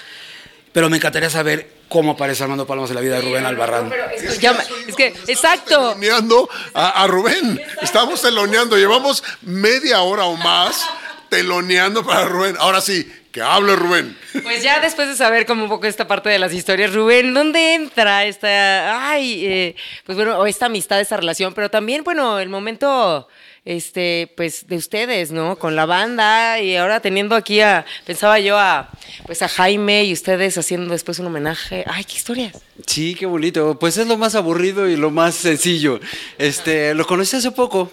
Pero 0.72 0.88
me 0.88 0.98
encantaría 0.98 1.28
saber 1.28 1.68
cómo 1.88 2.12
aparece 2.12 2.44
Armando 2.44 2.64
Palomas 2.66 2.90
en 2.90 2.96
la 2.96 3.02
vida 3.02 3.16
de 3.16 3.22
Rubén 3.22 3.44
Albarrán. 3.44 3.92
Es 4.14 4.34
que, 4.38 4.46
llama- 4.46 4.62
es 4.86 4.94
que, 4.94 5.06
exacto. 5.26 5.88
Teloneando 5.94 6.48
a, 6.74 7.02
a 7.02 7.06
Rubén. 7.08 7.60
Estamos 7.82 8.22
teloneando. 8.22 8.76
Llevamos 8.78 9.24
media 9.42 10.02
hora 10.02 10.26
o 10.26 10.36
más 10.36 10.86
teloneando 11.28 12.04
para 12.06 12.24
Rubén. 12.24 12.54
Ahora 12.60 12.80
sí, 12.80 13.10
que 13.32 13.42
hable 13.42 13.74
Rubén. 13.74 14.16
Pues 14.44 14.62
ya 14.62 14.78
después 14.80 15.08
de 15.08 15.16
saber 15.16 15.44
como 15.44 15.64
un 15.64 15.68
poco 15.68 15.86
esta 15.88 16.06
parte 16.06 16.28
de 16.28 16.38
las 16.38 16.52
historias, 16.52 16.92
Rubén, 16.94 17.34
¿dónde 17.34 17.74
entra 17.74 18.24
esta, 18.24 19.08
ay, 19.10 19.44
eh, 19.46 19.76
pues 20.04 20.14
bueno, 20.16 20.38
o 20.38 20.46
esta 20.46 20.66
amistad, 20.66 21.00
esta 21.00 21.16
relación, 21.16 21.52
pero 21.52 21.68
también, 21.68 22.04
bueno, 22.04 22.38
el 22.38 22.48
momento, 22.48 23.26
este, 23.64 24.32
pues 24.36 24.66
de 24.66 24.76
ustedes, 24.76 25.30
¿no? 25.32 25.56
Con 25.58 25.76
la 25.76 25.86
banda 25.86 26.60
y 26.60 26.76
ahora 26.76 27.00
teniendo 27.00 27.34
aquí 27.36 27.60
a, 27.60 27.84
pensaba 28.06 28.38
yo 28.40 28.58
a, 28.58 28.90
pues 29.26 29.42
a 29.42 29.48
Jaime 29.48 30.04
y 30.04 30.12
ustedes 30.12 30.56
haciendo 30.58 30.92
después 30.92 31.18
un 31.18 31.26
homenaje, 31.26 31.84
ay, 31.86 32.04
qué 32.04 32.14
historias. 32.16 32.56
Sí, 32.86 33.14
qué 33.14 33.26
bonito. 33.26 33.78
Pues 33.78 33.96
es 33.98 34.06
lo 34.06 34.16
más 34.16 34.34
aburrido 34.34 34.88
y 34.88 34.96
lo 34.96 35.10
más 35.10 35.34
sencillo. 35.34 36.00
Este, 36.38 36.94
lo 36.94 37.06
conocí 37.06 37.36
hace 37.36 37.50
poco. 37.50 37.92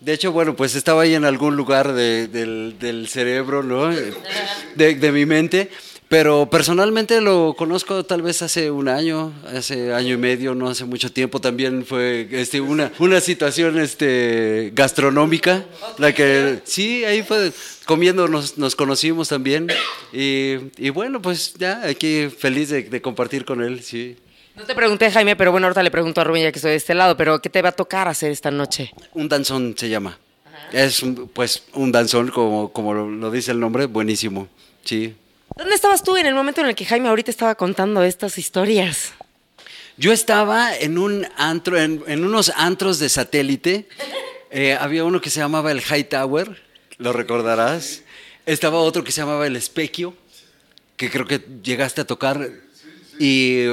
De 0.00 0.12
hecho, 0.12 0.30
bueno, 0.30 0.54
pues 0.54 0.76
estaba 0.76 1.02
ahí 1.02 1.14
en 1.16 1.24
algún 1.24 1.56
lugar 1.56 1.92
de- 1.92 2.28
del, 2.28 2.76
del 2.78 3.08
cerebro, 3.08 3.64
¿no? 3.64 3.88
De, 4.76 4.94
de 4.94 5.12
mi 5.12 5.26
mente. 5.26 5.70
Pero 6.08 6.48
personalmente 6.48 7.20
lo 7.20 7.54
conozco 7.54 8.02
tal 8.02 8.22
vez 8.22 8.40
hace 8.40 8.70
un 8.70 8.88
año, 8.88 9.30
hace 9.54 9.92
año 9.92 10.14
y 10.14 10.16
medio, 10.16 10.54
no 10.54 10.70
hace 10.70 10.86
mucho 10.86 11.12
tiempo. 11.12 11.38
También 11.38 11.84
fue 11.84 12.26
este, 12.30 12.62
una, 12.62 12.90
una 12.98 13.20
situación 13.20 13.78
este, 13.78 14.72
gastronómica, 14.74 15.66
la 15.98 16.14
que 16.14 16.60
sí, 16.64 17.04
ahí 17.04 17.22
fue 17.22 17.52
comiendo 17.84 18.26
nos, 18.26 18.56
nos 18.56 18.74
conocimos 18.74 19.28
también. 19.28 19.66
Y, 20.10 20.54
y 20.78 20.88
bueno, 20.88 21.20
pues 21.20 21.52
ya 21.58 21.82
aquí 21.86 22.28
feliz 22.30 22.70
de, 22.70 22.84
de 22.84 23.02
compartir 23.02 23.44
con 23.44 23.62
él, 23.62 23.82
sí. 23.82 24.16
No 24.56 24.64
te 24.64 24.74
pregunté, 24.74 25.10
Jaime, 25.10 25.36
pero 25.36 25.52
bueno, 25.52 25.66
ahorita 25.66 25.82
le 25.82 25.90
pregunto 25.90 26.22
a 26.22 26.24
Rubén 26.24 26.42
ya 26.44 26.52
que 26.52 26.58
estoy 26.58 26.70
de 26.70 26.78
este 26.78 26.94
lado, 26.94 27.18
pero 27.18 27.40
¿qué 27.42 27.50
te 27.50 27.60
va 27.60 27.68
a 27.68 27.72
tocar 27.72 28.08
hacer 28.08 28.30
esta 28.32 28.50
noche? 28.50 28.90
Un 29.12 29.28
danzón 29.28 29.74
se 29.76 29.90
llama. 29.90 30.18
Es 30.72 31.02
un- 31.02 31.28
pues 31.32 31.64
un 31.74 31.92
danzón, 31.92 32.28
como, 32.30 32.72
como 32.72 32.94
lo 32.94 33.30
dice 33.30 33.50
el 33.52 33.60
nombre, 33.60 33.84
buenísimo. 33.84 34.48
Sí. 34.84 35.14
¿Dónde 35.58 35.74
estabas 35.74 36.02
tú 36.04 36.16
en 36.16 36.24
el 36.26 36.34
momento 36.34 36.60
en 36.60 36.68
el 36.68 36.74
que 36.74 36.84
Jaime 36.84 37.08
ahorita 37.08 37.30
estaba 37.30 37.54
contando 37.56 38.02
estas 38.04 38.38
historias? 38.38 39.12
Yo 39.96 40.12
estaba 40.12 40.76
en 40.76 40.96
un 40.98 41.26
antro, 41.36 41.76
en, 41.78 42.02
en 42.06 42.24
unos 42.24 42.52
antros 42.54 43.00
de 43.00 43.08
satélite. 43.08 43.88
Eh, 44.52 44.76
había 44.80 45.04
uno 45.04 45.20
que 45.20 45.30
se 45.30 45.40
llamaba 45.40 45.72
el 45.72 45.80
High 45.80 46.08
Tower, 46.08 46.62
lo 46.98 47.12
recordarás. 47.12 48.02
Estaba 48.46 48.78
otro 48.78 49.02
que 49.02 49.10
se 49.10 49.20
llamaba 49.20 49.46
el 49.48 49.56
Especchio, 49.56 50.14
que 50.96 51.10
creo 51.10 51.26
que 51.26 51.40
llegaste 51.62 52.02
a 52.02 52.06
tocar. 52.06 52.48
Y 53.18 53.64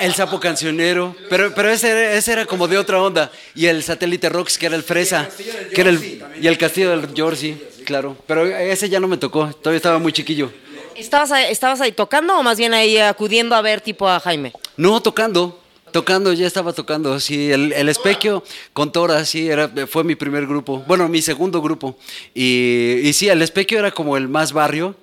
el 0.00 0.12
sapo 0.16 0.40
cancionero, 0.40 1.14
pero, 1.30 1.54
pero 1.54 1.70
ese, 1.70 1.88
era- 1.90 2.12
ese 2.14 2.32
era 2.32 2.46
como 2.46 2.66
de 2.66 2.78
otra 2.78 3.00
onda. 3.00 3.30
Y 3.54 3.66
el 3.66 3.84
satélite 3.84 4.28
Rocks, 4.28 4.58
que 4.58 4.66
era 4.66 4.74
el 4.74 4.82
Fresa, 4.82 5.28
que 5.72 5.80
era 5.82 5.90
el, 5.90 6.20
y 6.42 6.46
el 6.48 6.58
castillo 6.58 6.90
del 6.90 7.14
Jersey, 7.14 7.62
claro. 7.84 8.16
Pero 8.26 8.44
ese 8.44 8.88
ya 8.88 8.98
no 8.98 9.06
me 9.06 9.16
tocó, 9.16 9.46
todavía 9.54 9.76
estaba 9.76 10.00
muy 10.00 10.12
chiquillo. 10.12 10.52
¿Estabas 10.98 11.30
ahí, 11.30 11.50
¿Estabas 11.50 11.80
ahí 11.80 11.92
tocando 11.92 12.36
o 12.36 12.42
más 12.42 12.58
bien 12.58 12.74
ahí 12.74 12.98
acudiendo 12.98 13.54
a 13.54 13.62
ver 13.62 13.80
tipo 13.80 14.08
a 14.08 14.18
Jaime? 14.20 14.52
No, 14.76 15.00
tocando. 15.00 15.60
Tocando, 15.92 16.32
ya 16.34 16.46
estaba 16.46 16.74
tocando, 16.74 17.18
sí, 17.18 17.50
el, 17.50 17.72
el 17.72 17.88
Especchio 17.88 18.44
con 18.74 18.92
Tora, 18.92 19.24
sí, 19.24 19.48
era, 19.48 19.70
fue 19.86 20.04
mi 20.04 20.16
primer 20.16 20.46
grupo, 20.46 20.84
bueno, 20.86 21.08
mi 21.08 21.22
segundo 21.22 21.62
grupo. 21.62 21.96
Y, 22.34 23.00
y 23.02 23.12
sí, 23.14 23.30
el 23.30 23.40
Especchio 23.40 23.78
era 23.78 23.90
como 23.90 24.18
el 24.18 24.28
más 24.28 24.52
barrio, 24.52 24.96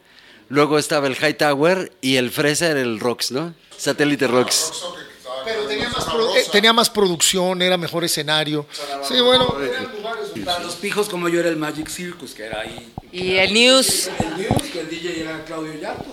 luego 0.48 0.78
estaba 0.78 1.08
el 1.08 1.16
High 1.16 1.38
Tower 1.38 1.92
y 2.02 2.18
el 2.18 2.30
Fresa 2.30 2.68
era 2.70 2.82
el 2.82 3.00
Rocks, 3.00 3.32
¿no? 3.32 3.56
Satélite 3.76 4.28
Rocks. 4.28 4.72
Pero 5.46 5.66
tenía 5.68 5.90
más, 5.90 6.08
eh, 6.36 6.46
tenía 6.52 6.74
más 6.74 6.90
producción, 6.90 7.62
era 7.62 7.78
mejor 7.78 8.04
escenario. 8.04 8.66
Sí, 9.08 9.20
bueno. 9.22 9.56
Para 10.44 10.60
los 10.60 10.76
pijos 10.76 11.08
como 11.08 11.30
yo 11.30 11.40
era 11.40 11.50
el 11.50 11.56
Magic 11.58 11.88
Circus, 11.90 12.34
que 12.34 12.46
era 12.46 12.62
ahí. 12.62 12.92
Y 13.12 13.36
el 13.36 13.54
News, 13.54 14.10
El 14.20 14.38
News, 14.38 14.64
que 14.74 14.80
el 14.82 14.90
DJ 14.90 15.22
era 15.22 15.44
Claudio 15.46 15.80
Yarto, 15.80 16.06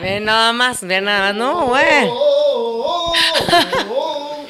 ve 0.00 0.20
nada 0.20 0.52
más, 0.52 0.82
ve 0.82 1.00
nada 1.00 1.32
más, 1.32 1.34
no, 1.34 1.66
güey. 1.66 2.08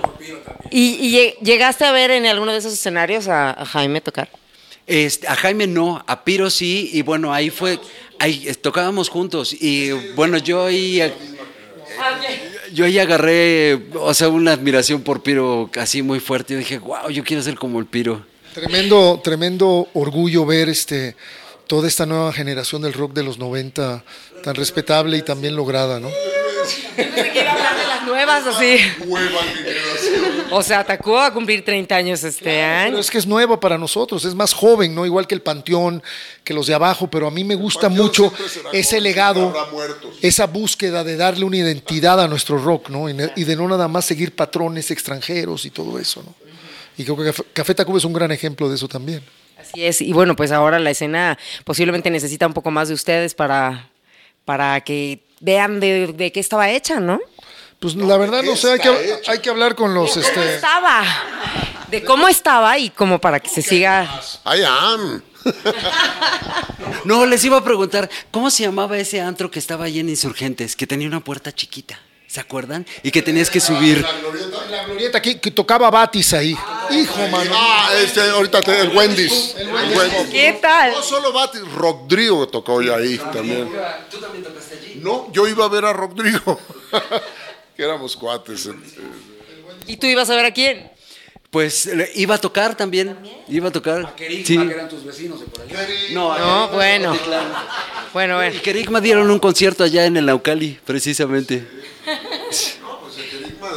Por 0.00 0.12
Piro 0.18 0.38
también. 0.38 0.68
¿Y, 0.70 1.06
y 1.06 1.12
lle- 1.12 1.38
llegaste 1.40 1.84
a 1.84 1.92
ver 1.92 2.10
en 2.10 2.26
alguno 2.26 2.52
de 2.52 2.58
esos 2.58 2.72
escenarios 2.72 3.28
a, 3.28 3.50
a 3.50 3.64
Jaime 3.66 4.00
tocar? 4.00 4.28
Este, 4.86 5.26
a 5.28 5.34
Jaime 5.36 5.66
no, 5.66 6.02
a 6.06 6.24
Piro 6.24 6.50
sí, 6.50 6.90
y 6.92 7.02
bueno, 7.02 7.32
ahí 7.32 7.50
fue, 7.50 7.78
ahí 8.18 8.44
eh, 8.48 8.54
tocábamos 8.54 9.08
juntos, 9.08 9.52
y 9.52 9.90
bueno, 10.14 10.38
yo 10.38 10.66
ahí, 10.66 11.00
eh, 11.00 11.12
yo 12.76 12.84
ahí 12.84 12.98
agarré, 12.98 13.80
o 13.94 14.12
sea, 14.12 14.28
una 14.28 14.52
admiración 14.52 15.00
por 15.00 15.22
Piro 15.22 15.70
así 15.80 16.02
muy 16.02 16.20
fuerte, 16.20 16.52
y 16.52 16.58
dije, 16.58 16.78
wow, 16.78 17.08
yo 17.08 17.24
quiero 17.24 17.42
ser 17.42 17.54
como 17.54 17.80
el 17.80 17.86
Piro. 17.86 18.22
Tremendo, 18.52 19.18
tremendo 19.24 19.88
orgullo 19.94 20.44
ver 20.44 20.68
este 20.68 21.16
toda 21.66 21.88
esta 21.88 22.04
nueva 22.04 22.32
generación 22.34 22.82
del 22.82 22.92
rock 22.92 23.14
de 23.14 23.22
los 23.22 23.38
90 23.38 24.04
tan 24.44 24.54
respetable 24.54 25.16
y 25.16 25.22
tan 25.22 25.40
bien 25.40 25.56
lograda, 25.56 25.98
¿no? 25.98 26.08
Que 26.96 27.32
iba 27.34 27.50
a 27.50 27.54
hablar 27.54 27.76
de 27.78 27.86
las 27.86 28.02
nuevas, 28.04 28.46
así. 28.46 28.76
O 30.50 30.62
sea, 30.62 30.80
atacó 30.80 31.18
a 31.18 31.32
cumplir 31.32 31.64
30 31.64 31.94
años 31.96 32.22
este 32.24 32.62
año. 32.62 32.98
es 32.98 33.10
que 33.10 33.18
es 33.18 33.26
nueva 33.26 33.58
para 33.58 33.76
nosotros, 33.78 34.24
es 34.24 34.34
más 34.34 34.52
joven, 34.52 34.94
¿no? 34.94 35.04
Igual 35.04 35.26
que 35.26 35.34
el 35.34 35.42
Panteón, 35.42 36.02
que 36.44 36.54
los 36.54 36.66
de 36.66 36.74
abajo, 36.74 37.08
pero 37.10 37.26
a 37.26 37.30
mí 37.30 37.42
me 37.44 37.54
gusta 37.56 37.88
mucho 37.88 38.32
ese 38.72 39.00
legado, 39.00 39.52
esa 40.22 40.46
búsqueda 40.46 41.02
de 41.04 41.16
darle 41.16 41.44
una 41.44 41.56
identidad 41.56 42.20
a 42.20 42.28
nuestro 42.28 42.58
rock, 42.58 42.90
¿no? 42.90 43.08
Y 43.08 43.44
de 43.44 43.56
no 43.56 43.66
nada 43.68 43.88
más 43.88 44.04
seguir 44.04 44.34
patrones 44.34 44.90
extranjeros 44.90 45.64
y 45.66 45.70
todo 45.70 45.98
eso, 45.98 46.22
¿no? 46.22 46.34
Y 46.98 47.04
creo 47.04 47.16
que 47.16 47.24
Café- 47.24 47.44
Café 47.52 47.74
Tacuba 47.74 47.98
es 47.98 48.04
un 48.04 48.12
gran 48.14 48.32
ejemplo 48.32 48.68
de 48.68 48.76
eso 48.76 48.88
también. 48.88 49.22
Así 49.60 49.84
es. 49.84 50.00
Y 50.00 50.12
bueno, 50.12 50.34
pues 50.36 50.50
ahora 50.52 50.78
la 50.78 50.90
escena 50.90 51.38
posiblemente 51.64 52.08
necesita 52.10 52.46
un 52.46 52.54
poco 52.54 52.70
más 52.70 52.88
de 52.88 52.94
ustedes 52.94 53.34
para, 53.34 53.90
para 54.46 54.80
que 54.82 55.20
vean 55.40 55.80
de, 55.80 56.14
de 56.14 56.32
qué 56.32 56.40
estaba 56.40 56.70
hecha, 56.70 57.00
¿no? 57.00 57.20
Pues 57.80 57.94
la 57.94 58.16
verdad 58.16 58.42
no 58.42 58.56
sé, 58.56 58.72
hay 58.72 58.78
que, 58.80 59.20
hay 59.28 59.38
que 59.40 59.50
hablar 59.50 59.74
con 59.74 59.92
los... 59.94 60.10
¿Cómo 60.12 60.24
Este, 60.26 60.54
estaba? 60.54 61.04
De 61.90 62.02
cómo 62.04 62.26
estaba 62.26 62.78
y 62.78 62.90
como 62.90 63.20
para 63.20 63.38
que 63.40 63.48
se 63.48 63.62
siga. 63.62 64.20
I 64.46 64.62
am. 64.64 65.22
No, 67.04 67.26
les 67.26 67.44
iba 67.44 67.58
a 67.58 67.62
preguntar, 67.64 68.10
¿cómo 68.30 68.50
se 68.50 68.64
llamaba 68.64 68.98
ese 68.98 69.20
antro 69.20 69.50
que 69.50 69.58
estaba 69.58 69.84
ahí 69.84 70.00
en 70.00 70.08
Insurgentes, 70.08 70.74
que 70.74 70.86
tenía 70.86 71.06
una 71.06 71.20
puerta 71.20 71.52
chiquita? 71.54 72.00
¿Se 72.26 72.40
acuerdan? 72.40 72.84
Y 73.04 73.10
que 73.12 73.22
tenías 73.22 73.48
que 73.48 73.60
subir. 73.60 74.04
la 74.70 74.84
glorieta 74.84 75.18
aquí, 75.18 75.36
que 75.36 75.50
tocaba 75.52 75.88
Batis 75.90 76.32
ahí. 76.34 76.56
Hijo, 76.90 77.28
mano. 77.28 77.50
Ah, 77.54 77.90
este, 78.02 78.20
ahorita 78.22 78.62
te- 78.62 78.80
el 78.80 78.88
Wendy's. 78.96 79.54
El 79.56 79.68
Wendy's. 79.72 80.30
¿Qué 80.32 80.58
tal? 80.60 80.90
No 80.92 81.02
solo 81.02 81.32
Bati, 81.32 81.58
Rodrigo 81.76 82.48
tocó 82.48 82.82
ya 82.82 82.96
ahí 82.96 83.16
también. 83.32 83.70
¿Tú 84.10 84.18
también 84.18 84.42
tocaste 84.42 84.74
allí? 84.76 85.00
No, 85.02 85.28
yo 85.32 85.46
iba 85.46 85.64
a 85.64 85.68
ver 85.68 85.84
a 85.84 85.92
Rodrigo. 85.92 86.58
que 87.76 87.82
éramos 87.84 88.16
cuates. 88.16 88.66
eh, 88.66 88.72
¿Y 89.86 89.96
tú 89.96 90.06
ibas 90.06 90.28
a 90.30 90.34
ver 90.36 90.44
a 90.46 90.50
quién? 90.52 90.90
Pues 91.50 91.88
iba 92.14 92.34
a 92.34 92.38
tocar 92.38 92.76
también. 92.76 93.16
Iba 93.48 93.68
a 93.68 93.72
tocar. 93.72 94.14
Kerigma, 94.16 94.44
Sí. 94.46 94.58
que 94.68 94.74
eran 94.74 94.88
tus 94.88 95.04
vecinos 95.04 95.40
de 95.40 95.46
por 95.46 95.62
allá. 95.62 95.86
No, 96.10 96.36
No, 96.38 96.68
bueno. 96.68 97.16
Bueno, 98.12 98.34
Y 98.34 98.36
bueno. 98.48 98.62
Kerigma 98.62 99.00
dieron 99.00 99.30
un 99.30 99.38
concierto 99.38 99.84
allá 99.84 100.06
en 100.06 100.16
el 100.16 100.26
Naucali, 100.26 100.78
precisamente. 100.84 101.66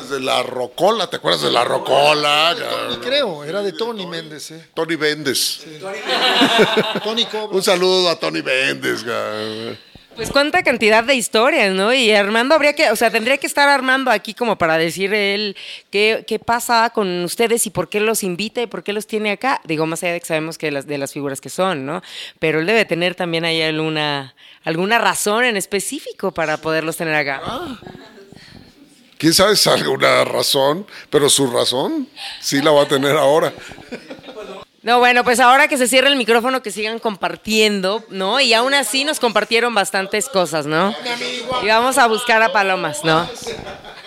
Desde 0.02 0.20
la 0.20 0.44
Rocola, 0.44 1.10
¿te 1.10 1.18
acuerdas 1.18 1.42
de 1.42 1.52
la 1.52 1.64
Rocola? 1.64 2.56
Y 2.94 2.98
creo, 2.98 3.44
era 3.44 3.62
de 3.62 3.74
Tony 3.74 4.06
Méndez, 4.06 4.52
¿eh? 4.52 4.68
Tony 4.74 4.96
Bendes. 4.96 5.62
Tony 7.04 7.26
Cobra. 7.26 7.48
Un 7.56 7.64
saludo 7.64 8.10
a 8.10 8.20
Tony 8.20 8.42
ga. 8.42 9.78
Pues 10.20 10.32
cuánta 10.32 10.64
cantidad 10.64 11.02
de 11.02 11.16
historias, 11.16 11.74
¿no? 11.74 11.94
Y 11.94 12.12
Armando 12.12 12.54
habría 12.54 12.74
que, 12.74 12.92
o 12.92 12.96
sea, 12.98 13.10
tendría 13.10 13.38
que 13.38 13.48
estar 13.48 13.70
Armando 13.70 14.12
aquí 14.12 14.34
como 14.34 14.58
para 14.58 14.78
decir 14.78 15.14
él 15.14 15.56
qué, 15.92 16.26
qué 16.28 16.40
pasa 16.40 16.90
con 16.94 17.24
ustedes 17.24 17.66
y 17.66 17.70
por 17.70 17.88
qué 17.88 18.02
los 18.02 18.22
invita 18.24 18.62
y 18.62 18.68
por 18.68 18.84
qué 18.84 18.92
los 18.92 19.08
tiene 19.08 19.32
acá. 19.32 19.62
Digo, 19.64 19.86
más 19.86 20.04
allá 20.04 20.12
de 20.12 20.20
que 20.20 20.26
sabemos 20.26 20.58
que 20.58 20.72
de 20.72 20.98
las 20.98 21.14
figuras 21.14 21.40
que 21.40 21.50
son, 21.50 21.86
¿no? 21.86 22.02
Pero 22.38 22.60
él 22.60 22.66
debe 22.66 22.84
tener 22.84 23.16
también 23.16 23.46
ahí 23.46 23.62
alguna, 23.62 24.36
alguna 24.66 24.98
razón 24.98 25.46
en 25.46 25.56
específico 25.56 26.34
para 26.34 26.58
poderlos 26.58 26.98
tener 26.98 27.16
acá. 27.16 27.42
Quién 29.18 29.34
sabe 29.34 29.56
alguna 29.74 30.26
razón, 30.26 30.86
pero 31.10 31.30
su 31.30 31.48
razón 31.48 32.10
sí 32.42 32.62
la 32.62 32.72
va 32.72 32.84
a 32.84 32.88
tener 32.90 33.16
ahora. 33.16 33.54
No, 34.82 35.00
bueno, 35.00 35.24
pues 35.26 35.40
ahora 35.42 35.68
que 35.68 35.78
se 35.78 35.88
cierre 35.88 36.08
el 36.08 36.16
micrófono, 36.16 36.62
que 36.62 36.72
sigan 36.72 37.00
compartiendo, 37.00 38.04
¿no? 38.10 38.40
Y 38.40 38.54
aún 38.54 38.74
así 38.74 39.04
nos 39.04 39.20
compartieron 39.20 39.74
bastantes 39.76 40.30
cosas, 40.30 40.66
¿no? 40.66 40.96
Y 41.62 41.68
vamos 41.68 41.98
a 41.98 42.08
buscar 42.08 42.42
a 42.42 42.54
palomas, 42.54 43.04
¿no? 43.04 43.28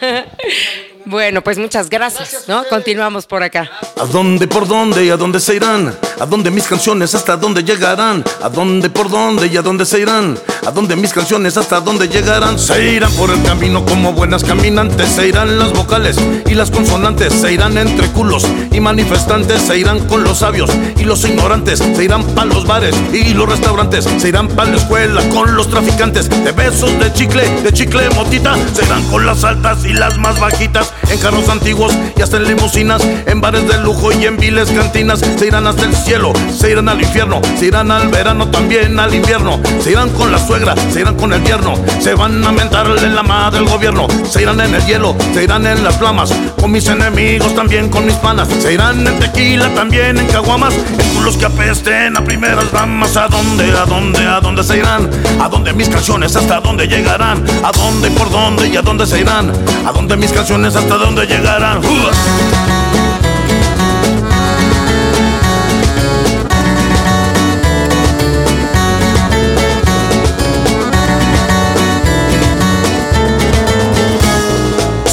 Bueno, 1.05 1.43
pues 1.43 1.59
muchas 1.59 1.91
gracias, 1.91 2.45
¿no? 2.47 2.65
Continuamos 2.65 3.27
por 3.27 3.43
acá. 3.43 3.69
¿A 4.01 4.05
dónde, 4.05 4.47
por 4.47 4.69
dónde 4.69 5.05
y 5.05 5.11
a 5.11 5.17
dónde 5.17 5.41
se 5.41 5.57
irán? 5.57 5.95
¿A 6.21 6.27
dónde 6.27 6.51
mis 6.51 6.67
canciones 6.67 7.15
hasta 7.15 7.37
dónde 7.37 7.65
llegarán? 7.65 8.23
¿A 8.41 8.49
dónde, 8.49 8.89
por 8.89 9.11
dónde 9.11 9.49
y 9.49 9.57
a 9.57 9.63
dónde 9.63 9.85
se 9.85 10.01
irán? 10.01 10.39
¿A 10.65 10.71
dónde 10.71 10.95
mis 10.95 11.13
canciones 11.13 11.57
hasta 11.57 11.81
dónde 11.81 12.09
llegarán? 12.09 12.59
Se 12.59 12.93
irán 12.93 13.13
por 13.15 13.31
el 13.31 13.43
camino 13.43 13.85
como 13.85 14.13
buenas 14.13 14.45
caminantes, 14.45 15.09
se 15.09 15.29
irán 15.29 15.59
las 15.59 15.73
vocales 15.73 16.17
y 16.47 16.55
las 16.55 16.71
consonantes, 16.71 17.33
se 17.33 17.53
irán 17.53 17.77
entre 17.77 18.07
culos 18.09 18.47
y 18.71 18.79
manifestantes, 18.79 19.63
se 19.63 19.79
irán 19.79 20.07
con 20.07 20.23
los 20.23 20.39
sabios 20.39 20.71
y 20.97 21.05
los 21.05 21.25
ignorantes, 21.25 21.81
se 21.81 22.05
irán 22.05 22.25
para 22.35 22.47
los 22.47 22.65
bares 22.65 22.95
y 23.13 23.35
los 23.35 23.49
restaurantes, 23.49 24.05
se 24.19 24.29
irán 24.29 24.47
para 24.49 24.71
la 24.71 24.77
escuela 24.77 25.29
con 25.31 25.57
los 25.57 25.69
traficantes 25.69 26.29
de 26.29 26.53
besos 26.53 26.97
de 27.01 27.13
chicle, 27.13 27.43
de 27.63 27.73
chicle 27.73 28.09
motita, 28.11 28.55
se 28.73 28.85
irán 28.85 29.03
con 29.11 29.27
las 29.27 29.43
altas 29.43 29.85
y 29.85 29.92
las 29.93 30.19
más 30.19 30.39
bajitas, 30.39 30.93
en 31.11 31.19
carros 31.19 31.49
antiguos 31.49 31.93
y 32.17 32.23
hasta 32.23 32.37
en 32.37 32.45
limusinas, 32.45 33.03
en 33.27 33.41
bares 33.41 33.67
de 33.69 33.79
lujo 33.79 34.13
y 34.13 34.27
en 34.27 34.37
viles 34.37 34.71
cantinas, 34.71 35.21
se 35.21 35.47
irán 35.47 35.67
hasta 35.67 35.85
el 35.85 35.95
cielo, 35.95 36.33
se 36.57 36.71
irán 36.71 36.89
al 36.89 37.01
infierno, 37.01 37.41
se 37.59 37.67
irán 37.67 37.91
al 37.91 38.09
verano, 38.09 38.49
también 38.49 38.99
al 38.99 39.15
invierno, 39.15 39.61
se 39.81 39.93
irán 39.93 40.11
con 40.11 40.33
la 40.33 40.39
suegra, 40.39 40.75
se 40.93 41.01
irán 41.01 41.17
con 41.17 41.33
el 41.33 41.43
yerno, 41.45 41.75
se 42.01 42.15
van 42.15 42.45
a 42.45 42.53
mentarle 42.53 43.01
en 43.03 43.15
la 43.15 43.23
madre 43.23 43.59
del 43.59 43.69
gobierno, 43.69 44.07
se 44.29 44.43
irán 44.43 44.61
en 44.61 44.75
el 44.75 44.85
hielo, 44.87 45.17
se 45.35 45.45
irán 45.45 45.67
en 45.67 45.85
las 45.85 45.97
flamas, 45.97 46.33
con 46.61 46.71
mis 46.71 46.87
enemigos, 46.87 47.55
también 47.55 47.89
con 47.89 48.07
mis 48.07 48.17
panas, 48.17 48.49
se 48.49 48.73
irán 48.73 49.07
en 49.07 49.19
tequila, 49.19 49.69
también 49.75 50.19
en 50.19 50.27
caguamas, 50.27 50.75
en 50.75 51.15
culos 51.15 51.37
que 51.37 51.47
apesten 51.47 52.17
a 52.17 52.25
primeras 52.25 52.71
damas, 52.73 53.17
¿a 53.17 53.29
dónde, 53.29 53.65
a 53.73 53.85
dónde, 53.85 54.27
a 54.27 54.41
dónde 54.41 54.63
se 54.65 54.79
irán? 54.79 55.11
¿A 55.41 55.49
dónde 55.49 55.73
mis 55.73 55.89
canciones, 55.89 56.35
hasta 56.37 56.61
dónde 56.61 56.87
llegarán? 56.87 57.45
¿A 57.63 57.73
dónde, 57.73 58.11
por 58.11 58.31
dónde 58.31 58.69
y 58.69 58.77
a 58.77 58.83
dónde 58.83 59.07
se 59.07 59.21
irán? 59.21 59.53
¿A 59.87 59.93
dónde 59.93 60.17
mis 60.17 60.33
canciones, 60.33 60.77
hasta 60.77 60.97
dónde 60.97 61.27
llegarán? 61.27 61.81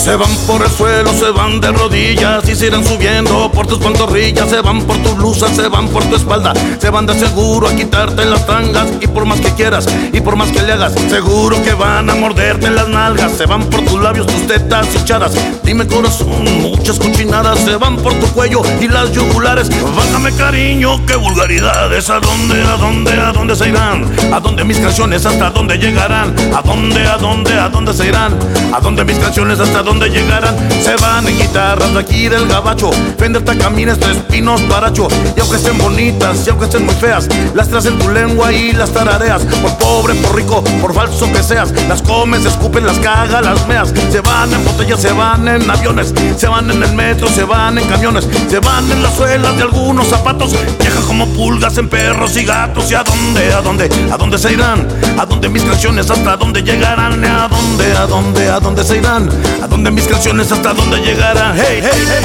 Se 0.10 0.16
van 0.16 0.36
por 0.48 0.64
el 0.64 0.72
suelo, 0.72 1.14
se 1.14 1.30
van 1.30 1.62
de 1.62 1.72
rodillas 1.72 2.50
y 2.50 2.56
se 2.56 2.66
irán 2.66 2.84
subiendo 2.84 3.52
por 3.52 3.68
tus 3.68 3.78
pantorrillas. 3.78 4.50
Se 4.50 4.60
van 4.60 4.82
por 4.82 4.98
tu 5.04 5.14
blusa, 5.14 5.54
se 5.54 5.68
van 5.68 5.88
por 5.88 6.04
tu 6.06 6.16
espalda. 6.16 6.52
Se 6.80 6.90
van 6.90 7.06
de 7.06 7.14
seguro 7.14 7.68
a 7.68 7.76
quitarte 7.76 8.26
las 8.26 8.44
tangas. 8.48 8.88
Y 9.02 9.06
por 9.06 9.26
más 9.26 9.40
que 9.40 9.54
quieras 9.54 9.86
y 10.12 10.20
por 10.20 10.36
más 10.36 10.50
que 10.50 10.64
le 10.64 10.72
hagas, 10.74 10.94
seguro 10.94 11.62
que 11.62 11.76
van 11.76 12.10
a 12.10 12.16
morderte 12.16 12.72
las 12.72 12.88
nalgas. 12.88 13.34
Se 13.34 13.46
van 13.46 13.66
por 13.66 13.86
tus 13.86 14.02
labios, 14.02 14.26
tus 14.26 14.48
tetas 14.48 14.88
hinchadas. 14.96 15.34
Dime 15.64 15.86
corazón, 15.86 16.44
muchas 16.60 16.98
cochinadas. 16.98 17.60
Se 17.60 17.76
van 17.76 17.96
por 17.98 18.16
tu 18.16 18.26
cuello 18.30 18.64
y 18.82 18.88
las 18.88 19.12
yugulares. 19.12 19.70
Bájame 19.96 20.32
cariño, 20.32 21.06
qué 21.06 21.18
vulgaridades. 21.18 22.10
¿A 22.10 22.20
dónde, 22.20 22.64
a 22.64 22.78
dónde, 22.78 23.12
a 23.12 23.32
dónde 23.32 23.56
se 23.56 23.70
irán? 23.70 24.12
¿A 24.34 24.40
dónde 24.40 24.64
mis 24.64 24.80
canciones, 24.80 25.28
hasta 25.28 25.52
dónde 25.52 25.78
llegarán? 25.78 26.34
¿A 26.56 26.64
dónde, 26.64 27.06
a 27.06 27.18
dónde, 27.18 27.54
a 27.54 27.70
dónde 27.70 27.94
se 27.94 28.08
irán? 28.08 28.36
¿A 28.74 28.80
dónde 28.80 29.06
mis 29.06 29.20
canciones, 29.20 29.60
hasta 29.60 29.84
dónde 29.84 29.99
llegarán? 30.08 30.56
Se 30.84 30.96
van 30.98 31.28
en 31.28 31.38
guitarras 31.38 31.94
de 31.94 32.00
aquí 32.00 32.28
del 32.28 32.48
gabacho. 32.48 32.92
Fender 33.18 33.44
tacamines, 33.44 34.00
tres 34.00 34.18
pinos, 34.30 34.68
baracho. 34.68 35.08
Y 35.36 35.40
aunque 35.40 35.58
estén 35.58 35.78
bonitas, 35.78 36.46
y 36.46 36.50
aunque 36.50 36.66
estén 36.66 36.86
muy 36.86 36.96
feas, 36.96 37.28
las 37.54 37.68
traes 37.68 37.86
tu 37.86 38.10
lengua 38.10 38.52
y 38.52 38.72
las 38.74 38.92
tarareas. 38.92 39.42
Por 39.62 39.78
pobre, 39.78 40.16
por 40.16 40.36
rico, 40.36 40.64
por 40.82 40.94
falso 40.94 41.32
que 41.32 41.44
seas, 41.44 41.72
las 41.88 42.02
comes, 42.02 42.46
escupen, 42.46 42.86
las 42.86 43.00
cagas, 43.00 43.44
las 43.44 43.68
meas. 43.68 43.94
Se 44.12 44.22
van 44.22 44.54
en 44.54 44.64
botellas, 44.64 45.02
se 45.02 45.12
van 45.12 45.48
en 45.48 45.70
aviones, 45.70 46.14
se 46.38 46.48
van 46.48 46.70
en 46.72 46.84
el 46.84 46.94
metro, 46.94 47.28
se 47.28 47.44
van 47.44 47.78
en 47.78 47.88
camiones, 47.88 48.28
se 48.50 48.60
van 48.60 48.90
en 48.92 49.02
las 49.04 49.16
suelas 49.16 49.56
de 49.58 49.64
algunos 49.64 50.08
zapatos. 50.08 50.52
Viajan 50.80 51.04
como 51.04 51.28
pulgas 51.28 51.78
en 51.78 51.90
perros 51.90 52.36
y 52.38 52.46
gatos. 52.46 52.92
¿Y 52.92 52.96
a 52.96 53.04
dónde, 53.04 53.54
a 53.54 53.62
dónde, 53.62 53.90
a 54.12 54.18
dónde 54.18 54.38
se 54.38 54.54
irán? 54.54 54.88
¿A 55.18 55.26
dónde 55.26 55.50
mis 55.50 55.64
canciones, 55.64 56.10
hasta 56.10 56.38
dónde 56.38 56.62
llegarán? 56.62 57.24
¿A 57.24 57.48
dónde, 57.48 57.92
a 57.94 58.06
dónde, 58.06 58.50
a 58.50 58.60
dónde 58.60 58.84
se 58.84 58.98
irán? 58.98 59.30
¿A 59.62 59.68
dónde 59.68 59.79
mis 59.80 60.08
canciones, 60.08 60.52
hasta 60.52 60.74
dónde 60.74 60.98
llegarán? 60.98 61.56
Hey, 61.58 61.80
hey, 61.82 62.06
hey. 62.08 62.24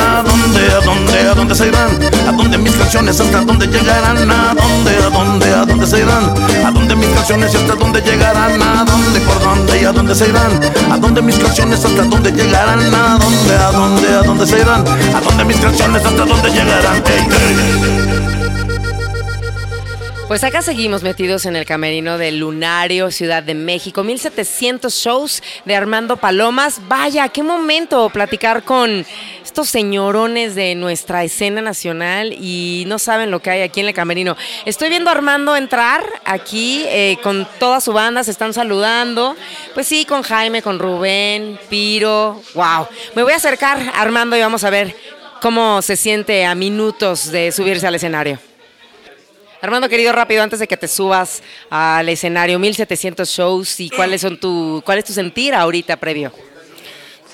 ¿A 0.00 0.22
dónde, 0.22 0.60
a 0.72 0.80
dónde, 0.80 1.18
a 1.20 1.34
dónde 1.34 1.54
se 1.54 1.68
irán? 1.68 2.07
¿A 2.28 2.32
dónde 2.32 2.58
mis 2.58 2.76
canciones 2.76 3.18
hasta 3.18 3.40
dónde 3.40 3.66
llegarán? 3.66 4.30
¿A 4.30 4.54
dónde, 4.54 4.90
a 4.90 5.08
dónde, 5.08 5.46
a 5.50 5.64
dónde 5.64 5.86
se 5.86 6.00
irán? 6.00 6.34
¿A 6.62 6.70
dónde 6.70 6.94
mis 6.94 7.08
canciones 7.08 7.54
hasta 7.54 7.74
dónde 7.74 8.02
llegarán? 8.02 8.62
¿A 8.62 8.84
dónde, 8.84 9.20
por 9.20 9.40
dónde 9.40 9.80
y 9.80 9.84
a 9.86 9.92
dónde 9.92 10.14
se 10.14 10.28
irán? 10.28 10.60
¿A 10.92 10.98
dónde 10.98 11.22
mis 11.22 11.38
canciones 11.38 11.82
hasta 11.82 12.02
dónde 12.02 12.30
llegarán? 12.30 12.80
¿A 12.94 13.18
dónde, 13.18 13.54
a 13.54 13.70
dónde, 13.72 14.08
a 14.08 14.22
dónde 14.22 14.46
se 14.46 14.58
irán? 14.60 14.84
¿A 15.14 15.20
dónde 15.22 15.44
mis 15.46 15.56
canciones 15.56 16.04
hasta 16.04 16.24
dónde 16.26 16.50
llegarán? 16.50 16.96
Ey, 17.06 17.26
ey. 17.30 18.28
Pues 20.28 20.44
acá 20.44 20.60
seguimos 20.60 21.02
metidos 21.02 21.46
en 21.46 21.56
el 21.56 21.64
camerino 21.64 22.18
del 22.18 22.40
Lunario, 22.40 23.10
Ciudad 23.10 23.42
de 23.42 23.54
México. 23.54 24.04
1700 24.04 24.92
shows 24.92 25.42
de 25.64 25.74
Armando 25.74 26.18
Palomas. 26.18 26.82
Vaya, 26.86 27.30
qué 27.30 27.42
momento 27.42 28.10
platicar 28.10 28.62
con 28.62 29.06
estos 29.48 29.70
señorones 29.70 30.54
de 30.54 30.74
nuestra 30.74 31.24
escena 31.24 31.62
nacional 31.62 32.34
y 32.34 32.84
no 32.86 32.98
saben 32.98 33.30
lo 33.30 33.40
que 33.40 33.48
hay 33.48 33.62
aquí 33.62 33.80
en 33.80 33.86
el 33.86 33.94
camerino. 33.94 34.36
Estoy 34.66 34.90
viendo 34.90 35.08
a 35.08 35.14
Armando 35.14 35.56
entrar 35.56 36.04
aquí 36.26 36.84
eh, 36.86 37.16
con 37.22 37.48
toda 37.58 37.80
su 37.80 37.94
banda, 37.94 38.22
se 38.22 38.30
están 38.30 38.52
saludando. 38.52 39.34
Pues 39.72 39.86
sí, 39.86 40.04
con 40.04 40.22
Jaime, 40.22 40.60
con 40.60 40.78
Rubén, 40.78 41.58
Piro. 41.70 42.42
¡Wow! 42.52 42.88
Me 43.14 43.22
voy 43.22 43.32
a 43.32 43.36
acercar 43.36 43.80
a 43.80 44.02
Armando 44.02 44.36
y 44.36 44.40
vamos 44.40 44.64
a 44.64 44.70
ver 44.70 44.94
cómo 45.40 45.80
se 45.80 45.96
siente 45.96 46.44
a 46.44 46.54
minutos 46.54 47.32
de 47.32 47.50
subirse 47.50 47.86
al 47.86 47.94
escenario. 47.94 48.38
Armando, 49.62 49.88
querido, 49.88 50.12
rápido, 50.12 50.42
antes 50.42 50.58
de 50.58 50.68
que 50.68 50.76
te 50.76 50.86
subas 50.86 51.42
al 51.70 52.06
escenario, 52.10 52.58
1700 52.58 53.26
shows 53.26 53.80
y 53.80 53.88
cuáles 53.88 54.20
son 54.20 54.38
tu, 54.38 54.82
cuál 54.84 54.98
es 54.98 55.06
tu 55.06 55.14
sentir 55.14 55.54
ahorita 55.54 55.96
previo. 55.96 56.34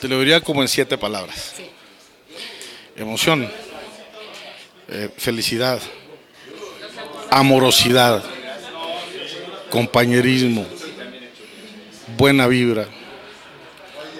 Te 0.01 0.07
lo 0.07 0.21
diría 0.21 0.41
como 0.41 0.63
en 0.63 0.69
siete 0.69 0.97
palabras. 0.97 1.55
Emoción, 2.97 3.51
eh, 4.89 5.11
felicidad, 5.17 5.81
amorosidad, 7.31 8.23
compañerismo, 9.71 10.65
buena 12.17 12.47
vibra, 12.47 12.87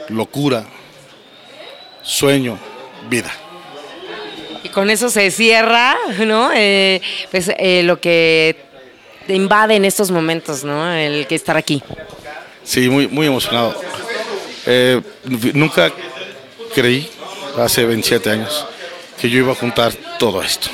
locura, 0.09 0.65
sueño, 2.03 2.59
vida. 3.09 3.33
Y 4.65 4.69
con 4.71 4.91
eso 4.91 5.09
se 5.09 5.31
cierra, 5.31 5.97
¿no? 6.27 6.51
Eh, 6.55 7.01
pues 7.31 7.53
eh, 7.57 7.83
lo 7.85 8.01
que 8.01 8.57
te 9.27 9.35
invade 9.35 9.77
en 9.77 9.85
estos 9.85 10.11
momentos, 10.11 10.65
¿no? 10.65 10.93
El 10.93 11.27
que 11.27 11.37
estar 11.37 11.57
aquí. 11.57 11.83
Sí, 12.65 12.89
muy, 12.89 13.07
muy 13.07 13.27
emocionado. 13.27 13.81
Eh, 14.67 15.01
nunca 15.53 15.93
creí, 16.75 17.09
hace 17.59 17.85
27 17.85 18.31
años, 18.31 18.67
que 19.21 19.31
yo 19.31 19.39
iba 19.39 19.53
a 19.53 19.55
juntar 19.55 19.93
todo 20.19 20.43
esto. 20.43 20.69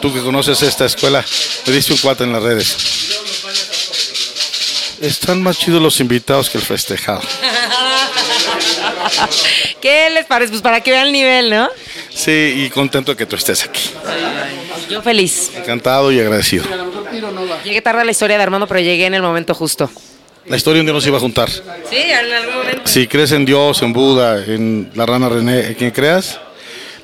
Tú 0.00 0.12
que 0.12 0.20
conoces 0.20 0.62
esta 0.62 0.84
escuela, 0.86 1.24
me 1.66 1.72
diste 1.72 1.92
un 1.92 1.98
cuate 1.98 2.24
en 2.24 2.32
las 2.32 2.42
redes. 2.42 2.76
Están 5.00 5.42
más 5.42 5.58
chidos 5.58 5.82
los 5.82 6.00
invitados 6.00 6.50
que 6.50 6.58
el 6.58 6.64
festejado. 6.64 7.20
¿Qué 9.80 10.10
les 10.10 10.26
parece? 10.26 10.50
Pues 10.50 10.62
para 10.62 10.80
que 10.80 10.92
vean 10.92 11.08
el 11.08 11.12
nivel, 11.12 11.50
¿no? 11.50 11.68
Sí, 12.10 12.54
y 12.56 12.70
contento 12.70 13.12
de 13.12 13.16
que 13.16 13.26
tú 13.26 13.36
estés 13.36 13.64
aquí. 13.64 13.90
Yo 14.88 15.02
feliz. 15.02 15.50
Encantado 15.56 16.12
y 16.12 16.20
agradecido. 16.20 16.64
Llegué 17.64 17.82
tarde 17.82 18.02
a 18.02 18.04
la 18.04 18.10
historia 18.10 18.36
de 18.36 18.42
Armando, 18.42 18.66
pero 18.66 18.80
llegué 18.80 19.06
en 19.06 19.14
el 19.14 19.22
momento 19.22 19.54
justo. 19.54 19.90
La 20.46 20.56
historia 20.56 20.80
un 20.80 20.86
día 20.86 20.92
nos 20.92 21.06
iba 21.06 21.16
a 21.16 21.20
juntar. 21.20 21.48
Sí, 21.48 21.62
en 21.96 22.32
algún 22.32 22.54
momento. 22.56 22.82
Si 22.84 23.06
crees 23.06 23.32
en 23.32 23.44
Dios, 23.44 23.80
en 23.82 23.92
Buda, 23.92 24.44
en 24.44 24.90
la 24.94 25.06
rana 25.06 25.28
René, 25.28 25.68
en 25.68 25.74
quien 25.74 25.90
creas, 25.92 26.40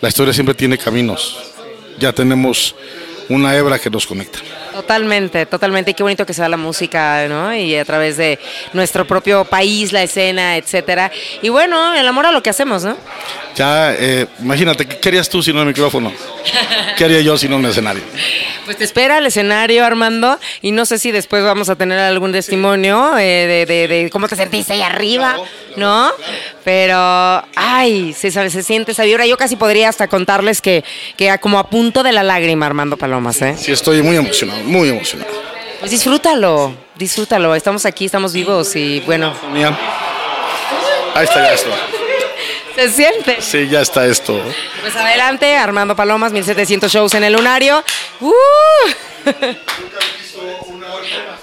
la 0.00 0.08
historia 0.08 0.32
siempre 0.32 0.54
tiene 0.54 0.76
caminos. 0.76 1.38
Ya 1.98 2.12
tenemos 2.12 2.74
una 3.28 3.56
hebra 3.56 3.78
que 3.78 3.90
nos 3.90 4.06
conecta. 4.06 4.40
Totalmente, 4.72 5.46
totalmente. 5.46 5.90
Y 5.90 5.94
qué 5.94 6.02
bonito 6.02 6.24
que 6.24 6.34
sea 6.34 6.48
la 6.48 6.56
música, 6.56 7.26
¿no? 7.28 7.54
Y 7.54 7.76
a 7.76 7.84
través 7.84 8.16
de 8.16 8.38
nuestro 8.72 9.06
propio 9.06 9.44
país, 9.44 9.92
la 9.92 10.02
escena, 10.02 10.56
etcétera. 10.56 11.10
Y 11.42 11.48
bueno, 11.48 11.94
el 11.94 12.06
amor 12.06 12.26
a 12.26 12.32
lo 12.32 12.42
que 12.42 12.50
hacemos, 12.50 12.84
¿no? 12.84 12.96
Ya, 13.58 13.92
eh, 13.92 14.26
imagínate, 14.38 14.86
¿qué 14.86 15.08
harías 15.08 15.28
tú 15.28 15.42
sin 15.42 15.56
un 15.58 15.66
micrófono? 15.66 16.12
¿Qué 16.96 17.04
haría 17.04 17.20
yo 17.22 17.36
sin 17.36 17.52
un 17.52 17.66
escenario? 17.66 18.04
Pues 18.64 18.76
te 18.76 18.84
espera 18.84 19.18
el 19.18 19.26
escenario, 19.26 19.84
Armando, 19.84 20.38
y 20.62 20.70
no 20.70 20.86
sé 20.86 20.96
si 21.00 21.10
después 21.10 21.42
vamos 21.42 21.68
a 21.68 21.74
tener 21.74 21.98
algún 21.98 22.30
testimonio 22.30 23.18
eh, 23.18 23.64
de, 23.66 23.66
de- 23.66 23.88
de 23.88 24.10
cómo 24.10 24.28
te 24.28 24.36
sentiste 24.36 24.74
ahí 24.74 24.82
arriba, 24.82 25.38
¿no? 25.74 26.12
Pero, 26.62 26.96
ay, 27.56 28.14
se, 28.16 28.30
siente 28.62 28.92
esa 28.92 29.02
vibra. 29.02 29.26
Yo 29.26 29.36
casi 29.36 29.56
podría 29.56 29.88
hasta 29.88 30.06
contarles 30.06 30.60
que, 30.62 30.84
que 31.16 31.36
como 31.40 31.58
a 31.58 31.68
punto 31.68 32.04
de 32.04 32.12
la 32.12 32.22
lágrima, 32.22 32.64
Armando 32.66 32.96
Palomas, 32.96 33.42
¿eh? 33.42 33.56
Sí, 33.58 33.72
estoy 33.72 34.02
muy 34.02 34.16
emocionado, 34.18 34.60
muy 34.62 34.88
emocionado. 34.88 35.32
Pues 35.80 35.90
disfrútalo, 35.90 36.74
disfrútalo. 36.94 37.56
Estamos 37.56 37.84
aquí, 37.86 38.04
estamos 38.04 38.32
vivos 38.32 38.76
y 38.76 39.00
bueno. 39.00 39.34
Ahí 41.14 41.24
está 41.24 41.40
ya 41.42 41.54
esto. 41.54 41.70
Se 42.78 42.90
siente. 42.92 43.40
Sí, 43.40 43.68
ya 43.68 43.80
está 43.80 44.06
esto. 44.06 44.40
Pues 44.80 44.94
adelante, 44.94 45.56
Armando 45.56 45.96
Palomas, 45.96 46.30
1700 46.32 46.92
shows 46.92 47.14
en 47.14 47.24
el 47.24 47.32
lunario. 47.32 47.82
¡Uh! 48.20 48.32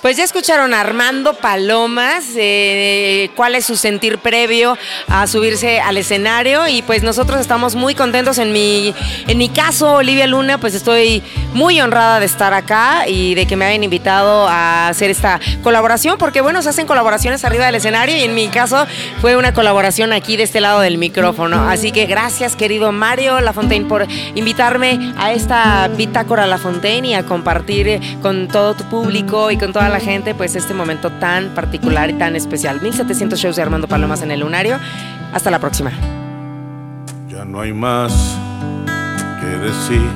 Pues 0.02 0.18
ya 0.18 0.24
escucharon 0.24 0.74
a 0.74 0.82
Armando 0.82 1.34
Palomas, 1.34 2.26
eh, 2.36 3.30
cuál 3.36 3.56
es 3.56 3.66
su 3.66 3.76
sentir 3.76 4.20
previo 4.20 4.78
a 5.08 5.26
subirse 5.26 5.80
al 5.80 5.98
escenario. 5.98 6.68
Y 6.68 6.84
pues 6.84 7.02
nosotros 7.02 7.39
estamos 7.39 7.76
muy 7.76 7.96
contentos. 7.96 8.38
En 8.38 8.54
mi, 8.54 8.93
en 9.28 9.38
mi 9.38 9.50
caso, 9.50 9.96
Olivia 9.96 10.28
Luna, 10.28 10.60
pues 10.60 10.76
estoy 10.76 11.24
muy 11.54 11.82
honrada 11.82 12.20
de 12.20 12.26
estar 12.26 12.54
acá 12.54 13.08
y 13.08 13.34
de 13.34 13.48
que 13.48 13.56
me 13.56 13.66
hayan 13.66 13.84
invitado 13.84 14.48
a 14.48 14.89
hacer 14.89 15.10
esta 15.10 15.39
colaboración, 15.64 16.18
porque 16.18 16.41
bueno, 16.41 16.62
se 16.62 16.70
hacen 16.70 16.86
colaboraciones 16.86 17.43
arriba 17.43 17.66
del 17.66 17.76
escenario 17.76 18.16
y 18.16 18.24
en 18.24 18.36
mi 18.36 18.48
caso 18.50 18.86
fue 19.22 19.36
una 19.36 19.54
colaboración 19.54 20.14
aquí 20.14 20.38
de 20.38 20.43
este 20.43 20.62
lado 20.62 20.82
del 20.82 20.98
micrófono. 20.98 21.68
Así 21.68 21.91
que 21.91 22.06
gracias 22.06 22.56
querido 22.56 22.91
Mario 22.91 23.41
Lafontaine 23.41 23.88
por 23.88 24.06
invitarme 24.36 25.14
a 25.18 25.32
esta 25.34 25.88
bitácora 25.88 26.46
Lafontaine 26.46 27.08
y 27.10 27.14
a 27.14 27.26
compartir 27.26 28.00
con 28.22 28.48
todo 28.48 28.76
tu 28.76 28.85
público 28.86 29.52
y 29.52 29.58
con 29.58 29.74
toda 29.74 29.90
la 29.90 30.00
gente 30.00 30.34
pues 30.36 30.56
este 30.56 30.74
momento 30.74 31.12
tan 31.12 31.50
particular 31.56 32.10
y 32.10 32.14
tan 32.14 32.36
especial. 32.36 32.82
1700 32.82 33.40
shows 33.40 33.56
de 33.56 33.62
Armando 33.62 33.88
Palomas 33.88 34.22
en 34.22 34.32
el 34.32 34.40
Lunario. 34.40 34.80
Hasta 35.34 35.52
la 35.52 35.60
próxima. 35.60 35.92
Ya 37.28 37.44
no 37.44 37.62
hay 37.62 37.74
más 37.74 38.38
que 39.42 39.48
decir, 39.58 40.10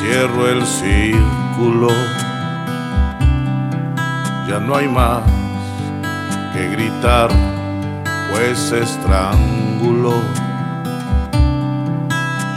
cierro 0.00 0.48
el 0.48 0.66
círculo. 0.66 1.88
Ya 4.48 4.58
no 4.58 4.76
hay 4.76 4.88
más 4.88 5.22
que 6.52 6.68
gritar, 6.70 7.30
pues 8.32 8.72
estrangulo. 8.72 10.14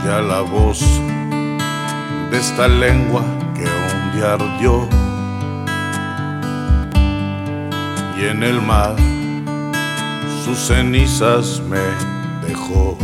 Ya 0.05 0.21
la 0.21 0.41
voz 0.41 0.81
de 2.31 2.37
esta 2.37 2.67
lengua 2.67 3.21
que 3.55 3.63
un 3.63 4.11
día 4.13 4.33
ardió. 4.33 5.02
Y 8.23 8.27
en 8.27 8.41
el 8.41 8.61
mar 8.61 8.95
sus 10.45 10.57
cenizas 10.57 11.61
me 11.69 11.81
dejó. 12.47 12.97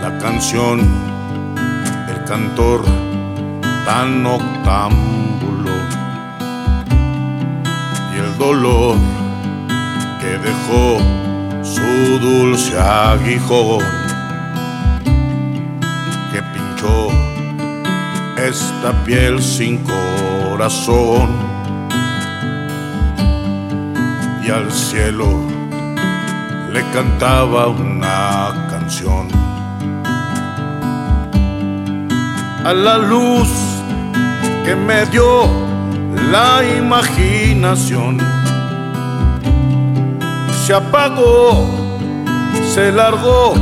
La 0.00 0.16
canción 0.18 0.78
del 2.06 2.24
cantor 2.24 2.82
tan 3.84 4.24
octámbulo 4.24 5.74
y 8.14 8.18
el 8.20 8.38
dolor 8.38 8.96
que 10.18 10.38
dejó 10.48 10.98
su 11.62 12.18
dulce 12.20 12.78
aguijón 12.78 13.84
que 16.32 16.40
pinchó 16.54 17.10
esta 18.38 18.92
piel 19.04 19.42
sin 19.42 19.84
corazón 19.84 21.41
y 24.44 24.50
al 24.50 24.72
cielo 24.72 25.46
le 26.72 26.82
cantaba 26.90 27.68
una 27.68 28.68
canción. 28.70 29.28
A 32.64 32.72
la 32.72 32.98
luz 32.98 33.48
que 34.64 34.74
me 34.74 35.04
dio 35.06 35.46
la 36.30 36.62
imaginación 36.78 38.18
se 40.64 40.74
apagó, 40.74 41.68
se 42.72 42.92
largó 42.92 43.54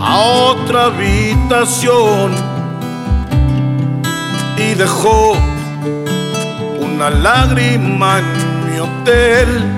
a 0.00 0.18
otra 0.18 0.86
habitación 0.86 2.32
y 4.56 4.74
dejó 4.74 5.32
una 6.80 7.10
lágrima 7.10 8.20
en 8.20 8.72
mi 8.72 8.78
hotel 8.78 9.77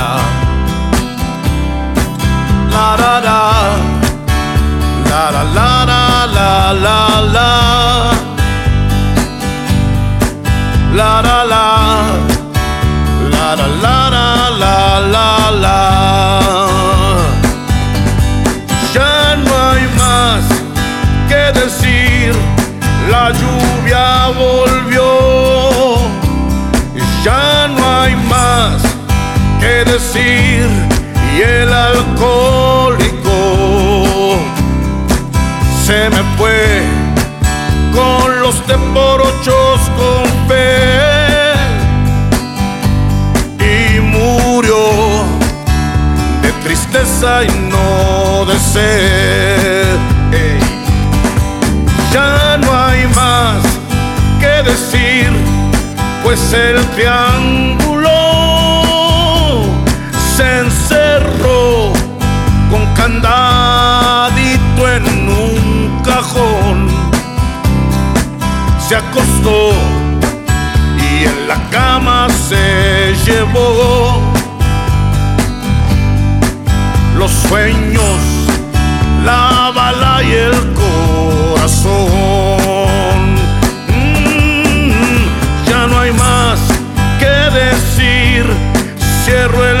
Y 30.13 31.41
el 31.41 31.71
alcohólico 31.71 33.29
se 35.85 36.09
me 36.09 36.21
fue 36.37 36.81
con 37.93 38.41
los 38.41 38.61
teporochos 38.65 39.79
con 39.95 40.25
fe 40.49 41.53
y 43.59 44.01
murió 44.01 45.23
de 46.41 46.51
tristeza 46.63 47.45
y 47.45 47.69
no 47.69 48.45
de 48.45 48.59
sed. 48.59 49.97
Ey. 50.33 50.59
Ya 52.11 52.57
no 52.57 52.77
hay 52.77 53.07
más 53.15 53.63
que 54.41 54.61
decir, 54.69 55.31
pues 56.21 56.51
el 56.51 56.85
triángulo 56.87 57.80
candadito 63.01 64.81
en 64.95 65.05
un 65.27 66.01
cajón. 66.05 66.87
Se 68.87 68.95
acostó 68.95 69.71
y 70.99 71.25
en 71.25 71.47
la 71.47 71.57
cama 71.71 72.27
se 72.29 73.15
llevó 73.25 74.21
los 77.17 77.31
sueños, 77.47 78.19
la 79.25 79.71
bala 79.75 80.21
y 80.23 80.31
el 80.33 80.57
corazón. 80.81 81.89
Mm, 83.87 84.91
ya 85.67 85.87
no 85.87 85.99
hay 86.01 86.11
más 86.11 86.59
que 87.19 87.33
decir, 87.61 88.45
cierro 89.23 89.65
el 89.65 89.80